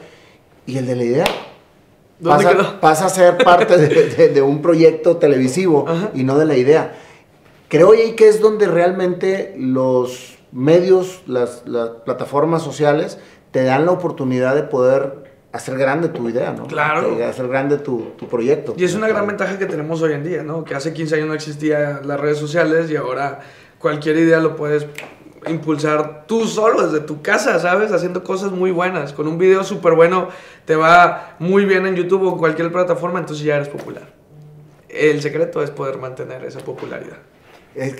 y 0.66 0.78
el 0.78 0.86
de 0.86 0.94
la 0.96 1.04
idea 1.04 1.24
¿Dónde 2.20 2.44
pasa, 2.44 2.56
quedó? 2.56 2.80
pasa 2.80 3.06
a 3.06 3.08
ser 3.08 3.38
parte 3.38 3.76
de, 3.76 3.88
de- 4.10 4.28
de 4.28 4.42
un 4.42 4.62
proyecto 4.62 5.16
televisivo 5.16 5.84
Ajá. 5.88 6.10
y 6.14 6.22
no 6.22 6.38
de 6.38 6.46
la 6.46 6.56
idea. 6.56 6.94
Creo 7.68 7.90
ahí 7.92 8.12
que 8.12 8.28
es 8.28 8.40
donde 8.40 8.66
realmente 8.68 9.54
los 9.58 10.38
medios, 10.52 11.22
las, 11.26 11.62
las 11.66 11.88
plataformas 12.04 12.62
sociales, 12.62 13.18
te 13.50 13.64
dan 13.64 13.86
la 13.86 13.92
oportunidad 13.92 14.54
de 14.54 14.62
poder 14.62 15.31
hacer 15.52 15.76
grande 15.76 16.08
tu 16.08 16.28
idea, 16.28 16.52
¿no? 16.52 16.66
Claro. 16.66 17.18
Hacer 17.24 17.46
grande 17.48 17.78
tu, 17.78 18.12
tu 18.16 18.26
proyecto. 18.26 18.74
Y 18.76 18.84
es 18.84 18.94
una 18.94 19.08
gran 19.08 19.26
ventaja 19.26 19.58
que 19.58 19.66
tenemos 19.66 20.00
hoy 20.02 20.14
en 20.14 20.24
día, 20.24 20.42
¿no? 20.42 20.64
Que 20.64 20.74
hace 20.74 20.92
15 20.92 21.16
años 21.16 21.28
no 21.28 21.34
existían 21.34 22.06
las 22.08 22.18
redes 22.18 22.38
sociales 22.38 22.90
y 22.90 22.96
ahora 22.96 23.40
cualquier 23.78 24.16
idea 24.16 24.40
lo 24.40 24.56
puedes 24.56 24.86
impulsar 25.46 26.24
tú 26.26 26.46
solo 26.46 26.86
desde 26.86 27.04
tu 27.04 27.20
casa, 27.20 27.58
¿sabes? 27.58 27.92
Haciendo 27.92 28.24
cosas 28.24 28.52
muy 28.52 28.70
buenas. 28.70 29.12
Con 29.12 29.26
un 29.26 29.38
video 29.38 29.64
súper 29.64 29.94
bueno 29.94 30.28
te 30.64 30.76
va 30.76 31.36
muy 31.38 31.64
bien 31.64 31.86
en 31.86 31.96
YouTube 31.96 32.22
o 32.22 32.32
en 32.32 32.38
cualquier 32.38 32.72
plataforma, 32.72 33.18
entonces 33.18 33.44
ya 33.44 33.56
eres 33.56 33.68
popular. 33.68 34.12
El 34.88 35.20
secreto 35.20 35.62
es 35.62 35.70
poder 35.70 35.98
mantener 35.98 36.44
esa 36.44 36.60
popularidad. 36.60 37.18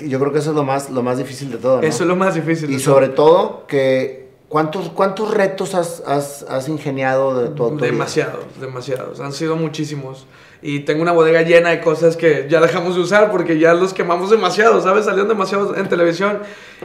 Yo 0.04 0.20
creo 0.20 0.32
que 0.32 0.38
eso 0.38 0.50
es 0.50 0.56
lo 0.56 0.64
más, 0.64 0.90
lo 0.90 1.02
más 1.02 1.16
difícil 1.18 1.50
de 1.50 1.56
todo, 1.56 1.80
¿no? 1.80 1.82
Eso 1.82 2.04
es 2.04 2.08
lo 2.08 2.16
más 2.16 2.34
difícil. 2.34 2.70
Y 2.70 2.78
sobre 2.78 3.08
todo 3.08 3.66
que 3.66 4.21
¿Cuántos, 4.52 4.90
¿Cuántos 4.90 5.30
retos 5.32 5.74
has, 5.74 6.02
has, 6.06 6.42
has 6.42 6.68
ingeniado 6.68 7.40
de 7.40 7.48
tu 7.48 7.62
autoría? 7.64 7.90
Demasiados, 7.90 8.44
demasiados. 8.60 9.18
Han 9.20 9.32
sido 9.32 9.56
muchísimos. 9.56 10.26
Y 10.64 10.80
tengo 10.80 11.02
una 11.02 11.10
bodega 11.10 11.42
llena 11.42 11.70
de 11.70 11.80
cosas 11.80 12.16
que 12.16 12.46
ya 12.48 12.60
dejamos 12.60 12.94
de 12.94 13.00
usar 13.00 13.32
porque 13.32 13.58
ya 13.58 13.74
los 13.74 13.92
quemamos 13.92 14.30
demasiado, 14.30 14.80
¿sabes? 14.80 15.06
Salieron 15.06 15.28
demasiado 15.28 15.74
en 15.76 15.88
televisión. 15.88 16.38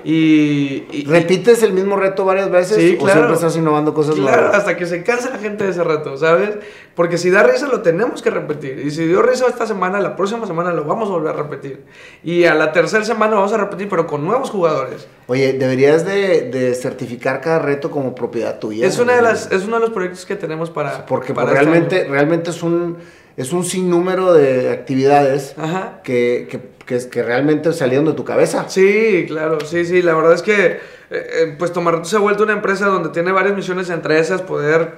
Y, 0.03 0.83
y- 0.91 1.05
¿Repites 1.07 1.61
el 1.63 1.73
mismo 1.73 1.95
reto 1.95 2.25
varias 2.25 2.49
veces? 2.49 2.77
Sí, 2.77 2.95
¿O 2.95 3.03
claro. 3.03 3.13
siempre 3.13 3.35
estás 3.35 3.55
innovando 3.55 3.93
cosas 3.93 4.15
Claro, 4.15 4.41
nuevas? 4.41 4.57
hasta 4.57 4.75
que 4.77 4.85
se 4.85 5.03
cansa 5.03 5.29
la 5.29 5.37
gente 5.37 5.63
de 5.63 5.71
ese 5.71 5.83
reto, 5.83 6.17
¿sabes? 6.17 6.57
Porque 6.95 7.17
si 7.17 7.29
da 7.29 7.43
risa 7.43 7.67
lo 7.67 7.81
tenemos 7.81 8.21
que 8.21 8.29
repetir. 8.29 8.79
Y 8.85 8.91
si 8.91 9.05
dio 9.05 9.21
risa 9.21 9.45
esta 9.47 9.67
semana, 9.67 9.99
la 9.99 10.15
próxima 10.15 10.47
semana 10.47 10.71
lo 10.73 10.83
vamos 10.83 11.09
a 11.09 11.11
volver 11.11 11.33
a 11.33 11.37
repetir. 11.37 11.83
Y 12.23 12.45
a 12.45 12.55
la 12.55 12.71
tercera 12.71 13.03
semana 13.05 13.31
lo 13.31 13.37
vamos 13.37 13.53
a 13.53 13.57
repetir, 13.57 13.87
pero 13.89 14.07
con 14.07 14.25
nuevos 14.25 14.49
jugadores. 14.49 15.07
Oye, 15.27 15.53
deberías 15.53 16.05
de, 16.05 16.49
de 16.49 16.73
certificar 16.73 17.41
cada 17.41 17.59
reto 17.59 17.91
como 17.91 18.15
propiedad 18.15 18.57
tuya. 18.59 18.87
Es, 18.87 18.97
una 18.97 19.15
de 19.17 19.21
las, 19.21 19.51
es 19.51 19.65
uno 19.65 19.75
de 19.75 19.81
los 19.81 19.89
proyectos 19.91 20.25
que 20.25 20.35
tenemos 20.35 20.69
para... 20.71 21.05
Porque 21.05 21.33
para 21.33 21.49
pues, 21.49 21.59
este 21.59 21.69
realmente, 21.69 22.01
año. 22.01 22.11
realmente 22.11 22.49
es 22.51 22.63
un, 22.63 22.97
es 23.37 23.53
un 23.53 23.63
sinnúmero 23.63 24.33
de 24.33 24.71
actividades 24.71 25.53
Ajá. 25.59 26.01
que, 26.03 26.47
que, 26.49 26.59
que, 26.85 27.07
que 27.07 27.23
realmente 27.23 27.71
salieron 27.71 28.05
de 28.05 28.13
tu 28.13 28.25
cabeza. 28.25 28.67
Sí, 28.67 29.25
claro, 29.27 29.59
sí, 29.63 29.85
sí. 29.85 30.01
La 30.01 30.15
verdad 30.15 30.33
es 30.33 30.41
que, 30.41 30.65
eh, 30.65 30.79
eh, 31.09 31.55
pues 31.57 31.71
Tomarreto 31.71 32.05
se 32.05 32.15
ha 32.15 32.19
vuelto 32.19 32.43
una 32.43 32.53
empresa 32.53 32.87
donde 32.87 33.09
tiene 33.09 33.31
varias 33.31 33.55
misiones, 33.55 33.91
entre 33.91 34.17
esas 34.19 34.41
poder 34.41 34.95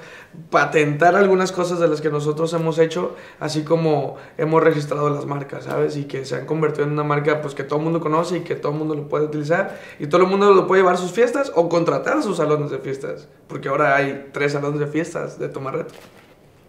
patentar 0.49 1.17
algunas 1.17 1.51
cosas 1.51 1.79
de 1.79 1.89
las 1.89 1.99
que 1.99 2.09
nosotros 2.09 2.53
hemos 2.53 2.79
hecho, 2.79 3.17
así 3.41 3.63
como 3.63 4.15
hemos 4.37 4.63
registrado 4.63 5.09
las 5.09 5.25
marcas, 5.25 5.65
¿sabes? 5.65 5.97
Y 5.97 6.05
que 6.05 6.23
se 6.23 6.35
han 6.35 6.45
convertido 6.45 6.85
en 6.85 6.93
una 6.93 7.03
marca, 7.03 7.41
pues 7.41 7.53
que 7.55 7.63
todo 7.65 7.79
el 7.79 7.83
mundo 7.83 7.99
conoce 7.99 8.37
y 8.37 8.41
que 8.41 8.55
todo 8.55 8.71
el 8.71 8.77
mundo 8.77 8.95
lo 8.95 9.09
puede 9.09 9.25
utilizar 9.25 9.77
y 9.99 10.07
todo 10.07 10.21
el 10.21 10.27
mundo 10.27 10.53
lo 10.53 10.65
puede 10.65 10.81
llevar 10.81 10.95
a 10.95 10.97
sus 10.97 11.11
fiestas 11.11 11.51
o 11.55 11.67
contratar 11.67 12.19
a 12.19 12.21
sus 12.21 12.37
salones 12.37 12.71
de 12.71 12.77
fiestas, 12.77 13.27
porque 13.47 13.67
ahora 13.67 13.97
hay 13.97 14.29
tres 14.31 14.53
salones 14.53 14.79
de 14.79 14.87
fiestas 14.87 15.37
de 15.39 15.49
Tomarreto. 15.49 15.93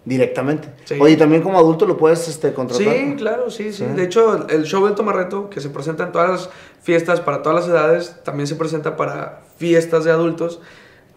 Directamente. 0.05 0.69
Sí. 0.85 0.97
Oye, 1.01 1.17
también 1.17 1.43
como 1.43 1.59
adulto 1.59 1.87
lo 1.87 1.97
puedes 1.97 2.27
este, 2.27 2.53
contratar. 2.53 2.95
Sí, 2.95 3.15
claro, 3.17 3.51
sí, 3.51 3.73
sí, 3.73 3.85
Sí. 3.85 3.95
De 3.95 4.05
hecho, 4.05 4.49
el 4.49 4.65
show 4.65 4.85
del 4.87 4.95
Tomarreto, 4.95 5.51
que 5.51 5.61
se 5.61 5.69
presenta 5.69 6.05
en 6.05 6.13
todas 6.13 6.31
las 6.31 6.51
fiestas 6.83 7.21
para 7.21 7.43
todas 7.43 7.61
las 7.61 7.69
edades, 7.69 8.17
también 8.25 8.47
se 8.47 8.57
presenta 8.57 8.97
para 8.97 9.43
fiestas 9.59 10.05
de 10.05 10.11
adultos, 10.11 10.61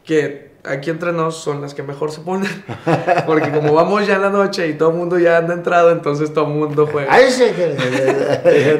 que 0.04 0.53
aquí 0.66 0.90
entre 0.90 1.12
nos 1.12 1.38
son 1.44 1.62
las 1.62 1.74
que 1.74 1.84
mejor 1.84 2.12
se 2.12 2.22
ponen. 2.22 2.50
Porque 3.26 3.52
como 3.52 3.74
vamos 3.74 4.06
ya 4.08 4.16
en 4.16 4.22
la 4.22 4.30
noche 4.30 4.68
y 4.68 4.74
todo 4.74 4.92
el 4.92 4.96
mundo 4.98 5.20
ya 5.20 5.38
anda 5.38 5.54
entrado, 5.54 5.92
entonces 5.92 6.34
todo 6.34 6.46
el 6.48 6.54
mundo 6.54 6.88
juega. 6.92 7.14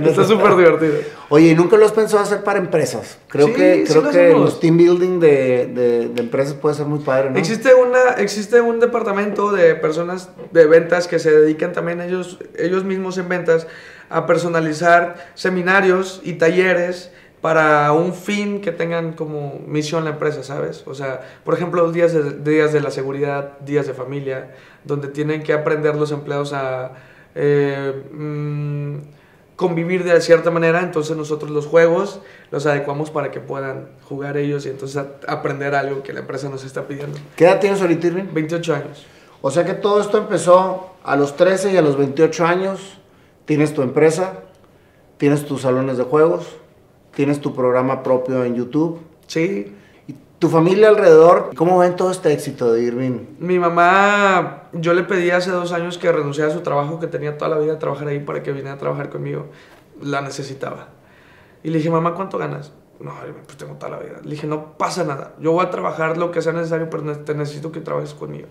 Está 0.06 0.24
súper 0.26 0.56
divertido. 0.56 0.94
Oye, 1.30 1.48
¿y 1.50 1.56
nunca 1.56 1.78
lo 1.78 1.86
has 1.86 1.92
pensado 1.92 2.22
hacer 2.22 2.44
para 2.44 2.60
empresas? 2.60 3.18
Creo 3.28 3.48
Sí, 3.48 3.54
que, 3.54 3.86
sí 3.86 3.92
creo 3.94 4.04
lo 4.04 4.12
que 4.12 4.20
hacemos. 4.26 4.42
los 4.42 4.60
team 4.60 4.78
building 4.78 5.20
de, 5.20 5.66
de, 5.74 6.10
de 6.10 6.22
empresas 6.22 6.54
puede 6.54 6.76
ser 6.76 6.86
muy 6.86 7.00
padre, 7.00 7.32
¿no? 7.32 7.38
Existe, 7.38 7.74
una, 7.74 8.12
existe 8.18 8.62
un 8.62 8.80
departamento 8.80 9.52
de 9.52 9.76
personas 9.76 10.30
de 10.52 10.66
ventas 10.68 11.08
que 11.08 11.18
se 11.20 11.32
dedican 11.32 11.74
también 11.74 12.02
ellos, 12.02 12.38
ellos 12.58 12.84
mismos 12.84 13.18
en 13.18 13.30
ventas 13.30 13.68
a 14.10 14.28
personalizar 14.28 15.16
seminarios 15.34 16.22
y 16.24 16.34
talleres 16.34 17.10
para 17.44 17.92
un 17.92 18.14
fin 18.14 18.62
que 18.62 18.72
tengan 18.72 19.12
como 19.12 19.60
misión 19.68 20.06
la 20.06 20.12
empresa, 20.12 20.44
¿sabes? 20.44 20.82
O 20.88 20.96
sea, 20.96 21.20
por 21.44 21.54
ejemplo, 21.54 21.92
días 21.92 22.14
de, 22.14 22.40
días 22.40 22.72
de 22.72 22.80
la 22.80 22.90
seguridad, 22.90 23.60
días 23.60 23.86
de 23.86 23.94
familia, 23.94 24.56
donde 24.86 25.10
tienen 25.10 25.44
que 25.44 25.52
aprender 25.52 25.98
los 25.98 26.14
empleados 26.14 26.54
a 26.54 26.94
eh, 27.36 28.02
mm, 28.14 28.96
convivir 29.58 30.06
de 30.06 30.22
cierta 30.22 30.52
manera, 30.52 30.80
entonces 30.80 31.18
nosotros 31.18 31.52
los 31.52 31.68
juegos 31.68 32.22
los 32.50 32.66
adecuamos 32.66 33.12
para 33.12 33.30
que 33.30 33.42
puedan 33.42 33.90
jugar 34.08 34.38
ellos 34.38 34.66
y 34.66 34.70
entonces 34.70 35.04
aprender 35.28 35.76
algo 35.76 36.02
que 36.02 36.14
la 36.14 36.22
empresa 36.22 36.48
nos 36.48 36.64
está 36.64 36.88
pidiendo. 36.88 37.20
¿Qué 37.36 37.44
edad 37.44 37.60
tienes 37.60 37.82
ahorita, 37.82 38.08
Irving? 38.08 38.30
28 38.32 38.74
años. 38.74 39.06
O 39.42 39.52
sea 39.52 39.66
que 39.66 39.74
todo 39.74 40.00
esto 40.00 40.18
empezó 40.18 40.96
a 41.04 41.18
los 41.18 41.36
13 41.36 41.74
y 41.74 41.76
a 41.76 41.82
los 41.82 41.98
28 41.98 42.46
años. 42.46 43.00
Tienes 43.44 43.74
tu 43.74 43.82
empresa, 43.82 44.44
tienes 45.18 45.46
tus 45.46 45.64
salones 45.64 45.98
de 45.98 46.06
juegos, 46.06 46.63
tienes 47.16 47.40
tu 47.42 47.54
programa 47.54 48.04
propio 48.04 48.44
en 48.44 48.56
YouTube. 48.56 49.00
Sí. 49.28 49.76
Y 50.08 50.16
tu 50.40 50.50
familia 50.50 50.90
alrededor, 50.90 51.52
¿cómo 51.56 51.78
ven 51.80 51.96
todo 51.96 52.12
este 52.12 52.34
éxito 52.34 52.72
de 52.74 52.84
Irving? 52.84 53.20
Mi 53.40 53.60
mamá, 53.60 54.64
yo 54.74 54.94
le 54.94 55.04
pedí 55.04 55.30
hace 55.32 55.52
dos 55.52 55.72
años 55.72 55.98
que 55.98 56.12
renunciara 56.12 56.52
a 56.52 56.54
su 56.54 56.62
trabajo, 56.62 57.00
que 57.00 57.08
tenía 57.08 57.38
toda 57.38 57.50
la 57.50 57.60
vida 57.60 57.74
de 57.74 57.80
trabajar 57.80 58.08
ahí 58.08 58.20
para 58.20 58.44
que 58.44 58.52
viniera 58.52 58.74
a 58.74 58.78
trabajar 58.78 59.10
conmigo. 59.10 59.48
La 60.02 60.22
necesitaba. 60.22 60.90
Y 61.64 61.70
le 61.70 61.78
dije, 61.78 61.90
mamá, 61.90 62.14
¿cuánto 62.14 62.38
ganas? 62.38 62.74
No, 63.00 63.14
pues 63.46 63.58
tengo 63.58 63.76
toda 63.76 63.92
la 63.92 64.00
vida. 64.00 64.20
Le 64.24 64.32
dije, 64.32 64.48
no 64.48 64.78
pasa 64.78 65.04
nada. 65.04 65.34
Yo 65.40 65.52
voy 65.52 65.66
a 65.66 65.70
trabajar 65.70 66.18
lo 66.18 66.32
que 66.32 66.42
sea 66.42 66.54
necesario, 66.54 66.90
pero 66.90 67.04
te 67.20 67.34
necesito 67.34 67.72
que 67.72 67.80
trabajes 67.80 68.14
conmigo. 68.14 68.48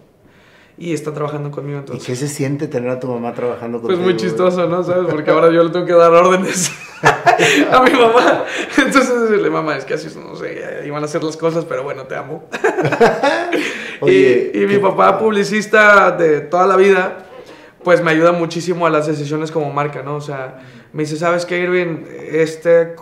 Y 0.78 0.94
está 0.94 1.12
trabajando 1.12 1.50
conmigo 1.50 1.76
¿Y 1.76 1.80
entonces. 1.80 2.06
qué 2.06 2.16
se 2.16 2.28
siente 2.28 2.66
tener 2.66 2.90
a 2.90 2.98
tu 2.98 3.06
mamá 3.08 3.34
trabajando 3.34 3.78
Pues 3.80 3.96
contigo? 3.96 4.04
muy 4.04 4.16
chistoso, 4.16 4.66
¿no? 4.68 4.82
¿Sabes? 4.82 5.06
Porque 5.10 5.30
ahora 5.32 5.50
yo 5.52 5.62
le 5.62 5.70
tengo 5.70 5.84
que 5.84 5.92
dar 5.92 6.10
órdenes 6.12 6.72
a 7.70 7.82
mi 7.82 7.90
mamá. 7.90 8.44
Entonces 8.78 9.20
decirle, 9.22 9.50
mamá, 9.50 9.76
es 9.76 9.84
que 9.84 9.94
así, 9.94 10.08
no 10.18 10.34
sé, 10.34 10.82
iban 10.86 11.02
a 11.02 11.06
hacer 11.06 11.22
las 11.22 11.36
cosas, 11.36 11.64
pero 11.66 11.82
bueno, 11.82 12.04
te 12.04 12.16
amo. 12.16 12.48
Oye, 14.00 14.50
y, 14.54 14.58
y 14.62 14.66
mi 14.66 14.74
¿qué- 14.74 14.78
papá, 14.80 15.18
publicista 15.18 16.10
de 16.12 16.40
toda 16.40 16.66
la 16.66 16.76
vida, 16.76 17.26
pues 17.84 18.02
me 18.02 18.10
ayuda 18.10 18.32
muchísimo 18.32 18.86
a 18.86 18.90
las 18.90 19.06
decisiones 19.06 19.50
como 19.50 19.72
marca, 19.72 20.02
¿no? 20.02 20.16
O 20.16 20.20
sea, 20.20 20.60
me 20.92 21.02
dice, 21.04 21.16
¿sabes 21.16 21.44
qué, 21.46 21.60
Irving? 21.60 22.04
Este, 22.30 22.94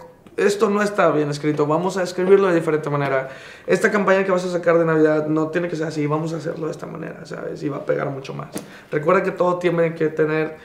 esto 0.46 0.68
no 0.70 0.82
está 0.82 1.10
bien 1.10 1.30
escrito, 1.30 1.66
vamos 1.66 1.96
a 1.96 2.02
escribirlo 2.02 2.48
de 2.48 2.54
diferente 2.54 2.90
manera. 2.90 3.28
Esta 3.66 3.90
campaña 3.90 4.24
que 4.24 4.30
vas 4.32 4.44
a 4.44 4.50
sacar 4.50 4.78
de 4.78 4.84
Navidad 4.84 5.26
no 5.26 5.48
tiene 5.48 5.68
que 5.68 5.76
ser 5.76 5.86
así, 5.86 6.06
vamos 6.06 6.32
a 6.32 6.36
hacerlo 6.38 6.66
de 6.66 6.72
esta 6.72 6.86
manera, 6.86 7.24
¿sabes? 7.24 7.62
Y 7.62 7.68
va 7.68 7.78
a 7.78 7.84
pegar 7.86 8.08
mucho 8.10 8.34
más. 8.34 8.48
Recuerda 8.90 9.22
que 9.22 9.30
todo 9.32 9.58
tiene 9.58 9.94
que 9.94 10.08
tener... 10.08 10.56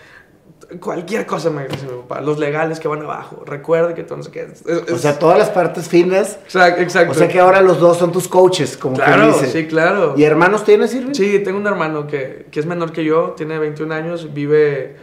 Cualquier 0.80 1.26
cosa 1.28 1.50
me 1.52 1.68
dice 1.68 1.86
mi 1.86 2.02
papá, 2.02 2.22
los 2.22 2.40
legales 2.40 2.80
que 2.80 2.88
van 2.88 3.02
abajo, 3.04 3.44
recuerda 3.46 3.94
que 3.94 4.04
todo 4.04 4.18
no 4.18 4.24
sé 4.24 4.32
qué. 4.32 4.44
Es- 4.52 4.66
es- 4.66 4.92
O 4.92 4.98
sea, 4.98 5.20
todas 5.20 5.38
las 5.38 5.50
partes 5.50 5.88
finas. 5.90 6.40
exacto, 6.46 6.82
exacto. 6.82 7.12
O 7.12 7.14
sea 7.14 7.28
que 7.28 7.40
ahora 7.40 7.62
los 7.62 7.80
dos 7.80 7.98
son 7.98 8.12
tus 8.12 8.28
coaches, 8.28 8.76
como 8.78 8.96
claro, 8.96 9.32
quien 9.32 9.44
dice. 9.46 9.52
sí, 9.62 9.68
claro. 9.68 10.16
¿Y 10.18 10.24
hermanos 10.24 10.64
tienes, 10.64 10.96
Irving? 10.96 11.14
Sí, 11.14 11.40
tengo 11.40 11.60
un 11.60 11.68
hermano 11.68 12.08
que, 12.08 12.48
que 12.50 12.60
es 12.60 12.66
menor 12.66 12.94
que 12.94 13.04
yo, 13.04 13.34
tiene 13.38 13.60
21 13.60 13.94
años, 13.94 14.34
vive, 14.34 14.96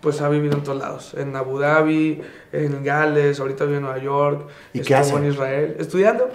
pues 0.00 0.20
ha 0.20 0.28
vivido 0.28 0.56
en 0.56 0.62
todos 0.62 0.78
lados, 0.78 1.14
en 1.16 1.34
Abu 1.36 1.58
Dhabi, 1.58 2.20
en 2.52 2.84
Gales, 2.84 3.40
ahorita 3.40 3.64
vive 3.64 3.76
en 3.78 3.82
Nueva 3.84 3.98
York, 3.98 4.46
¿Y 4.72 4.80
qué 4.80 4.94
estuvo 4.94 5.16
hace? 5.18 5.26
en 5.26 5.32
Israel, 5.32 5.76
estudiando. 5.78 6.28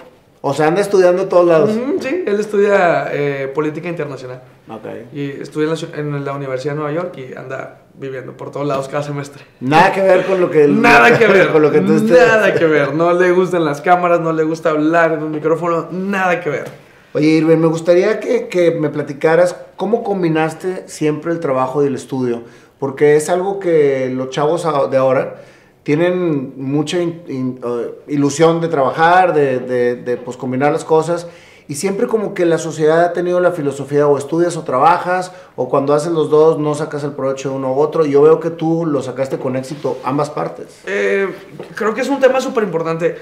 O 0.43 0.53
sea, 0.55 0.67
anda 0.67 0.81
estudiando 0.81 1.21
en 1.21 1.29
todos 1.29 1.45
lados. 1.47 1.69
Sí, 1.99 2.23
él 2.25 2.39
estudia 2.39 3.09
eh, 3.13 3.47
política 3.53 3.87
internacional 3.89 4.41
Ok. 4.67 5.13
y 5.13 5.29
estudia 5.29 5.71
en 5.71 6.11
la, 6.11 6.17
en 6.17 6.25
la 6.25 6.33
Universidad 6.33 6.73
de 6.73 6.79
Nueva 6.79 6.91
York 6.95 7.15
y 7.19 7.35
anda 7.35 7.81
viviendo 7.93 8.35
por 8.35 8.49
todos 8.49 8.65
lados 8.65 8.87
cada 8.87 9.03
semestre. 9.03 9.43
Nada 9.59 9.91
que 9.91 10.01
ver 10.01 10.25
con 10.25 10.41
lo 10.41 10.49
que... 10.49 10.67
Nada 10.67 11.15
que 11.19 11.27
ver, 11.27 11.49
con 11.51 11.61
lo 11.61 11.71
que 11.71 11.81
tú 11.81 11.93
estés- 11.93 12.17
nada 12.27 12.55
que 12.55 12.65
ver, 12.65 12.95
no 12.95 13.13
le 13.13 13.31
gustan 13.31 13.63
las 13.63 13.81
cámaras, 13.81 14.19
no 14.19 14.33
le 14.33 14.43
gusta 14.43 14.71
hablar 14.71 15.11
en 15.13 15.21
un 15.21 15.31
micrófono, 15.31 15.87
nada 15.91 16.39
que 16.41 16.49
ver. 16.49 16.65
Oye, 17.13 17.27
Irving, 17.27 17.57
me 17.57 17.67
gustaría 17.67 18.19
que, 18.19 18.47
que 18.47 18.71
me 18.71 18.89
platicaras 18.89 19.55
cómo 19.75 20.01
combinaste 20.03 20.87
siempre 20.87 21.33
el 21.33 21.39
trabajo 21.39 21.83
y 21.83 21.87
el 21.87 21.93
estudio, 21.93 22.41
porque 22.81 23.15
es 23.15 23.29
algo 23.29 23.59
que 23.59 24.09
los 24.11 24.31
chavos 24.31 24.67
de 24.89 24.97
ahora 24.97 25.35
tienen 25.83 26.53
mucha 26.57 26.97
in- 26.99 27.21
in- 27.27 27.59
eh, 27.63 27.93
ilusión 28.07 28.59
de 28.59 28.69
trabajar, 28.69 29.35
de, 29.35 29.59
de, 29.59 29.95
de, 29.97 30.17
pues, 30.17 30.35
combinar 30.35 30.71
las 30.71 30.83
cosas, 30.83 31.27
y 31.67 31.75
siempre 31.75 32.07
como 32.07 32.33
que 32.33 32.43
la 32.43 32.57
sociedad 32.57 33.05
ha 33.05 33.13
tenido 33.13 33.39
la 33.39 33.51
filosofía 33.51 34.07
o 34.07 34.17
estudias 34.17 34.57
o 34.57 34.63
trabajas, 34.63 35.31
o 35.55 35.69
cuando 35.69 35.93
haces 35.93 36.11
los 36.11 36.31
dos 36.31 36.57
no 36.57 36.73
sacas 36.73 37.03
el 37.03 37.11
provecho 37.11 37.51
de 37.51 37.55
uno 37.57 37.71
u 37.71 37.79
otro, 37.79 38.03
yo 38.03 38.23
veo 38.23 38.39
que 38.39 38.49
tú 38.49 38.87
lo 38.87 39.03
sacaste 39.03 39.37
con 39.37 39.55
éxito 39.55 39.99
ambas 40.03 40.31
partes. 40.31 40.81
Eh, 40.87 41.29
creo 41.75 41.93
que 41.93 42.01
es 42.01 42.09
un 42.09 42.19
tema 42.19 42.41
súper 42.41 42.63
importante 42.63 43.17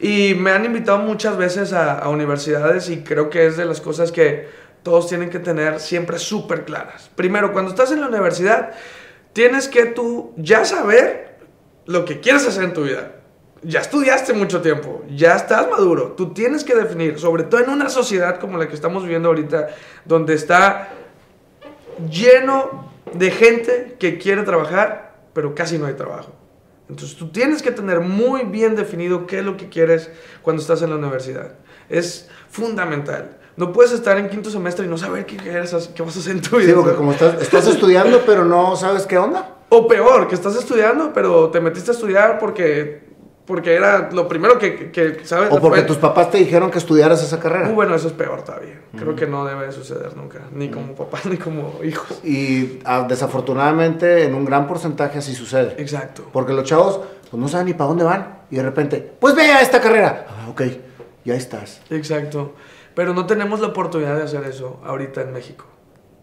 y 0.00 0.34
me 0.34 0.52
han 0.52 0.64
invitado 0.64 0.98
muchas 0.98 1.36
veces 1.36 1.74
a, 1.74 1.98
a 1.98 2.08
universidades 2.08 2.88
y 2.88 3.04
creo 3.04 3.28
que 3.28 3.46
es 3.46 3.58
de 3.58 3.66
las 3.66 3.82
cosas 3.82 4.10
que 4.10 4.48
todos 4.82 5.06
tienen 5.06 5.30
que 5.30 5.38
tener 5.38 5.78
siempre 5.78 6.18
súper 6.18 6.64
claras. 6.64 7.08
Primero, 7.14 7.52
cuando 7.52 7.70
estás 7.70 7.92
en 7.92 8.00
la 8.00 8.08
universidad, 8.08 8.72
tienes 9.32 9.68
que 9.68 9.86
tú 9.86 10.32
ya 10.36 10.64
saber 10.64 11.38
lo 11.86 12.04
que 12.04 12.20
quieres 12.20 12.46
hacer 12.46 12.64
en 12.64 12.72
tu 12.72 12.84
vida. 12.84 13.12
Ya 13.62 13.80
estudiaste 13.80 14.32
mucho 14.32 14.60
tiempo, 14.60 15.04
ya 15.08 15.36
estás 15.36 15.70
maduro. 15.70 16.12
Tú 16.12 16.32
tienes 16.32 16.64
que 16.64 16.74
definir, 16.74 17.18
sobre 17.18 17.44
todo 17.44 17.60
en 17.62 17.70
una 17.70 17.88
sociedad 17.88 18.40
como 18.40 18.58
la 18.58 18.68
que 18.68 18.74
estamos 18.74 19.04
viviendo 19.04 19.28
ahorita, 19.28 19.68
donde 20.04 20.34
está 20.34 20.88
lleno 22.10 22.90
de 23.12 23.30
gente 23.30 23.96
que 24.00 24.18
quiere 24.18 24.42
trabajar, 24.42 25.14
pero 25.32 25.54
casi 25.54 25.78
no 25.78 25.86
hay 25.86 25.94
trabajo. 25.94 26.32
Entonces 26.88 27.16
tú 27.16 27.30
tienes 27.30 27.62
que 27.62 27.70
tener 27.70 28.00
muy 28.00 28.42
bien 28.44 28.74
definido 28.74 29.26
qué 29.26 29.38
es 29.38 29.44
lo 29.44 29.56
que 29.56 29.68
quieres 29.68 30.10
cuando 30.42 30.60
estás 30.60 30.82
en 30.82 30.90
la 30.90 30.96
universidad. 30.96 31.54
Es 31.88 32.28
fundamental. 32.50 33.38
No 33.56 33.72
puedes 33.72 33.92
estar 33.92 34.16
en 34.18 34.28
quinto 34.28 34.50
semestre 34.50 34.86
y 34.86 34.88
no 34.88 34.96
saber 34.96 35.26
qué, 35.26 35.36
hacer- 35.58 35.92
qué 35.94 36.02
vas 36.02 36.16
a 36.16 36.20
hacer 36.20 36.32
en 36.32 36.40
tu 36.42 36.56
vida. 36.56 36.68
Sí, 36.68 36.74
porque 36.74 36.94
como 36.96 37.12
estás, 37.12 37.40
estás 37.42 37.66
estudiando, 37.66 38.22
pero 38.24 38.44
no 38.44 38.76
sabes 38.76 39.06
qué 39.06 39.18
onda. 39.18 39.56
O 39.68 39.86
peor, 39.86 40.28
que 40.28 40.34
estás 40.34 40.56
estudiando, 40.56 41.12
pero 41.12 41.48
te 41.50 41.60
metiste 41.60 41.90
a 41.90 41.94
estudiar 41.94 42.38
porque 42.38 43.10
Porque 43.44 43.74
era 43.74 44.08
lo 44.12 44.28
primero 44.28 44.56
que, 44.56 44.92
que, 44.92 45.20
¿sabes? 45.24 45.50
O 45.50 45.58
porque 45.60 45.80
Fue- 45.80 45.86
tus 45.88 45.96
papás 45.96 46.30
te 46.30 46.38
dijeron 46.38 46.70
que 46.70 46.78
estudiaras 46.78 47.22
esa 47.24 47.40
carrera. 47.40 47.68
Uh, 47.70 47.74
bueno, 47.74 47.94
eso 47.94 48.06
es 48.06 48.12
peor 48.14 48.42
todavía. 48.42 48.80
Creo 48.96 49.16
que 49.16 49.26
no 49.26 49.44
debe 49.44 49.66
de 49.66 49.72
suceder 49.72 50.16
nunca. 50.16 50.38
Ni 50.52 50.70
como 50.70 50.94
papá, 50.94 51.18
ni 51.28 51.36
como 51.36 51.80
hijo. 51.82 52.06
Y 52.22 52.78
ah, 52.84 53.04
desafortunadamente 53.08 54.24
en 54.24 54.34
un 54.34 54.44
gran 54.44 54.66
porcentaje 54.66 55.18
así 55.18 55.34
sucede. 55.34 55.74
Exacto. 55.78 56.24
Porque 56.32 56.52
los 56.52 56.64
chavos 56.64 57.00
pues 57.30 57.40
no 57.40 57.48
saben 57.48 57.66
ni 57.66 57.74
para 57.74 57.88
dónde 57.88 58.04
van. 58.04 58.38
Y 58.50 58.56
de 58.56 58.62
repente, 58.62 59.12
pues 59.18 59.34
ve 59.34 59.42
a 59.52 59.60
esta 59.60 59.80
carrera. 59.80 60.26
Ah, 60.28 60.48
ok, 60.48 60.62
ya 61.24 61.34
estás. 61.34 61.80
Exacto. 61.90 62.54
Pero 62.94 63.14
no 63.14 63.26
tenemos 63.26 63.60
la 63.60 63.68
oportunidad 63.68 64.16
de 64.16 64.24
hacer 64.24 64.44
eso 64.44 64.80
ahorita 64.84 65.22
en 65.22 65.32
México. 65.32 65.66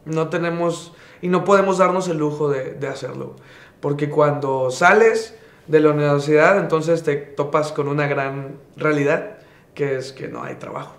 No 0.05 0.29
tenemos 0.29 0.93
y 1.21 1.27
no 1.27 1.43
podemos 1.43 1.77
darnos 1.77 2.07
el 2.07 2.17
lujo 2.17 2.49
de, 2.49 2.73
de 2.73 2.87
hacerlo. 2.87 3.35
Porque 3.79 4.09
cuando 4.09 4.71
sales 4.71 5.35
de 5.67 5.79
la 5.79 5.91
universidad, 5.91 6.57
entonces 6.57 7.03
te 7.03 7.15
topas 7.15 7.71
con 7.71 7.87
una 7.87 8.07
gran 8.07 8.57
realidad, 8.75 9.37
que 9.73 9.97
es 9.97 10.11
que 10.11 10.27
no 10.27 10.43
hay 10.43 10.55
trabajo. 10.55 10.95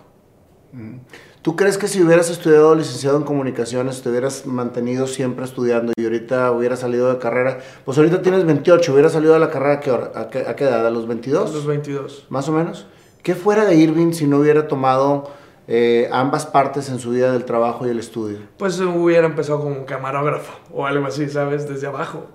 ¿Tú 1.41 1.55
crees 1.55 1.77
que 1.77 1.87
si 1.87 2.01
hubieras 2.01 2.29
estudiado 2.29 2.73
licenciado 2.75 3.17
en 3.17 3.23
comunicaciones, 3.23 4.01
te 4.01 4.09
hubieras 4.09 4.45
mantenido 4.45 5.07
siempre 5.07 5.43
estudiando 5.43 5.91
y 5.97 6.03
ahorita 6.03 6.51
hubieras 6.51 6.79
salido 6.79 7.11
de 7.11 7.19
carrera? 7.19 7.59
Pues 7.83 7.97
ahorita 7.97 8.21
tienes 8.21 8.45
28, 8.45 8.93
hubieras 8.93 9.11
salido 9.11 9.33
de 9.33 9.39
la 9.39 9.49
carrera 9.49 9.73
a 9.73 9.79
qué, 9.81 9.91
hora? 9.91 10.11
¿A 10.15 10.29
qué, 10.29 10.39
a 10.47 10.55
qué 10.55 10.63
edad? 10.63 10.87
¿A 10.87 10.89
los 10.89 11.07
22? 11.07 11.49
A 11.49 11.53
los 11.53 11.65
22. 11.65 12.27
Más 12.29 12.47
o 12.47 12.53
menos. 12.53 12.87
¿Qué 13.23 13.35
fuera 13.35 13.65
de 13.65 13.75
Irving 13.75 14.13
si 14.13 14.25
no 14.25 14.37
hubiera 14.37 14.67
tomado 14.67 15.31
eh, 15.73 16.09
ambas 16.11 16.45
partes 16.45 16.89
en 16.89 16.99
su 16.99 17.11
vida 17.11 17.31
del 17.31 17.45
trabajo 17.45 17.87
y 17.87 17.89
el 17.91 17.99
estudio? 17.99 18.39
Pues 18.57 18.77
hubiera 18.81 19.25
empezado 19.25 19.61
como 19.61 19.85
camarógrafo 19.85 20.51
o 20.73 20.85
algo 20.85 21.05
así, 21.07 21.29
¿sabes? 21.29 21.69
Desde 21.69 21.87
abajo. 21.87 22.25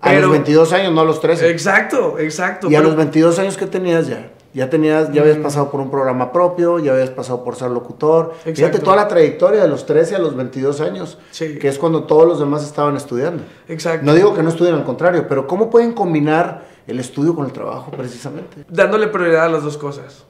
A 0.00 0.08
Pero- 0.10 0.22
los 0.22 0.30
22 0.30 0.72
años, 0.72 0.92
no 0.92 1.00
a 1.00 1.04
los 1.04 1.20
13. 1.20 1.50
Exacto, 1.50 2.18
exacto. 2.18 2.70
Y 2.70 2.76
a 2.76 2.80
los 2.80 2.94
22 2.96 3.38
años 3.40 3.56
que 3.56 3.66
tenías 3.66 4.06
ya. 4.06 4.30
Ya 4.54 4.68
tenías, 4.68 5.10
ya 5.12 5.22
habías 5.22 5.38
pasado 5.38 5.70
por 5.70 5.80
un 5.80 5.90
programa 5.90 6.30
propio, 6.30 6.78
ya 6.78 6.92
habías 6.92 7.08
pasado 7.10 7.42
por 7.42 7.56
ser 7.56 7.70
locutor. 7.70 8.32
Fíjate 8.44 8.50
Exacto. 8.50 8.80
toda 8.82 8.96
la 8.96 9.08
trayectoria 9.08 9.62
de 9.62 9.68
los 9.68 9.86
13 9.86 10.14
a 10.14 10.18
los 10.18 10.36
22 10.36 10.80
años, 10.82 11.18
Sí. 11.30 11.58
que 11.58 11.68
es 11.68 11.78
cuando 11.78 12.04
todos 12.04 12.26
los 12.28 12.38
demás 12.38 12.62
estaban 12.62 12.94
estudiando. 12.96 13.42
Exacto. 13.68 14.04
No 14.04 14.14
digo 14.14 14.34
que 14.34 14.42
no 14.42 14.50
estudien, 14.50 14.74
al 14.74 14.84
contrario, 14.84 15.26
pero 15.26 15.46
¿cómo 15.46 15.70
pueden 15.70 15.92
combinar 15.94 16.66
el 16.86 17.00
estudio 17.00 17.34
con 17.34 17.46
el 17.46 17.52
trabajo 17.52 17.90
precisamente? 17.92 18.64
Dándole 18.68 19.06
prioridad 19.08 19.46
a 19.46 19.48
las 19.48 19.62
dos 19.62 19.78
cosas. 19.78 20.26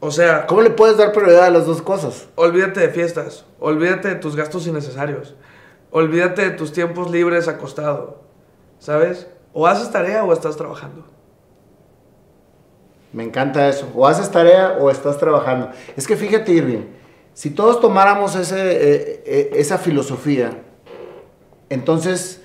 O 0.00 0.10
sea, 0.10 0.46
¿Cómo 0.46 0.62
le 0.62 0.70
puedes 0.70 0.96
dar 0.96 1.12
prioridad 1.12 1.46
a 1.46 1.50
las 1.50 1.66
dos 1.66 1.82
cosas? 1.82 2.28
olvídate 2.36 2.80
de 2.80 2.88
fiestas, 2.90 3.44
olvídate 3.58 4.08
de 4.08 4.14
tus 4.14 4.36
gastos 4.36 4.66
innecesarios, 4.66 5.34
olvídate 5.90 6.42
de 6.42 6.50
tus 6.50 6.72
tiempos 6.72 7.10
libres 7.10 7.48
acostado, 7.48 8.22
¿sabes? 8.78 9.26
O 9.52 9.66
haces 9.66 9.90
tarea 9.90 10.24
o 10.24 10.32
estás 10.32 10.56
trabajando. 10.56 11.04
Me 13.12 13.24
encanta 13.24 13.68
eso. 13.68 13.88
O 13.94 14.06
haces 14.06 14.30
tarea 14.30 14.76
o 14.78 14.90
estás 14.90 15.18
trabajando. 15.18 15.70
Es 15.96 16.06
que 16.06 16.16
fíjate, 16.16 16.52
Irving, 16.52 16.84
si 17.32 17.50
todos 17.50 17.80
tomáramos 17.80 18.36
ese, 18.36 18.56
eh, 18.56 19.22
eh, 19.24 19.50
esa 19.54 19.78
filosofía, 19.78 20.62
entonces 21.70 22.42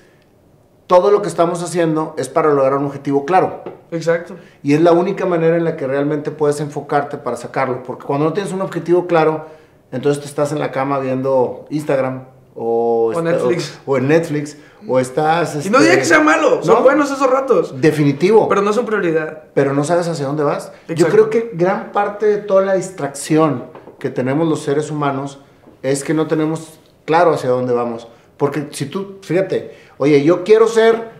todo 0.86 1.10
lo 1.10 1.22
que 1.22 1.28
estamos 1.28 1.62
haciendo 1.62 2.14
es 2.18 2.28
para 2.28 2.52
lograr 2.52 2.78
un 2.78 2.86
objetivo 2.86 3.24
claro. 3.24 3.62
Exacto. 3.90 4.36
Y 4.62 4.74
es 4.74 4.80
la 4.80 4.92
única 4.92 5.24
manera 5.26 5.56
en 5.56 5.64
la 5.64 5.76
que 5.76 5.86
realmente 5.86 6.30
puedes 6.30 6.60
enfocarte 6.60 7.16
para 7.16 7.36
sacarlo. 7.36 7.82
Porque 7.82 8.04
cuando 8.04 8.26
no 8.26 8.32
tienes 8.32 8.52
un 8.52 8.60
objetivo 8.60 9.06
claro, 9.06 9.46
entonces 9.92 10.22
te 10.22 10.28
estás 10.28 10.52
en 10.52 10.58
la 10.58 10.70
cama 10.70 10.98
viendo 10.98 11.66
Instagram 11.70 12.24
o, 12.54 13.12
O 13.14 13.22
Netflix. 13.22 13.78
O, 13.86 13.92
o 13.92 13.96
en 13.96 14.08
Netflix. 14.08 14.56
O 14.86 14.98
estás... 15.00 15.64
Y 15.64 15.70
no 15.70 15.78
este, 15.78 15.88
diría 15.90 15.98
que 15.98 16.04
sea 16.04 16.20
malo, 16.20 16.62
son 16.62 16.74
¿no? 16.76 16.82
buenos 16.82 17.10
esos 17.10 17.30
ratos, 17.30 17.80
Definitivo. 17.80 18.48
pero 18.48 18.60
no 18.60 18.72
son 18.72 18.84
prioridad. 18.84 19.44
pero 19.54 19.72
no 19.72 19.82
sabes 19.82 20.06
hacia 20.08 20.26
dónde 20.26 20.44
vas. 20.44 20.72
Yo 20.88 21.08
creo 21.08 21.30
que 21.30 21.52
gran 21.54 21.90
parte 21.90 22.26
de 22.26 22.36
toda 22.36 22.62
la 22.62 22.74
distracción 22.74 23.64
que 23.98 24.10
tenemos 24.10 24.46
los 24.46 24.60
seres 24.62 24.90
humanos 24.90 25.40
es 25.82 26.04
que 26.04 26.12
no 26.12 26.26
tenemos 26.26 26.78
claro 27.06 27.32
hacia 27.32 27.48
dónde 27.48 27.72
vamos. 27.72 28.08
Porque 28.36 28.68
si 28.72 28.86
tú, 28.86 29.20
fíjate, 29.22 29.74
oye, 29.98 30.22
yo 30.24 30.44
quiero 30.44 30.68
ser 30.68 31.10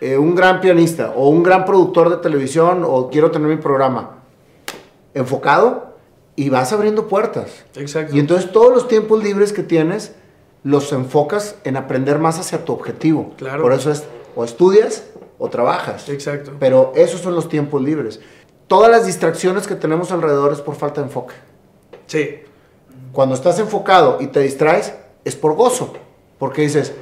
eh, 0.00 0.18
un 0.18 0.34
gran 0.34 0.60
pianista 0.60 1.12
o 1.16 1.28
un 1.28 1.42
gran 1.42 1.64
productor 1.64 2.10
de 2.10 2.16
televisión 2.18 2.82
o 2.84 3.10
quiero 3.10 3.30
tener 3.30 3.48
mi 3.48 3.56
programa 3.56 4.18
enfocado 5.14 5.94
y 6.36 6.48
vas 6.48 6.72
abriendo 6.72 7.06
puertas. 7.08 7.64
Exacto. 7.76 8.14
Y 8.14 8.18
entonces 8.18 8.50
todos 8.52 8.72
los 8.72 8.88
tiempos 8.88 9.22
libres 9.22 9.52
que 9.52 9.62
tienes 9.62 10.14
los 10.62 10.92
enfocas 10.92 11.56
en 11.64 11.76
aprender 11.76 12.18
más 12.18 12.38
hacia 12.38 12.64
tu 12.64 12.72
objetivo. 12.72 13.32
Claro. 13.36 13.62
Por 13.62 13.72
eso 13.72 13.90
es 13.90 14.04
o 14.34 14.44
estudias 14.44 15.04
o 15.38 15.48
trabajas. 15.48 16.08
Exacto. 16.08 16.52
Pero 16.58 16.92
esos 16.96 17.20
son 17.20 17.34
los 17.34 17.48
tiempos 17.48 17.82
libres. 17.82 18.20
Todas 18.66 18.90
las 18.90 19.06
distracciones 19.06 19.66
que 19.66 19.74
tenemos 19.74 20.10
alrededor 20.10 20.52
es 20.52 20.60
por 20.60 20.74
falta 20.74 21.00
de 21.00 21.08
enfoque. 21.08 21.34
Sí, 22.06 22.40
Cuando 23.12 23.34
estás 23.34 23.58
enfocado 23.58 24.18
y 24.20 24.26
te 24.26 24.40
distraes, 24.40 24.94
es 25.24 25.36
por 25.36 25.54
gozo. 25.54 25.94
Porque 26.38 26.62
dices, 26.62 26.92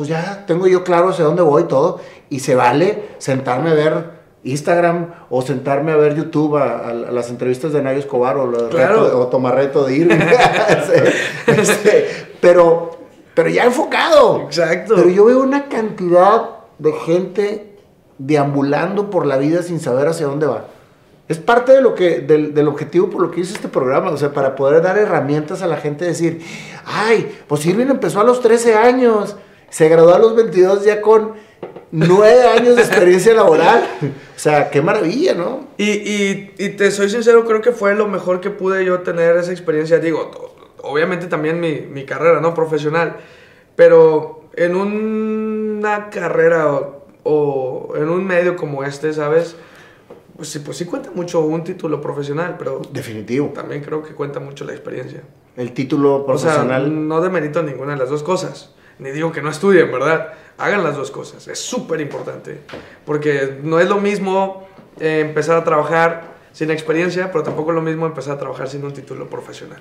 pues 0.00 0.08
ya 0.08 0.44
tengo 0.46 0.66
yo 0.66 0.82
claro 0.82 1.10
hacia 1.10 1.26
dónde 1.26 1.42
voy 1.42 1.64
y 1.64 1.66
todo. 1.66 2.00
Y 2.30 2.40
se 2.40 2.54
vale 2.54 3.10
sentarme 3.18 3.70
a 3.70 3.74
ver 3.74 4.20
Instagram 4.44 5.12
o 5.28 5.42
sentarme 5.42 5.92
a 5.92 5.96
ver 5.96 6.14
YouTube 6.16 6.56
a, 6.56 6.62
a- 6.78 6.88
a 6.88 6.92
las 6.94 7.28
entrevistas 7.28 7.74
de 7.74 7.82
Nayo 7.82 7.98
Escobar 7.98 8.38
o, 8.38 8.50
Claro. 8.70 9.04
reto- 9.10 9.18
o 9.20 9.26
Tomarreto 9.26 9.84
de 9.84 9.96
Irving. 9.96 10.16
Sí, 11.46 11.50
este, 11.52 12.06
pero, 12.40 12.92
pero 13.34 13.50
ya 13.50 13.64
enfocado. 13.64 14.40
exacto. 14.46 14.94
Pero 14.96 15.10
yo 15.10 15.26
veo 15.26 15.40
una 15.40 15.68
cantidad 15.68 16.42
de 16.78 16.92
gente 16.92 17.76
deambulando 18.16 19.10
por 19.10 19.26
la 19.26 19.36
vida 19.36 19.62
sin 19.62 19.80
saber 19.80 20.08
hacia 20.08 20.26
dónde 20.26 20.46
va. 20.46 20.64
Es 21.28 21.38
parte 21.38 21.72
de 21.72 21.80
lo 21.80 21.94
que, 21.94 22.20
del, 22.20 22.54
del 22.54 22.66
objetivo 22.68 23.08
por 23.10 23.22
lo 23.22 23.30
que 23.30 23.40
hice 23.40 23.52
este 23.54 23.68
programa, 23.68 24.10
o 24.10 24.16
sea, 24.16 24.32
para 24.32 24.56
poder 24.56 24.82
dar 24.82 24.98
herramientas 24.98 25.62
a 25.62 25.66
la 25.68 25.76
gente, 25.76 26.04
decir, 26.04 26.42
ay, 26.86 27.38
pues 27.46 27.64
Irving 27.66 27.86
empezó 27.86 28.20
a 28.20 28.24
los 28.24 28.40
13 28.40 28.74
años, 28.74 29.36
se 29.70 29.88
graduó 29.88 30.14
a 30.14 30.18
los 30.18 30.36
22 30.36 30.84
ya 30.84 31.00
con 31.00 31.32
9 31.92 32.42
años 32.58 32.76
de 32.76 32.82
experiencia 32.82 33.34
laboral. 33.34 33.84
O 34.02 34.38
sea, 34.38 34.70
qué 34.70 34.82
maravilla, 34.82 35.34
¿no? 35.34 35.66
Y, 35.76 35.90
y, 35.90 36.54
y 36.58 36.68
te 36.70 36.90
soy 36.90 37.08
sincero, 37.10 37.44
creo 37.44 37.60
que 37.60 37.72
fue 37.72 37.94
lo 37.94 38.06
mejor 38.08 38.40
que 38.40 38.50
pude 38.50 38.84
yo 38.84 39.00
tener 39.00 39.36
esa 39.36 39.50
experiencia. 39.52 39.98
Digo, 39.98 40.30
obviamente 40.82 41.26
también 41.26 41.60
mi, 41.60 41.80
mi 41.80 42.04
carrera, 42.04 42.40
¿no? 42.40 42.54
Profesional. 42.54 43.16
Pero 43.76 44.44
en 44.56 44.76
una 44.76 46.10
carrera 46.10 46.70
o, 46.72 47.06
o 47.24 47.92
en 47.96 48.08
un 48.08 48.24
medio 48.26 48.56
como 48.56 48.84
este, 48.84 49.12
¿sabes? 49.12 49.56
Pues 50.36 50.48
sí, 50.48 50.60
pues 50.60 50.78
sí 50.78 50.86
cuenta 50.86 51.10
mucho 51.14 51.40
un 51.40 51.64
título 51.64 52.00
profesional, 52.00 52.56
pero 52.58 52.80
Definitivo. 52.92 53.48
también 53.54 53.82
creo 53.82 54.02
que 54.02 54.14
cuenta 54.14 54.40
mucho 54.40 54.64
la 54.64 54.72
experiencia. 54.72 55.20
El 55.56 55.72
título 55.72 56.24
O 56.26 56.38
sea, 56.38 56.52
profesional. 56.54 57.08
no 57.08 57.20
demerito 57.20 57.62
ninguna 57.62 57.92
de 57.92 57.98
las 57.98 58.08
dos 58.08 58.22
cosas. 58.22 58.70
Ni 59.00 59.10
digo 59.10 59.32
que 59.32 59.40
no 59.40 59.50
estudien, 59.50 59.90
¿verdad? 59.90 60.34
Hagan 60.58 60.84
las 60.84 60.94
dos 60.94 61.10
cosas. 61.10 61.48
Es 61.48 61.58
súper 61.58 62.00
importante. 62.00 62.60
Porque 63.06 63.58
no 63.62 63.80
es 63.80 63.88
lo 63.88 63.98
mismo 63.98 64.68
eh, 65.00 65.20
empezar 65.26 65.56
a 65.56 65.64
trabajar 65.64 66.34
sin 66.52 66.70
experiencia, 66.70 67.32
pero 67.32 67.42
tampoco 67.42 67.70
es 67.70 67.76
lo 67.76 67.82
mismo 67.82 68.04
empezar 68.04 68.36
a 68.36 68.38
trabajar 68.38 68.68
sin 68.68 68.84
un 68.84 68.92
título 68.92 69.28
profesional. 69.30 69.80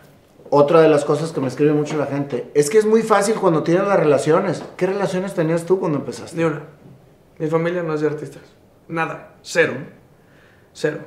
Otra 0.49 0.81
de 0.81 0.87
las 0.87 1.03
cosas 1.03 1.31
que 1.31 1.41
me 1.41 1.47
escribe 1.47 1.73
mucho 1.73 1.97
la 1.97 2.05
gente 2.05 2.49
es 2.55 2.69
que 2.69 2.77
es 2.77 2.85
muy 2.85 3.03
fácil 3.03 3.35
cuando 3.35 3.61
tienes 3.61 3.85
las 3.85 3.99
relaciones. 3.99 4.63
¿Qué 4.77 4.87
relaciones 4.87 5.33
tenías 5.33 5.65
tú 5.65 5.79
cuando 5.79 5.97
empezaste? 5.97 6.37
Ni 6.37 6.45
una. 6.45 6.63
Mi 7.37 7.47
familia 7.47 7.83
no 7.83 7.93
es 7.93 8.01
de 8.01 8.07
artistas. 8.07 8.43
Nada. 8.87 9.35
Cero. 9.41 9.73
Cero. 10.73 10.99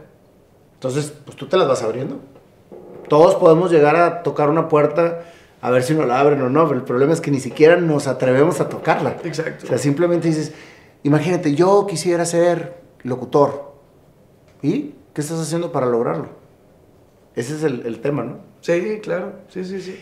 Entonces, 0.75 1.13
pues 1.25 1.37
tú 1.37 1.47
te 1.47 1.57
las 1.57 1.67
vas 1.67 1.83
abriendo. 1.83 2.21
Todos 3.09 3.37
podemos 3.37 3.73
llegar 3.73 3.97
a 3.97 4.23
tocar 4.23 4.51
una 4.51 4.69
puerta 4.69 5.25
a 5.63 5.71
ver 5.71 5.83
si 5.83 5.95
nos 5.95 6.07
la 6.07 6.21
abren 6.21 6.43
o 6.43 6.51
no, 6.51 6.67
pero 6.69 6.79
el 6.79 6.85
problema 6.85 7.13
es 7.15 7.21
que 7.23 7.31
ni 7.31 7.41
siquiera 7.41 7.77
nos 7.77 8.07
atrevemos 8.09 8.61
a 8.61 8.69
tocarla. 8.69 9.17
Exacto. 9.25 9.65
O 9.65 9.69
sea, 9.69 9.79
simplemente 9.79 10.29
dices, 10.29 10.53
imagínate, 11.05 11.55
yo 11.55 11.87
quisiera 11.87 12.25
ser 12.27 12.83
locutor. 13.05 13.73
¿Y 14.61 14.95
qué 15.15 15.21
estás 15.21 15.41
haciendo 15.41 15.73
para 15.73 15.87
lograrlo? 15.87 16.27
Ese 17.35 17.55
es 17.57 17.63
el, 17.63 17.87
el 17.87 18.01
tema, 18.01 18.25
¿no? 18.25 18.39
Sí, 18.61 19.01
claro. 19.03 19.33
Sí, 19.49 19.65
sí, 19.65 19.81
sí. 19.81 19.99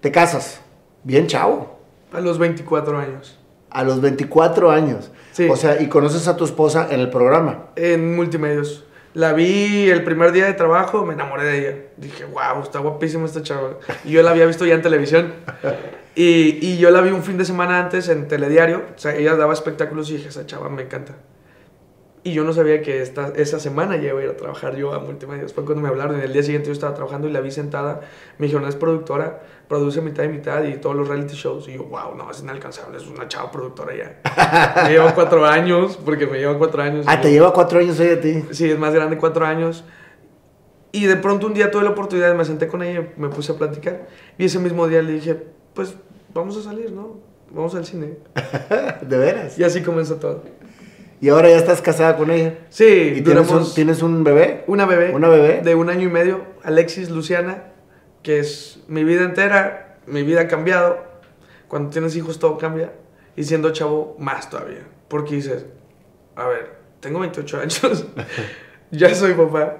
Te 0.00 0.12
casas, 0.12 0.60
bien 1.04 1.26
chavo, 1.26 1.78
A 2.12 2.20
los 2.20 2.38
24 2.38 2.98
años. 2.98 3.38
a 3.70 3.82
los 3.84 4.00
24 4.00 4.70
años. 4.70 5.10
Sí. 5.32 5.48
O 5.50 5.56
sea, 5.56 5.80
y 5.80 5.88
conoces 5.88 6.26
a 6.28 6.36
tu 6.36 6.44
esposa 6.44 6.86
en 6.90 7.00
el 7.00 7.08
programa. 7.10 7.66
En 7.76 8.14
multimedios. 8.16 8.84
La 9.14 9.32
vi 9.32 9.90
el 9.90 10.04
primer 10.04 10.30
día 10.30 10.46
de 10.46 10.52
trabajo, 10.52 11.04
me 11.04 11.14
enamoré 11.14 11.44
de 11.44 11.58
ella. 11.58 11.78
Dije, 11.96 12.24
wow, 12.24 12.62
está 12.62 12.78
guapísima 12.78 13.26
esta 13.26 13.42
chava. 13.42 13.78
Y 14.04 14.12
yo 14.12 14.22
la 14.22 14.30
había 14.30 14.46
visto 14.46 14.64
ya 14.64 14.74
en 14.74 14.82
televisión. 14.82 15.32
Y, 16.14 16.58
y 16.60 16.78
yo 16.78 16.90
la 16.90 17.00
vi 17.00 17.10
un 17.10 17.22
fin 17.22 17.36
de 17.36 17.44
semana 17.44 17.80
antes 17.80 18.08
en 18.08 18.28
Telediario. 18.28 18.84
O 18.94 18.98
sea, 18.98 19.16
ella 19.16 19.34
daba 19.34 19.52
espectáculos 19.52 20.10
y 20.10 20.16
dije, 20.16 20.28
esa 20.28 20.46
chava 20.46 20.68
me 20.68 20.82
encanta. 20.82 21.14
Y 22.22 22.32
yo 22.32 22.44
no 22.44 22.52
sabía 22.52 22.82
que 22.82 23.00
esta, 23.00 23.28
esa 23.36 23.58
semana 23.58 23.96
ya 23.96 24.10
iba 24.10 24.20
a 24.20 24.24
ir 24.24 24.28
a 24.28 24.36
trabajar 24.36 24.76
yo 24.76 24.92
a 24.92 24.98
Multimedia. 24.98 25.42
Después 25.42 25.64
cuando 25.64 25.82
me 25.82 25.88
hablaron, 25.88 26.16
en 26.16 26.22
el 26.22 26.32
día 26.34 26.42
siguiente 26.42 26.66
yo 26.66 26.74
estaba 26.74 26.94
trabajando 26.94 27.26
y 27.26 27.32
la 27.32 27.40
vi 27.40 27.50
sentada. 27.50 28.02
Me 28.36 28.46
dijeron, 28.46 28.68
es 28.68 28.76
productora, 28.76 29.40
produce 29.68 30.02
mitad 30.02 30.24
y 30.24 30.28
mitad 30.28 30.62
y 30.64 30.74
todos 30.76 30.94
los 30.94 31.08
reality 31.08 31.34
shows. 31.34 31.66
Y 31.68 31.74
yo, 31.74 31.84
wow, 31.84 32.14
no, 32.14 32.30
es 32.30 32.42
inalcanzable, 32.42 32.98
es 32.98 33.06
una 33.06 33.26
chava 33.26 33.50
productora 33.50 33.94
ya. 33.96 34.82
me 34.84 34.90
lleva 34.90 35.14
cuatro 35.14 35.46
años, 35.46 35.98
porque 36.04 36.26
me 36.26 36.38
lleva 36.38 36.58
cuatro 36.58 36.82
años. 36.82 37.06
Ah, 37.08 37.22
te 37.22 37.30
lleva 37.30 37.54
cuatro 37.54 37.78
años 37.78 37.98
hoy 37.98 38.08
a 38.08 38.20
ti. 38.20 38.44
Sí, 38.50 38.70
es 38.70 38.78
más 38.78 38.92
grande, 38.92 39.16
cuatro 39.16 39.46
años. 39.46 39.84
Y 40.92 41.06
de 41.06 41.16
pronto 41.16 41.46
un 41.46 41.54
día 41.54 41.70
tuve 41.70 41.84
la 41.84 41.90
oportunidad, 41.90 42.34
me 42.34 42.44
senté 42.44 42.68
con 42.68 42.82
ella, 42.82 43.12
me 43.16 43.28
puse 43.28 43.52
a 43.52 43.54
platicar. 43.54 44.08
Y 44.36 44.44
ese 44.44 44.58
mismo 44.58 44.86
día 44.88 45.00
le 45.00 45.12
dije, 45.12 45.42
pues 45.72 45.94
vamos 46.34 46.56
a 46.58 46.62
salir, 46.62 46.92
¿no? 46.92 47.18
Vamos 47.50 47.74
al 47.74 47.86
cine. 47.86 48.18
¿De 49.02 49.18
veras? 49.18 49.58
Y 49.58 49.64
así 49.64 49.82
comenzó 49.82 50.16
todo. 50.16 50.42
¿Y 51.20 51.28
ahora 51.28 51.50
ya 51.50 51.56
estás 51.56 51.82
casada 51.82 52.16
con 52.16 52.30
ella? 52.30 52.54
Sí, 52.70 53.14
¿Y 53.16 53.20
tienes 53.20 53.50
un, 53.50 53.74
tienes 53.74 54.02
un 54.02 54.24
bebé? 54.24 54.64
Una 54.66 54.86
bebé. 54.86 55.12
¿Una 55.12 55.28
bebé? 55.28 55.60
De 55.62 55.74
un 55.74 55.90
año 55.90 56.08
y 56.08 56.10
medio, 56.10 56.46
Alexis 56.62 57.10
Luciana, 57.10 57.64
que 58.22 58.38
es 58.38 58.80
mi 58.88 59.04
vida 59.04 59.24
entera, 59.24 59.98
mi 60.06 60.22
vida 60.22 60.42
ha 60.42 60.48
cambiado. 60.48 60.98
Cuando 61.68 61.90
tienes 61.90 62.16
hijos 62.16 62.38
todo 62.38 62.56
cambia. 62.56 62.92
Y 63.36 63.44
siendo 63.44 63.70
chavo, 63.70 64.16
más 64.18 64.48
todavía. 64.48 64.86
Porque 65.08 65.34
dices, 65.34 65.66
a 66.36 66.46
ver, 66.46 66.70
tengo 67.00 67.20
28 67.20 67.60
años, 67.60 68.06
ya 68.90 69.14
soy 69.14 69.34
papá, 69.34 69.76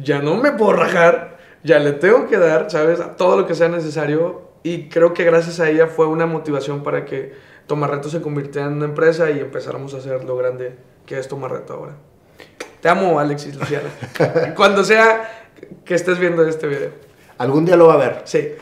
ya 0.00 0.20
no 0.20 0.36
me 0.36 0.52
puedo 0.52 0.72
rajar, 0.72 1.38
ya 1.62 1.78
le 1.78 1.92
tengo 1.92 2.26
que 2.26 2.38
dar, 2.38 2.70
¿sabes? 2.70 3.00
A 3.00 3.16
todo 3.16 3.38
lo 3.38 3.46
que 3.46 3.54
sea 3.54 3.68
necesario. 3.68 4.48
Y 4.62 4.88
creo 4.88 5.12
que 5.12 5.24
gracias 5.24 5.60
a 5.60 5.68
ella 5.68 5.86
fue 5.86 6.06
una 6.06 6.26
motivación 6.26 6.82
para 6.82 7.04
que 7.04 7.32
Tomarreto 7.68 8.08
se 8.08 8.20
convirtiera 8.20 8.66
en 8.66 8.74
una 8.74 8.86
empresa 8.86 9.30
y 9.30 9.38
empezáramos 9.38 9.94
a 9.94 9.98
hacer 9.98 10.24
lo 10.24 10.36
grande 10.36 10.74
que 11.06 11.18
es 11.18 11.28
Tomarreto 11.28 11.74
ahora. 11.74 11.92
Te 12.80 12.88
amo, 12.88 13.20
Alexis 13.20 13.54
Luciana. 13.54 13.88
Cuando 14.56 14.82
sea 14.82 15.46
que 15.84 15.94
estés 15.94 16.18
viendo 16.18 16.44
este 16.46 16.66
video. 16.66 16.90
Algún 17.36 17.64
día 17.64 17.76
lo 17.76 17.86
va 17.86 17.94
a 17.94 17.98
ver. 17.98 18.22
Sí. 18.24 18.52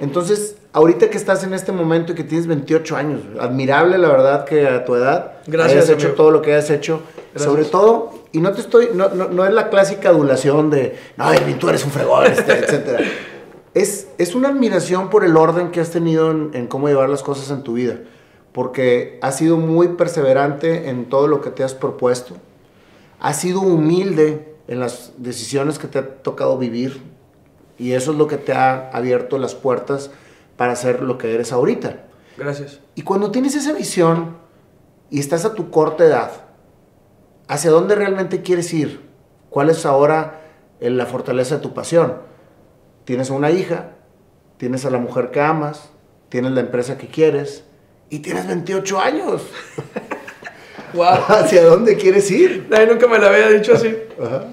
Entonces, 0.00 0.56
ahorita 0.72 1.10
que 1.10 1.16
estás 1.16 1.44
en 1.44 1.54
este 1.54 1.72
momento 1.72 2.12
y 2.12 2.14
que 2.14 2.24
tienes 2.24 2.46
28 2.46 2.96
años, 2.96 3.20
admirable 3.40 3.98
la 3.98 4.08
verdad 4.08 4.44
que 4.44 4.66
a 4.66 4.84
tu 4.84 4.96
edad 4.96 5.34
Gracias, 5.46 5.76
hayas 5.76 5.90
hecho 5.90 6.06
amigo. 6.08 6.16
todo 6.16 6.30
lo 6.30 6.42
que 6.42 6.52
hayas 6.52 6.70
hecho. 6.70 7.02
Gracias. 7.32 7.50
Sobre 7.50 7.64
todo, 7.64 8.12
y 8.32 8.40
no 8.40 8.52
te 8.52 8.60
estoy, 8.60 8.90
no, 8.92 9.08
no, 9.08 9.28
no 9.28 9.46
es 9.46 9.52
la 9.52 9.70
clásica 9.70 10.10
adulación 10.10 10.70
de, 10.70 10.96
no, 11.16 11.30
tú 11.58 11.68
eres 11.68 11.84
un 11.84 11.90
fregón, 11.90 12.26
este, 12.26 12.52
etcétera. 12.58 12.98
Es, 13.74 14.08
es 14.18 14.34
una 14.34 14.48
admiración 14.48 15.08
por 15.08 15.24
el 15.24 15.36
orden 15.36 15.70
que 15.70 15.80
has 15.80 15.90
tenido 15.90 16.30
en, 16.30 16.50
en 16.52 16.66
cómo 16.66 16.88
llevar 16.88 17.08
las 17.08 17.22
cosas 17.22 17.50
en 17.50 17.62
tu 17.62 17.74
vida, 17.74 18.00
porque 18.52 19.18
has 19.22 19.36
sido 19.36 19.56
muy 19.56 19.88
perseverante 19.88 20.88
en 20.90 21.08
todo 21.08 21.26
lo 21.26 21.40
que 21.40 21.50
te 21.50 21.64
has 21.64 21.74
propuesto, 21.74 22.36
has 23.18 23.40
sido 23.40 23.60
humilde 23.60 24.54
en 24.68 24.80
las 24.80 25.12
decisiones 25.16 25.78
que 25.78 25.88
te 25.88 25.98
ha 25.98 26.22
tocado 26.22 26.58
vivir, 26.58 27.02
y 27.78 27.92
eso 27.92 28.12
es 28.12 28.18
lo 28.18 28.28
que 28.28 28.36
te 28.36 28.52
ha 28.52 28.90
abierto 28.90 29.38
las 29.38 29.54
puertas 29.54 30.10
para 30.56 30.76
ser 30.76 31.02
lo 31.02 31.18
que 31.18 31.34
eres 31.34 31.52
ahorita. 31.52 32.04
Gracias. 32.36 32.80
Y 32.94 33.02
cuando 33.02 33.30
tienes 33.30 33.54
esa 33.54 33.72
visión 33.72 34.36
y 35.10 35.18
estás 35.18 35.44
a 35.44 35.54
tu 35.54 35.70
corta 35.70 36.04
edad, 36.04 36.30
¿hacia 37.48 37.70
dónde 37.70 37.94
realmente 37.94 38.42
quieres 38.42 38.72
ir? 38.72 39.08
¿Cuál 39.50 39.70
es 39.70 39.84
ahora 39.84 40.42
eh, 40.80 40.90
la 40.90 41.06
fortaleza 41.06 41.56
de 41.56 41.62
tu 41.62 41.74
pasión? 41.74 42.18
Tienes 43.04 43.30
una 43.30 43.50
hija, 43.50 43.96
tienes 44.58 44.84
a 44.84 44.90
la 44.90 44.98
mujer 44.98 45.30
que 45.30 45.40
amas, 45.40 45.90
tienes 46.28 46.52
la 46.52 46.60
empresa 46.60 46.98
que 46.98 47.08
quieres 47.08 47.64
y 48.12 48.18
tienes 48.18 48.46
28 48.46 49.00
años. 49.00 49.42
Wow. 50.94 51.06
¿Hacia 51.28 51.64
dónde 51.64 51.96
quieres 51.96 52.30
ir? 52.30 52.66
Nadie 52.68 52.86
nunca 52.86 53.08
me 53.08 53.18
lo 53.18 53.26
había 53.26 53.48
dicho 53.48 53.72
así. 53.72 53.96
Ajá. 54.22 54.44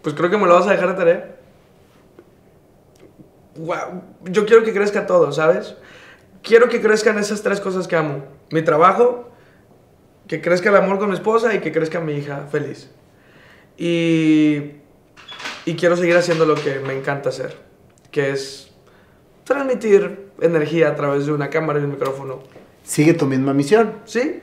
Pues 0.00 0.14
creo 0.14 0.30
que 0.30 0.38
me 0.38 0.46
lo 0.46 0.54
vas 0.54 0.68
a 0.68 0.70
dejar 0.70 0.90
de 0.90 0.94
tarea. 0.94 1.36
Wow. 3.56 4.02
Yo 4.26 4.46
quiero 4.46 4.62
que 4.62 4.72
crezca 4.72 5.08
todo, 5.08 5.32
¿sabes? 5.32 5.74
Quiero 6.44 6.68
que 6.68 6.80
crezcan 6.80 7.18
esas 7.18 7.42
tres 7.42 7.60
cosas 7.60 7.88
que 7.88 7.96
amo. 7.96 8.22
Mi 8.52 8.62
trabajo, 8.62 9.28
que 10.28 10.40
crezca 10.40 10.68
el 10.68 10.76
amor 10.76 11.00
con 11.00 11.08
mi 11.08 11.16
esposa 11.16 11.52
y 11.52 11.58
que 11.58 11.72
crezca 11.72 11.98
mi 11.98 12.12
hija 12.12 12.46
feliz. 12.48 12.88
Y, 13.76 14.74
y 15.64 15.74
quiero 15.74 15.96
seguir 15.96 16.16
haciendo 16.16 16.46
lo 16.46 16.54
que 16.54 16.78
me 16.78 16.96
encanta 16.96 17.30
hacer, 17.30 17.56
que 18.12 18.30
es 18.30 18.69
transmitir 19.44 20.30
energía 20.40 20.88
a 20.88 20.94
través 20.94 21.26
de 21.26 21.32
una 21.32 21.50
cámara 21.50 21.80
y 21.80 21.84
un 21.84 21.90
micrófono. 21.90 22.40
Sigue 22.84 23.14
tu 23.14 23.26
misma 23.26 23.52
misión. 23.52 23.94
¿Sí? 24.04 24.42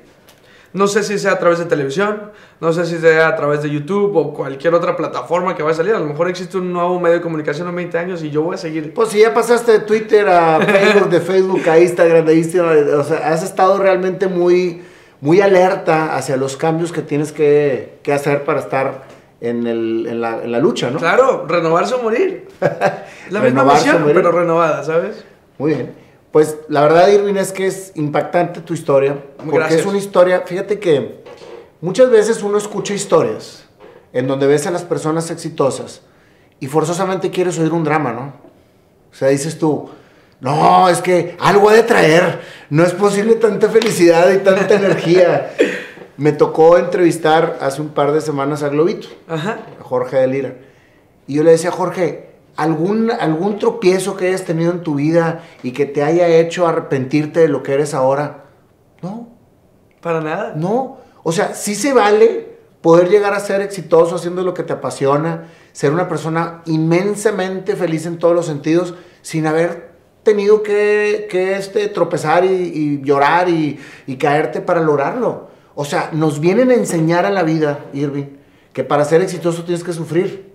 No 0.74 0.88
sé 0.88 1.02
si 1.04 1.18
sea 1.18 1.32
a 1.34 1.40
través 1.40 1.60
de 1.60 1.66
televisión, 1.66 2.32
no 2.60 2.74
sé 2.74 2.86
si 2.86 2.98
sea 2.98 3.30
a 3.30 3.36
través 3.36 3.64
de 3.64 3.70
YouTube 3.70 4.16
o 4.16 4.34
cualquier 4.34 4.74
otra 4.74 4.96
plataforma 4.96 5.56
que 5.56 5.64
vaya 5.64 5.74
a 5.74 5.78
salir. 5.78 5.96
A 5.96 6.00
lo 6.00 6.06
mejor 6.06 6.30
existe 6.30 6.58
un 6.58 6.72
nuevo 6.72 7.00
medio 7.00 7.16
de 7.16 7.22
comunicación 7.22 7.68
en 7.70 7.76
20 7.76 7.98
años 7.98 8.24
y 8.24 8.30
yo 8.30 8.44
voy 8.44 8.56
a 8.56 8.58
seguir. 8.58 8.94
Pues 8.94 9.10
si 9.10 9.20
ya 9.20 9.34
pasaste 9.34 9.72
de 9.72 9.80
Twitter 9.80 10.28
a 10.28 10.60
Facebook, 10.62 11.10
de 11.10 11.22
Facebook 11.22 11.70
a 11.70 11.80
Instagram, 11.80 12.26
de 12.26 12.36
Instagram, 12.36 13.00
o 13.00 13.04
sea, 13.04 13.30
has 13.30 13.44
estado 13.44 13.80
realmente 13.80 14.28
muy, 14.28 14.84
muy 15.22 15.42
alerta 15.42 16.16
hacia 16.16 16.36
los 16.36 16.58
cambios 16.58 16.92
que 16.92 17.02
tienes 17.02 17.32
que, 17.32 18.00
que 18.04 18.14
hacer 18.14 18.44
para 18.44 18.60
estar 18.60 19.17
en, 19.42 19.68
el, 19.68 20.08
en, 20.08 20.22
la, 20.22 20.44
en 20.44 20.52
la 20.52 20.60
lucha, 20.60 20.90
¿no? 20.90 21.00
Claro, 21.00 21.46
renovarse 21.48 21.94
o 21.96 22.02
morir. 22.02 22.48
La 23.30 23.42
misma 23.42 23.66
misión, 23.66 24.04
pero 24.14 24.32
renovada, 24.32 24.84
¿sabes? 24.84 25.24
Muy 25.58 25.74
bien. 25.74 25.94
Pues 26.32 26.58
la 26.70 26.82
verdad, 26.82 27.10
Irving, 27.10 27.36
es 27.36 27.52
que 27.52 27.68
es 27.68 27.92
impactante 27.96 28.62
tu 28.62 28.74
historia. 28.74 29.18
Porque 29.38 29.58
Gracias. 29.58 29.82
es 29.82 29.86
una 29.86 29.98
historia, 29.98 30.44
fíjate 30.46 30.80
que 30.80 31.24
muchas 31.82 32.10
veces 32.10 32.42
uno 32.44 32.58
escucha 32.58 32.94
historias 32.94 33.66
en 34.14 34.28
donde 34.28 34.48
ves 34.48 34.66
a 34.68 34.72
las 34.72 34.84
personas 34.84 35.30
exitosas 35.30 36.02
y 36.60 36.68
forzosamente 36.68 37.30
quieres 37.30 37.60
oír 37.60 37.72
un 37.74 37.84
drama, 37.84 38.14
¿no? 38.14 38.34
O 39.12 39.16
sea, 39.16 39.30
dices 39.30 39.58
tú, 39.58 39.90
no, 40.40 40.90
es 40.90 41.02
que 41.02 41.36
algo 41.40 41.70
ha 41.70 41.74
de 41.74 41.84
traer, 41.84 42.42
no 42.70 42.84
es 42.84 42.94
posible 42.94 43.36
tanta 43.36 43.70
felicidad 43.70 44.32
y 44.32 44.38
tanta 44.38 44.76
energía. 44.76 45.54
Me 46.18 46.32
tocó 46.32 46.78
entrevistar 46.78 47.58
hace 47.62 47.82
un 47.82 47.90
par 47.90 48.12
de 48.12 48.22
semanas 48.22 48.64
a 48.64 48.70
Globito, 48.70 49.08
Ajá. 49.28 49.60
a 49.80 49.84
Jorge 49.84 50.18
de 50.18 50.28
Lira. 50.28 50.56
Y 51.28 51.36
yo 51.36 51.44
le 51.44 51.52
decía, 51.52 51.70
Jorge, 51.72 52.30
¿algún, 52.56 53.12
¿algún 53.12 53.60
tropiezo 53.60 54.16
que 54.18 54.28
hayas 54.30 54.44
tenido 54.44 54.72
en 54.72 54.82
tu 54.82 54.96
vida 54.96 55.44
y 55.62 55.72
que 55.74 55.86
te 55.86 56.02
haya 56.04 56.28
hecho 56.28 56.66
arrepentirte 56.68 57.42
de 57.42 57.50
lo 57.50 57.62
que 57.62 57.74
eres 57.74 57.94
ahora? 57.94 58.46
No, 59.04 59.28
Para 60.02 60.22
nada. 60.22 60.54
no. 60.56 60.98
O 61.24 61.32
sea, 61.32 61.54
sí 61.54 61.76
se 61.76 61.94
vale 61.94 62.58
poder 62.82 63.10
llegar 63.10 63.34
a 63.34 63.40
ser 63.40 63.62
exitoso 63.62 64.16
haciendo 64.16 64.44
lo 64.44 64.54
que 64.54 64.64
te 64.64 64.74
apasiona, 64.74 65.50
ser 65.74 65.92
una 65.92 66.08
persona 66.08 66.62
inmensamente 66.66 67.76
feliz 67.76 68.06
en 68.06 68.18
todos 68.18 68.34
los 68.34 68.46
sentidos, 68.46 68.96
sin 69.22 69.46
haber 69.46 69.92
tenido 70.24 70.64
que, 70.64 71.28
que, 71.30 71.58
este, 71.58 71.88
tropezar 71.90 72.44
y, 72.46 72.50
y 72.50 73.02
llorar 73.04 73.50
y, 73.50 73.80
y 74.08 74.16
caerte 74.18 74.62
para 74.62 74.80
lograrlo. 74.82 75.50
O 75.80 75.86
sea, 75.86 76.10
nos 76.12 76.40
vienen 76.40 76.72
a 76.72 76.74
enseñar 76.74 77.28
a 77.28 77.30
la 77.30 77.44
vida, 77.44 77.86
Irving, 77.94 78.36
que 78.74 78.84
para 78.84 79.06
ser 79.06 79.22
exitoso 79.22 79.64
tienes 79.64 79.84
que 79.84 79.94
sufrir. 79.94 80.52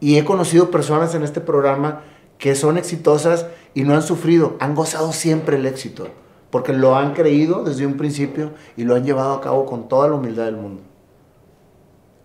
Y 0.00 0.16
he 0.16 0.24
conocido 0.24 0.70
personas 0.70 1.14
en 1.14 1.22
este 1.22 1.42
programa 1.42 2.00
que 2.38 2.54
son 2.54 2.78
exitosas 2.78 3.44
y 3.74 3.82
no 3.82 3.92
han 3.92 4.00
sufrido, 4.00 4.56
han 4.58 4.74
gozado 4.74 5.12
siempre 5.12 5.58
el 5.58 5.66
éxito, 5.66 6.08
porque 6.48 6.72
lo 6.72 6.96
han 6.96 7.12
creído 7.12 7.62
desde 7.62 7.84
un 7.84 7.98
principio 7.98 8.52
y 8.74 8.84
lo 8.84 8.94
han 8.94 9.04
llevado 9.04 9.34
a 9.34 9.42
cabo 9.42 9.66
con 9.66 9.86
toda 9.86 10.08
la 10.08 10.14
humildad 10.14 10.46
del 10.46 10.56
mundo. 10.56 10.80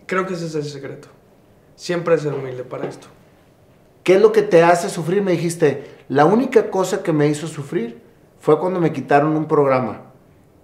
Creo 0.06 0.26
que 0.26 0.32
ese 0.32 0.46
es 0.46 0.54
el 0.54 0.64
secreto. 0.64 1.08
Siempre 1.76 2.16
ser 2.16 2.32
humilde 2.32 2.64
para 2.64 2.88
esto. 2.88 3.08
¿Qué 4.02 4.14
es 4.14 4.22
lo 4.22 4.32
que 4.32 4.40
te 4.40 4.62
hace 4.62 4.88
sufrir? 4.88 5.20
Me 5.20 5.32
dijiste, 5.32 5.90
la 6.08 6.24
única 6.24 6.70
cosa 6.70 7.02
que 7.02 7.12
me 7.12 7.28
hizo 7.28 7.46
sufrir 7.48 8.00
fue 8.40 8.58
cuando 8.58 8.80
me 8.80 8.94
quitaron 8.94 9.36
un 9.36 9.46
programa. 9.46 10.04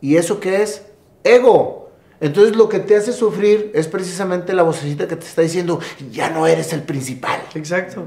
¿Y 0.01 0.17
eso 0.17 0.41
qué 0.41 0.63
es? 0.63 0.87
Ego. 1.25 1.91
Entonces 2.21 2.55
lo 2.55 2.69
que 2.69 2.81
te 2.81 2.97
hace 2.97 3.13
sufrir 3.13 3.71
es 3.75 3.89
precisamente 3.89 4.53
la 4.53 4.63
vocecita 4.63 5.09
que 5.09 5.17
te 5.17 5.27
está 5.27 5.43
diciendo, 5.43 5.81
ya 6.11 6.31
no 6.31 6.47
eres 6.47 6.73
el 6.73 6.83
principal. 6.83 7.41
Exacto. 7.55 8.05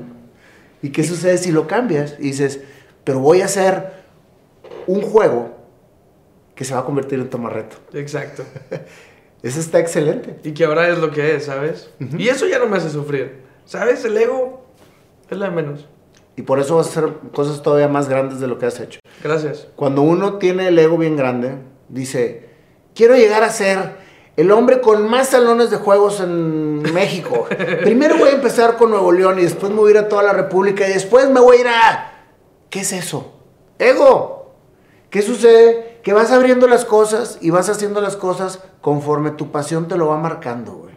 ¿Y 0.81 0.89
qué 0.89 1.03
sucede 1.03 1.37
si 1.37 1.51
lo 1.51 1.67
cambias? 1.67 2.15
Y 2.19 2.23
dices, 2.23 2.61
pero 3.03 3.19
voy 3.19 3.41
a 3.41 3.45
hacer 3.45 4.03
un 4.85 5.01
juego 5.01 5.55
que 6.55 6.65
se 6.65 6.73
va 6.73 6.81
a 6.81 6.85
convertir 6.85 7.19
en 7.19 7.29
tomarreto. 7.29 7.77
Exacto. 7.93 8.43
Eso 9.43 9.59
está 9.59 9.79
excelente. 9.79 10.37
Y 10.43 10.53
que 10.53 10.63
ahora 10.63 10.87
es 10.87 10.99
lo 10.99 11.11
que 11.11 11.35
es, 11.35 11.45
¿sabes? 11.45 11.89
Y 12.17 12.29
eso 12.29 12.47
ya 12.47 12.59
no 12.59 12.67
me 12.67 12.77
hace 12.77 12.89
sufrir. 12.89 13.41
¿Sabes? 13.65 14.05
El 14.05 14.15
ego 14.15 14.65
es 15.29 15.37
la 15.37 15.49
de 15.49 15.55
menos. 15.55 15.85
Y 16.37 16.43
por 16.43 16.59
eso 16.59 16.77
vas 16.77 16.87
a 16.87 16.89
hacer 16.89 17.13
cosas 17.33 17.61
todavía 17.61 17.89
más 17.89 18.07
grandes 18.07 18.39
de 18.39 18.47
lo 18.47 18.57
que 18.57 18.67
has 18.67 18.79
hecho. 18.79 19.01
Gracias. 19.21 19.67
Cuando 19.75 20.01
uno 20.01 20.37
tiene 20.37 20.69
el 20.69 20.79
ego 20.79 20.97
bien 20.97 21.17
grande, 21.17 21.57
dice, 21.89 22.52
quiero 22.95 23.15
llegar 23.15 23.43
a 23.43 23.49
ser 23.49 24.03
el 24.35 24.51
hombre 24.51 24.81
con 24.81 25.07
más 25.09 25.29
salones 25.29 25.69
de 25.69 25.77
juegos 25.77 26.19
en 26.19 26.81
México. 26.93 27.47
Primero 27.81 28.17
voy 28.17 28.29
a 28.29 28.33
empezar 28.33 28.77
con 28.77 28.89
Nuevo 28.89 29.11
León 29.11 29.39
y 29.39 29.43
después 29.43 29.71
me 29.71 29.79
voy 29.79 29.89
a 29.89 29.91
ir 29.91 29.97
a 29.99 30.07
toda 30.07 30.23
la 30.23 30.33
República 30.33 30.87
y 30.87 30.93
después 30.93 31.29
me 31.29 31.39
voy 31.39 31.57
a 31.57 31.59
ir 31.61 31.67
a... 31.67 32.11
¿Qué 32.69 32.81
es 32.81 32.91
eso? 32.93 33.33
Ego. 33.77 34.53
¿Qué 35.09 35.21
sucede? 35.21 35.93
que 36.03 36.13
vas 36.13 36.31
abriendo 36.31 36.67
las 36.67 36.85
cosas 36.85 37.39
y 37.41 37.49
vas 37.49 37.69
haciendo 37.69 38.01
las 38.01 38.17
cosas 38.17 38.59
conforme 38.81 39.31
tu 39.31 39.51
pasión 39.51 39.87
te 39.87 39.97
lo 39.97 40.07
va 40.07 40.17
marcando, 40.17 40.73
güey. 40.73 40.93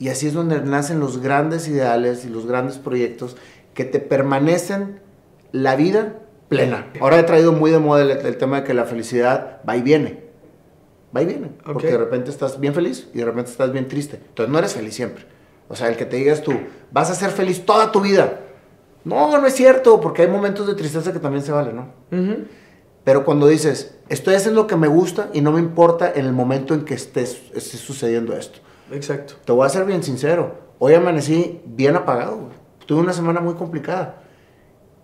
Y 0.00 0.08
así 0.10 0.26
es 0.26 0.34
donde 0.34 0.60
nacen 0.60 1.00
los 1.00 1.22
grandes 1.22 1.66
ideales 1.68 2.24
y 2.24 2.28
los 2.28 2.46
grandes 2.46 2.78
proyectos 2.78 3.36
que 3.74 3.84
te 3.84 4.00
permanecen 4.00 5.00
la 5.52 5.76
vida 5.76 6.16
plena. 6.48 6.90
Ahora 7.00 7.18
he 7.18 7.22
traído 7.22 7.52
muy 7.52 7.70
de 7.70 7.78
moda 7.78 8.02
el, 8.02 8.10
el 8.10 8.36
tema 8.36 8.60
de 8.60 8.66
que 8.66 8.74
la 8.74 8.84
felicidad 8.84 9.60
va 9.68 9.76
y 9.76 9.82
viene. 9.82 10.27
Va 11.16 11.22
y 11.22 11.26
viene. 11.26 11.50
Porque 11.64 11.86
de 11.88 11.98
repente 11.98 12.30
estás 12.30 12.60
bien 12.60 12.74
feliz 12.74 13.08
y 13.14 13.18
de 13.18 13.24
repente 13.24 13.50
estás 13.50 13.72
bien 13.72 13.88
triste. 13.88 14.16
Entonces 14.28 14.52
no 14.52 14.58
eres 14.58 14.74
feliz 14.74 14.94
siempre. 14.94 15.24
O 15.68 15.76
sea, 15.76 15.88
el 15.88 15.96
que 15.96 16.04
te 16.06 16.16
digas 16.16 16.42
tú, 16.42 16.52
vas 16.90 17.10
a 17.10 17.14
ser 17.14 17.30
feliz 17.30 17.64
toda 17.64 17.92
tu 17.92 18.00
vida. 18.00 18.40
No, 19.04 19.38
no 19.38 19.46
es 19.46 19.54
cierto, 19.54 20.00
porque 20.00 20.22
hay 20.22 20.28
momentos 20.28 20.66
de 20.66 20.74
tristeza 20.74 21.12
que 21.12 21.18
también 21.18 21.42
se 21.42 21.52
valen, 21.52 21.76
¿no? 21.76 21.88
Pero 23.04 23.24
cuando 23.24 23.46
dices, 23.46 23.96
estoy 24.08 24.34
haciendo 24.34 24.62
lo 24.62 24.66
que 24.66 24.76
me 24.76 24.88
gusta 24.88 25.30
y 25.32 25.40
no 25.40 25.52
me 25.52 25.60
importa 25.60 26.12
en 26.14 26.26
el 26.26 26.32
momento 26.32 26.74
en 26.74 26.84
que 26.84 26.94
estés, 26.94 27.40
esté 27.54 27.76
sucediendo 27.78 28.34
esto. 28.34 28.58
Exacto. 28.92 29.34
Te 29.44 29.52
voy 29.52 29.64
a 29.66 29.70
ser 29.70 29.84
bien 29.86 30.02
sincero. 30.02 30.56
Hoy 30.78 30.94
amanecí 30.94 31.60
bien 31.64 31.96
apagado. 31.96 32.36
güey. 32.36 32.52
Tuve 32.86 33.00
una 33.00 33.12
semana 33.12 33.40
muy 33.40 33.54
complicada. 33.54 34.22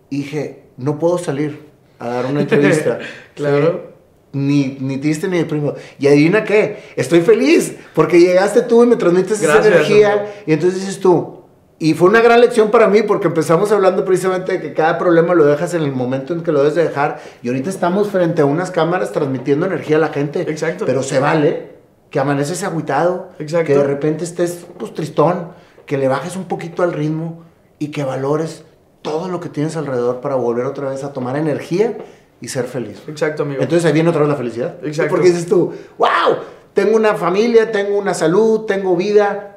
Y 0.09 0.17
dije, 0.17 0.65
no 0.77 0.99
puedo 0.99 1.17
salir 1.17 1.65
a 1.99 2.09
dar 2.09 2.25
una 2.25 2.41
entrevista. 2.41 2.99
Claro. 3.35 3.94
Ni, 4.35 4.77
ni 4.81 4.97
triste 4.97 5.29
ni 5.29 5.37
deprimido. 5.37 5.75
Y 5.97 6.07
adivina 6.07 6.43
qué, 6.43 6.83
estoy 6.97 7.21
feliz 7.21 7.77
porque 7.93 8.19
llegaste 8.19 8.63
tú 8.63 8.83
y 8.83 8.87
me 8.87 8.97
transmites 8.97 9.41
Gracias, 9.41 9.65
esa 9.65 9.75
energía. 9.75 10.33
Y 10.45 10.51
entonces 10.51 10.81
dices 10.81 10.99
tú, 10.99 11.45
y 11.79 11.93
fue 11.93 12.09
una 12.09 12.19
gran 12.19 12.41
lección 12.41 12.69
para 12.69 12.89
mí 12.89 13.01
porque 13.01 13.27
empezamos 13.27 13.71
hablando 13.71 14.03
precisamente 14.03 14.51
de 14.51 14.61
que 14.61 14.73
cada 14.73 14.97
problema 14.97 15.33
lo 15.33 15.45
dejas 15.45 15.73
en 15.73 15.83
el 15.83 15.93
momento 15.93 16.33
en 16.33 16.43
que 16.43 16.51
lo 16.51 16.59
debes 16.59 16.75
de 16.75 16.83
dejar. 16.83 17.21
Y 17.43 17.47
ahorita 17.47 17.69
estamos 17.69 18.09
frente 18.09 18.41
a 18.41 18.45
unas 18.45 18.71
cámaras 18.71 19.13
transmitiendo 19.13 19.65
energía 19.65 19.95
a 19.95 19.99
la 19.99 20.09
gente. 20.09 20.41
Exacto. 20.41 20.85
Pero 20.85 21.01
se 21.01 21.19
vale 21.19 21.75
que 22.09 22.19
amaneces 22.19 22.63
agüitado, 22.63 23.29
Exacto. 23.39 23.67
que 23.67 23.77
de 23.77 23.83
repente 23.83 24.25
estés 24.25 24.65
pues, 24.77 24.93
tristón, 24.93 25.49
que 25.85 25.97
le 25.97 26.09
bajes 26.09 26.35
un 26.35 26.45
poquito 26.45 26.83
al 26.83 26.91
ritmo 26.91 27.43
y 27.79 27.89
que 27.89 28.03
valores 28.03 28.65
todo 29.01 29.29
lo 29.29 29.39
que 29.39 29.49
tienes 29.49 29.77
alrededor 29.77 30.19
para 30.19 30.35
volver 30.35 30.65
otra 30.65 30.89
vez 30.89 31.03
a 31.03 31.13
tomar 31.13 31.37
energía 31.37 31.97
y 32.41 32.47
ser 32.47 32.65
feliz. 32.65 33.01
Exacto, 33.07 33.43
amigo. 33.43 33.61
Entonces 33.61 33.85
ahí 33.85 33.93
viene 33.93 34.09
otra 34.09 34.21
vez 34.21 34.29
la 34.29 34.35
felicidad. 34.35 34.75
Exacto. 34.83 35.11
Porque 35.11 35.29
dices 35.29 35.47
tú, 35.47 35.73
wow, 35.97 36.37
tengo 36.73 36.95
una 36.95 37.15
familia, 37.15 37.71
tengo 37.71 37.97
una 37.97 38.13
salud, 38.13 38.65
tengo 38.65 38.95
vida, 38.95 39.55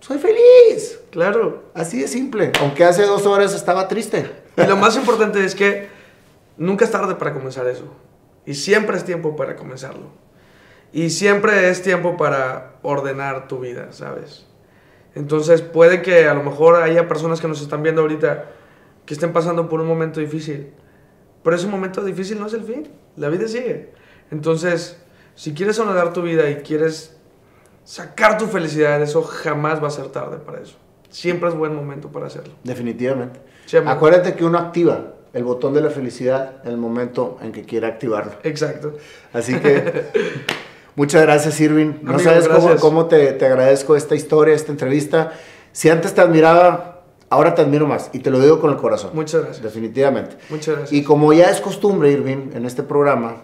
soy 0.00 0.18
feliz. 0.18 1.00
claro. 1.10 1.64
Así 1.74 2.00
de 2.00 2.08
simple. 2.08 2.52
Aunque 2.60 2.84
hace 2.84 3.02
dos 3.02 3.26
horas 3.26 3.54
estaba 3.54 3.88
triste. 3.88 4.30
Y 4.56 4.66
lo 4.66 4.76
más 4.76 4.96
importante 4.96 5.44
es 5.44 5.54
que 5.54 5.88
nunca 6.56 6.84
es 6.84 6.90
tarde 6.90 7.14
para 7.14 7.34
comenzar 7.34 7.66
eso. 7.68 7.84
Y 8.46 8.54
siempre 8.54 8.96
es 8.96 9.04
tiempo 9.04 9.36
para 9.36 9.56
comenzarlo. 9.56 10.06
Y 10.92 11.10
siempre 11.10 11.68
es 11.68 11.82
tiempo 11.82 12.16
para 12.16 12.76
ordenar 12.82 13.46
tu 13.46 13.60
vida, 13.60 13.88
¿sabes? 13.90 14.46
Entonces 15.14 15.62
puede 15.62 16.02
que 16.02 16.26
a 16.26 16.34
lo 16.34 16.42
mejor 16.42 16.76
haya 16.76 17.08
personas 17.08 17.40
que 17.40 17.48
nos 17.48 17.60
están 17.60 17.82
viendo 17.82 18.02
ahorita 18.02 18.46
que 19.04 19.14
estén 19.14 19.32
pasando 19.32 19.68
por 19.68 19.80
un 19.80 19.86
momento 19.86 20.20
difícil. 20.20 20.72
Pero 21.48 21.56
ese 21.56 21.66
momento 21.66 22.04
difícil 22.04 22.38
no 22.38 22.46
es 22.46 22.52
el 22.52 22.62
fin. 22.62 22.86
La 23.16 23.30
vida 23.30 23.48
sigue. 23.48 23.94
Entonces, 24.30 24.98
si 25.34 25.54
quieres 25.54 25.78
honorar 25.78 26.12
tu 26.12 26.20
vida 26.20 26.50
y 26.50 26.56
quieres 26.56 27.16
sacar 27.84 28.36
tu 28.36 28.48
felicidad, 28.48 29.00
eso 29.00 29.22
jamás 29.22 29.82
va 29.82 29.88
a 29.88 29.90
ser 29.90 30.08
tarde 30.08 30.36
para 30.36 30.60
eso. 30.60 30.76
Siempre 31.08 31.48
es 31.48 31.54
buen 31.54 31.74
momento 31.74 32.12
para 32.12 32.26
hacerlo. 32.26 32.52
Definitivamente. 32.64 33.40
Amigo. 33.72 33.90
Acuérdate 33.90 34.34
que 34.34 34.44
uno 34.44 34.58
activa 34.58 35.14
el 35.32 35.42
botón 35.42 35.72
de 35.72 35.80
la 35.80 35.88
felicidad 35.88 36.56
en 36.64 36.72
el 36.72 36.76
momento 36.76 37.38
en 37.40 37.50
que 37.50 37.64
quiera 37.64 37.88
activarlo. 37.88 38.32
Exacto. 38.42 38.98
Así 39.32 39.58
que 39.58 40.04
muchas 40.96 41.22
gracias, 41.22 41.58
Irving. 41.62 41.94
No 42.02 42.12
Amigo, 42.12 42.28
sabes 42.28 42.46
cómo, 42.46 42.60
gracias. 42.60 42.80
cómo 42.82 43.06
te, 43.06 43.32
te 43.32 43.46
agradezco 43.46 43.96
esta 43.96 44.14
historia, 44.14 44.54
esta 44.54 44.70
entrevista. 44.70 45.32
Si 45.72 45.88
antes 45.88 46.12
te 46.12 46.20
admiraba, 46.20 46.97
ahora 47.30 47.54
te 47.54 47.62
admiro 47.62 47.86
más. 47.86 48.10
Y 48.12 48.20
te 48.20 48.30
lo 48.30 48.40
digo 48.40 48.60
con 48.60 48.70
el 48.70 48.76
corazón. 48.76 49.10
Muchas 49.14 49.42
gracias. 49.42 49.62
Definitivamente. 49.62 50.36
Muchas 50.50 50.76
gracias. 50.76 50.92
Y 50.92 51.02
como 51.04 51.32
ya 51.32 51.50
es 51.50 51.60
costumbre, 51.60 52.10
Irving, 52.10 52.50
en 52.54 52.64
este 52.66 52.82
programa, 52.82 53.36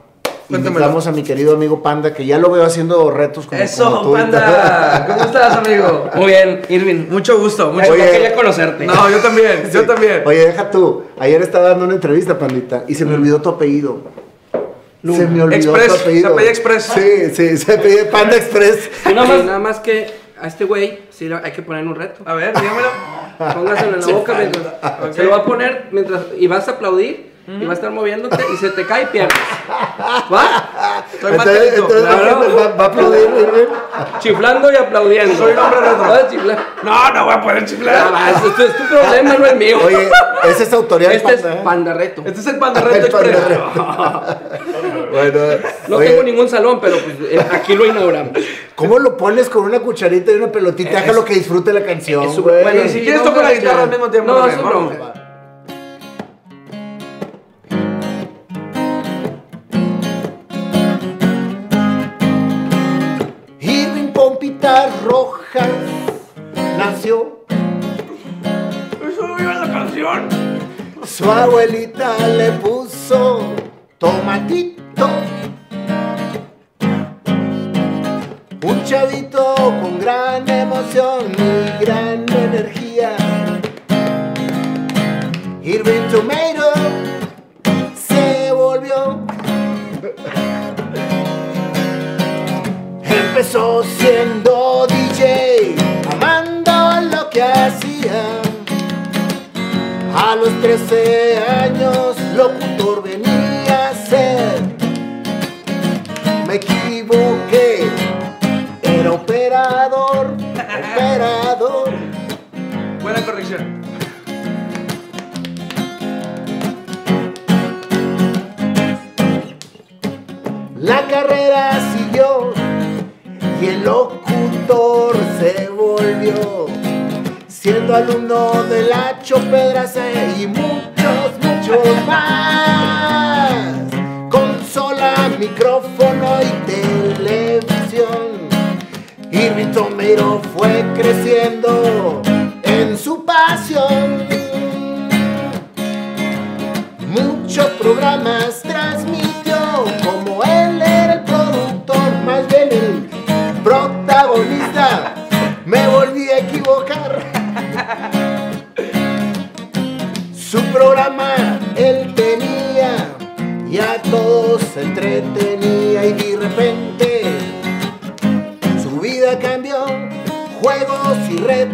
Cuéntamelo. 0.48 0.70
invitamos 0.80 1.06
a 1.06 1.12
mi 1.12 1.22
querido 1.22 1.54
amigo 1.54 1.82
Panda, 1.82 2.12
que 2.12 2.26
ya 2.26 2.38
lo 2.38 2.50
veo 2.50 2.64
haciendo 2.64 3.10
retos 3.10 3.46
como, 3.46 3.58
como 3.58 3.64
Eso, 3.64 4.00
tú 4.02 4.16
ahorita. 4.16 4.30
panda. 4.40 5.06
¿Cómo 5.08 5.24
estás, 5.24 5.56
amigo? 5.56 6.10
Muy 6.16 6.26
bien, 6.26 6.60
Irving. 6.68 7.06
Mucho 7.10 7.38
gusto. 7.38 7.72
Mucho 7.72 7.92
Oye. 7.92 8.10
quería 8.10 8.34
conocerte. 8.34 8.84
No, 8.86 9.08
yo 9.10 9.18
también. 9.18 9.70
Yo 9.72 9.82
también. 9.86 10.22
Oye, 10.26 10.40
deja 10.46 10.70
tú. 10.70 11.04
Ayer 11.18 11.40
estaba 11.40 11.70
dando 11.70 11.86
una 11.86 11.94
entrevista, 11.94 12.38
Pandita, 12.38 12.84
y 12.86 12.94
se 12.94 13.04
me 13.06 13.14
olvidó 13.14 13.40
tu 13.40 13.48
apellido. 13.48 13.98
Luna. 15.02 15.18
Se 15.18 15.26
me 15.26 15.42
olvidó 15.42 15.76
Express, 15.76 15.88
tu 15.88 16.00
apellido. 16.02 16.28
se 16.28 16.32
apellida 16.32 16.50
Express. 16.50 16.82
Sí, 16.84 17.34
sí, 17.34 17.56
se 17.58 17.72
apellida 17.74 18.10
Panda 18.10 18.36
Express. 18.36 18.90
Y 19.10 19.14
nada, 19.14 19.28
más, 19.28 19.44
nada 19.44 19.58
más 19.58 19.80
que 19.80 20.06
a 20.40 20.46
este 20.46 20.64
güey 20.64 20.98
sí 21.14 21.30
hay 21.32 21.52
que 21.52 21.62
poner 21.62 21.86
un 21.86 21.94
reto. 21.94 22.22
A 22.26 22.34
ver, 22.34 22.54
dígamelo. 22.54 22.88
Póngaselo 23.38 23.94
en 23.94 24.00
la 24.00 24.06
boca 24.12 24.34
mientras. 24.34 25.14
Se 25.14 25.24
lo 25.24 25.30
va 25.30 25.36
a 25.38 25.44
poner 25.44 25.88
mientras. 25.92 26.22
Y 26.38 26.46
vas 26.46 26.68
a 26.68 26.72
aplaudir. 26.72 27.33
Y 27.46 27.64
va 27.66 27.72
a 27.72 27.74
estar 27.74 27.90
moviéndote 27.90 28.42
y 28.54 28.56
se 28.56 28.70
te 28.70 28.86
cae 28.86 29.02
y 29.02 29.06
pierdes. 29.06 29.36
¿Va? 30.32 31.02
Estoy 31.12 31.32
Entonces, 31.32 31.36
matadito. 31.36 31.74
entonces 31.82 32.02
Claro. 32.04 32.56
va, 32.56 32.68
va 32.68 32.84
a 32.84 32.86
aplaudir. 32.88 33.68
Chiflando 34.20 34.72
y 34.72 34.76
aplaudiendo. 34.76 35.34
Soy 35.36 35.52
un 35.52 35.58
hombre 35.58 35.80
retro. 35.80 35.98
Vas 36.08 36.22
a 36.22 36.28
chiflar. 36.30 36.58
No, 36.82 37.10
no 37.12 37.24
voy 37.26 37.34
a 37.34 37.40
poder 37.42 37.58
Ah, 37.62 37.66
chiflar. 37.66 38.14
va, 38.14 38.30
eso 38.30 38.46
es 38.48 38.70
es 38.70 38.76
tu 38.78 38.84
problema, 38.84 39.34
no 39.34 39.44
es 39.46 39.56
mío. 39.56 39.78
Oye, 39.84 40.08
esa 40.44 40.62
es 40.62 40.72
autoridad 40.72 41.12
este 41.12 41.34
es 41.34 41.40
Panda, 41.42 41.54
¿eh? 41.54 41.60
Panda 41.64 41.94
Reto. 41.94 42.22
Este 42.24 42.40
es 42.40 42.46
el 42.46 42.56
Panda 42.58 42.80
Reto 42.80 43.06
El 43.06 43.12
Panda 43.12 43.30
Express. 43.30 43.60
Bueno, 45.14 45.38
No 45.88 45.96
oye, 45.98 46.08
tengo 46.08 46.22
ningún 46.24 46.48
salón, 46.48 46.80
pero 46.80 46.96
pues, 46.98 47.30
eh, 47.30 47.46
aquí 47.52 47.74
lo 47.76 47.86
inauguramos. 47.86 48.32
¿Cómo 48.74 48.98
lo 48.98 49.16
pones 49.16 49.48
con 49.48 49.64
una 49.64 49.78
cucharita 49.80 50.32
y 50.32 50.36
una 50.36 50.50
pelotita? 50.50 50.90
Es- 50.90 51.00
Déjalo 51.02 51.24
que 51.24 51.34
disfrute 51.34 51.72
la 51.72 51.84
canción, 51.84 52.24
es 52.24 52.38
bueno, 52.40 52.84
Y 52.84 52.88
si 52.88 53.00
quieres 53.02 53.22
no, 53.22 53.30
tocar 53.30 53.44
la 53.44 53.52
guitarra 53.52 53.82
al 53.84 53.90
mismo 53.90 54.10
tiempo. 54.10 54.32
No, 54.32 54.38
también, 54.38 54.58
es 54.58 55.13
Su 71.16 71.30
abuelita 71.30 72.26
le 72.26 72.50
puso 72.54 73.40
tomatito. 73.98 74.83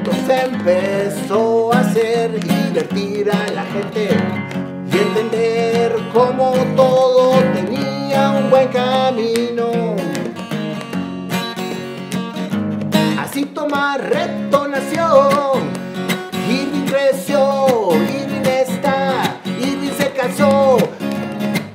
Retos 0.01 0.17
empezó 0.29 1.73
a 1.73 1.81
hacer 1.81 2.41
divertir 2.41 3.31
a 3.31 3.51
la 3.53 3.65
gente 3.65 4.09
y 4.91 4.97
entender 4.97 5.95
cómo 6.13 6.55
todo 6.77 7.33
tenía 7.55 8.31
un 8.31 8.51
buen 8.51 8.69
camino. 8.69 9.97
Así 13.19 13.45
toma 13.45 13.99
reto 13.99 14.69
nació, 14.69 15.53
creció, 16.87 17.89
Irving 17.93 18.47
está, 18.47 19.39
Irving 19.45 19.93
se 19.97 20.11
casó, 20.13 20.79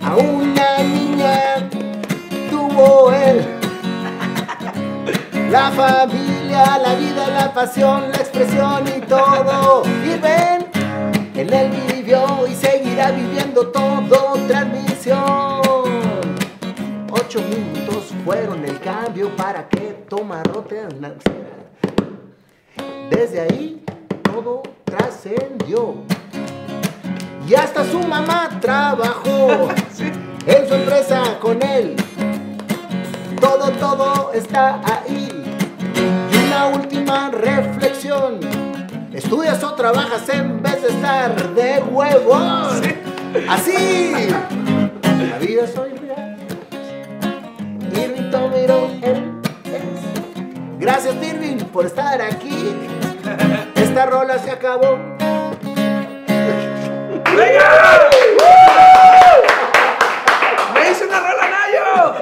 a 0.02 0.16
una 0.16 0.80
niña 0.84 1.70
tuvo 2.50 3.12
él. 3.12 3.46
La 5.52 5.72
familia, 5.72 6.25
la 6.56 6.96
vida, 6.96 7.28
la 7.28 7.54
pasión, 7.54 8.12
la 8.12 8.18
expresión 8.18 8.84
y 8.88 9.02
todo. 9.02 9.84
Y 9.86 10.18
ven, 10.20 10.66
en 11.36 11.54
él 11.54 11.72
vivió 11.88 12.48
y 12.48 12.56
seguirá 12.56 13.12
viviendo 13.12 13.68
todo. 13.68 14.34
Transmisión. 14.48 15.62
Ocho 17.12 17.42
minutos 17.42 18.14
fueron 18.24 18.64
el 18.64 18.80
cambio 18.80 19.36
para 19.36 19.68
que 19.68 20.06
Tomarrote 20.10 20.84
naciera. 21.00 21.56
Desde 23.10 23.42
ahí 23.42 23.84
todo 24.24 24.64
trascendió. 24.86 25.96
Y 27.48 27.54
hasta 27.54 27.84
su 27.84 28.00
mamá 28.00 28.50
trabajó 28.62 29.70
en 30.48 30.68
su 30.68 30.74
empresa 30.74 31.38
con 31.42 31.62
él. 31.62 31.96
Todo, 33.40 33.70
todo 33.72 34.32
está 34.34 34.82
ahí. 34.84 35.35
Última 36.74 37.30
reflexión. 37.32 38.40
Estudias 39.14 39.64
o 39.64 39.74
trabajas 39.76 40.28
en 40.30 40.62
vez 40.62 40.82
de 40.82 40.90
estar 40.90 41.54
de 41.54 41.80
huevón. 41.84 42.82
Así. 43.50 44.28
La 45.30 45.38
vida 45.38 45.68
soy 45.68 45.92
real. 45.92 46.38
Irving. 48.66 49.42
Gracias, 50.80 51.16
Irving, 51.22 51.58
por 51.72 51.86
estar 51.86 52.22
aquí. 52.22 52.76
Esta 53.76 54.06
rola 54.06 54.38
se 54.40 54.52
acabó. 54.52 54.98
¡Me 60.74 60.92
hice 60.92 61.06
una 61.06 61.20
rola 61.20 61.50
Nayo! 61.50 62.16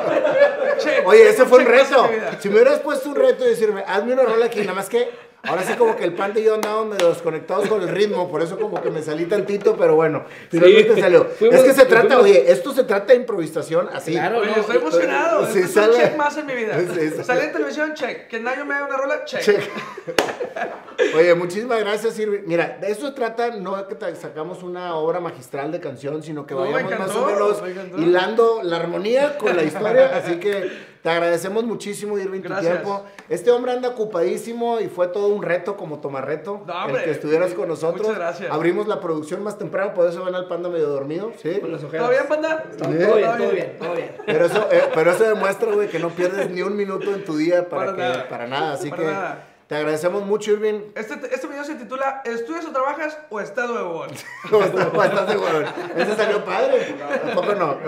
Che, 0.79 0.92
Oye, 1.05 1.29
ese 1.29 1.45
fue 1.45 1.59
un 1.59 1.65
reto. 1.65 2.09
Si 2.39 2.49
me 2.49 2.55
hubieras 2.55 2.79
puesto 2.79 3.09
un 3.09 3.15
reto 3.15 3.45
y 3.45 3.49
decirme, 3.49 3.83
hazme 3.87 4.13
una 4.13 4.23
rola 4.23 4.45
aquí, 4.45 4.59
nada 4.61 4.73
más 4.73 4.89
que 4.89 5.09
ahora 5.45 5.61
sí 5.63 5.73
como 5.73 5.97
que 5.97 6.05
el 6.05 6.13
pan 6.13 6.31
y 6.37 6.41
yo 6.41 6.55
andaban 6.55 6.87
medio 6.87 7.09
desconectados 7.09 7.67
con 7.67 7.81
el 7.81 7.89
ritmo, 7.89 8.29
por 8.31 8.41
eso 8.41 8.57
como 8.57 8.81
que 8.81 8.89
me 8.89 9.01
salí 9.01 9.25
tantito, 9.25 9.75
pero 9.75 9.95
bueno, 9.95 10.23
finalmente 10.49 10.99
salió. 11.01 11.25
Fuimos- 11.39 11.55
es 11.55 11.63
que 11.63 11.73
se 11.73 11.85
trata, 11.85 12.15
fuimos- 12.15 12.23
oye, 12.23 12.49
esto 12.51 12.73
se 12.73 12.83
trata 12.85 13.07
de 13.13 13.15
improvisación 13.19 13.89
así. 13.93 14.13
Claro. 14.13 14.39
Oye, 14.39 14.51
no, 14.55 14.61
estoy 14.61 14.77
emocionado. 14.77 15.45
sí, 15.47 15.59
es 15.59 15.71
sale- 15.73 15.95
un 15.95 16.01
check 16.01 16.15
más 16.17 16.37
en 16.37 16.45
mi 16.45 16.55
vida. 16.55 16.79
Sí, 16.79 17.09
sí. 17.17 17.23
Sale 17.23 17.43
en 17.45 17.51
televisión, 17.51 17.93
check. 17.93 18.27
Que 18.27 18.39
Nayo 18.39 18.63
me 18.65 18.73
haga 18.75 18.85
una 18.85 18.95
rola, 18.97 19.25
check. 19.25 19.41
Che. 19.41 19.59
Oye, 21.17 21.33
muchísimas 21.35 21.79
gracias, 21.79 22.17
Irving. 22.19 22.41
Mira, 22.45 22.77
de 22.79 22.91
eso 22.91 23.07
se 23.07 23.13
trata, 23.13 23.49
no 23.51 23.87
que 23.87 23.95
te 23.95 24.15
sacamos 24.15 24.63
una 24.63 24.95
obra 24.95 25.19
magistral 25.19 25.71
de 25.71 25.79
canción, 25.79 26.21
sino 26.23 26.45
que 26.45 26.53
No, 26.53 26.61
vayamos 26.61 26.99
más 26.99 27.15
o 27.15 27.25
menos 27.25 27.63
hilando 27.97 28.61
la 28.63 28.77
armonía 28.77 29.37
con 29.37 29.55
la 29.57 29.63
historia. 29.63 30.15
Así 30.15 30.35
que 30.39 30.92
te 31.03 31.09
agradecemos 31.09 31.65
muchísimo, 31.65 32.17
Irving, 32.17 32.41
tu 32.41 32.47
Gracias. 32.47 32.71
tiempo. 32.81 33.03
Este 33.27 33.51
hombre 33.51 33.73
anda 33.73 33.89
ocupadísimo 33.89 34.79
y 34.79 34.87
fue 34.87 35.09
todo 35.09 35.27
un 35.27 35.43
reto 35.43 35.75
como 35.75 35.99
tomarreto. 35.99 36.63
No, 36.65 36.87
el 36.97 37.03
que 37.03 37.11
estuvieras 37.11 37.53
con 37.53 37.67
nosotros. 37.67 38.07
muchas 38.07 38.15
gracias. 38.17 38.49
Abrimos 38.51 38.87
la 38.87 39.01
producción 39.01 39.43
más 39.43 39.57
temprano, 39.57 39.93
por 39.93 40.07
eso 40.07 40.23
ven 40.23 40.33
al 40.33 40.47
panda 40.47 40.69
medio 40.69 40.87
dormido. 40.87 41.33
¿sí? 41.41 41.59
Con 41.59 41.73
las 41.73 41.83
ojeras. 41.83 42.05
¿Todo 42.07 42.11
bien, 42.17 42.27
panda? 42.29 42.63
Todo 42.77 42.89
bien, 42.89 43.09
todo 43.37 43.51
bien, 43.51 43.77
todo 43.77 43.93
bien. 43.95 44.11
Pero 44.25 44.45
eso, 44.45 44.67
eh, 44.71 44.81
pero 44.95 45.11
eso 45.11 45.23
demuestra, 45.25 45.71
güey, 45.73 45.89
que 45.89 45.99
no 45.99 46.09
pierdes 46.09 46.49
ni 46.49 46.61
un 46.61 46.75
minuto 46.77 47.13
en 47.13 47.25
tu 47.25 47.35
día 47.35 47.67
para, 47.67 47.87
Para 47.87 47.95
que, 47.95 48.01
nada. 48.01 48.29
para 48.29 48.47
nada. 48.47 48.73
Así 48.73 48.89
Para 48.89 49.01
que 49.01 49.07
nada. 49.09 49.47
Te 49.73 49.77
agradecemos 49.77 50.23
mucho, 50.23 50.51
Irving. 50.51 50.91
Este, 50.93 51.15
este 51.33 51.47
video 51.47 51.63
se 51.63 51.73
titula 51.73 52.21
¿Estudias 52.25 52.63
o 52.65 52.71
trabajas 52.71 53.17
o 53.31 53.39
estás 53.39 53.67
de 53.69 53.73
huevón? 53.73 54.11
¿Cómo 54.47 54.63
estás? 54.65 54.85
¿Cómo 54.85 55.03
estás, 55.03 55.35
güey? 55.35 55.65
Ese 55.97 56.15
salió 56.15 56.45
padre. 56.45 56.95
¿Tampoco 57.25 57.55
no? 57.55 57.79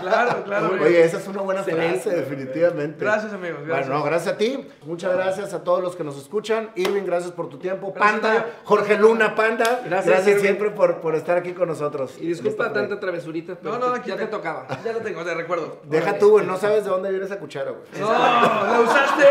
Claro, 0.00 0.42
claro. 0.44 0.70
Oye, 0.82 1.04
esa 1.04 1.18
es 1.18 1.28
una 1.28 1.42
buena 1.42 1.62
frase, 1.62 2.08
definitivamente. 2.08 2.96
Gracias, 2.98 3.34
amigos, 3.34 3.58
gracias. 3.66 3.88
Bueno, 3.88 4.00
no, 4.00 4.06
gracias 4.06 4.34
a 4.34 4.38
ti. 4.38 4.66
Muchas 4.86 5.12
gracias 5.12 5.52
a 5.52 5.62
todos 5.62 5.82
los 5.82 5.96
que 5.96 6.02
nos 6.02 6.16
escuchan. 6.16 6.70
Irving, 6.76 7.04
gracias 7.04 7.32
por 7.32 7.50
tu 7.50 7.58
tiempo. 7.58 7.92
Gracias, 7.94 8.20
Panda. 8.22 8.46
Jorge 8.64 8.96
Luna, 8.96 9.34
Panda. 9.34 9.82
Gracias, 9.84 10.26
Irving. 10.26 10.40
siempre 10.40 10.70
por, 10.70 11.02
por 11.02 11.14
estar 11.14 11.36
aquí 11.36 11.52
con 11.52 11.68
nosotros. 11.68 12.16
Y 12.18 12.26
disculpa 12.26 12.72
tanta 12.72 12.98
travesurita, 12.98 13.58
No, 13.60 13.78
no, 13.78 13.88
aquí 13.88 14.08
ya 14.08 14.16
te 14.16 14.28
tocaba. 14.28 14.66
Ya 14.82 14.92
lo 14.94 15.00
tengo, 15.00 15.22
te 15.22 15.34
recuerdo. 15.34 15.80
Deja 15.84 16.18
tú, 16.18 16.30
güey. 16.30 16.46
No 16.46 16.56
sabes 16.56 16.84
de 16.84 16.90
dónde 16.90 17.10
viene 17.10 17.26
esa 17.26 17.38
cuchara, 17.38 17.70
güey. 17.70 17.82
No, 18.00 18.10
¿la 18.10 18.80
usaste? 18.80 19.26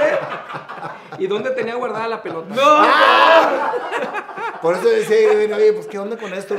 ¿Y 1.20 1.28
dónde 1.28 1.52
tenía 1.52 1.76
guardada 1.76 2.03
la 2.08 2.22
pelota? 2.22 2.54
No. 2.54 2.84
Por 4.62 4.76
eso 4.76 4.88
decía 4.88 5.18
oye, 5.56 5.74
pues, 5.74 5.88
¿qué 5.88 6.00
onda 6.00 6.16
con 6.16 6.34
esto? 6.34 6.56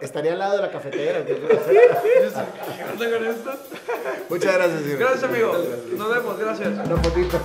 Estaría 0.00 0.32
al 0.32 0.40
lado 0.40 0.56
de 0.56 0.62
la 0.62 0.72
cafetera. 0.72 1.24
¿Qué 1.26 1.38
onda 2.92 3.18
con 3.18 3.26
esto? 3.26 3.52
Muchas 4.28 4.54
gracias. 4.54 4.98
Gracias, 4.98 5.22
amigo. 5.22 5.56
Nos 5.96 6.10
vemos, 6.10 6.38
gracias. 6.38 6.68
Una 6.68 6.96
fotito. 6.96 7.40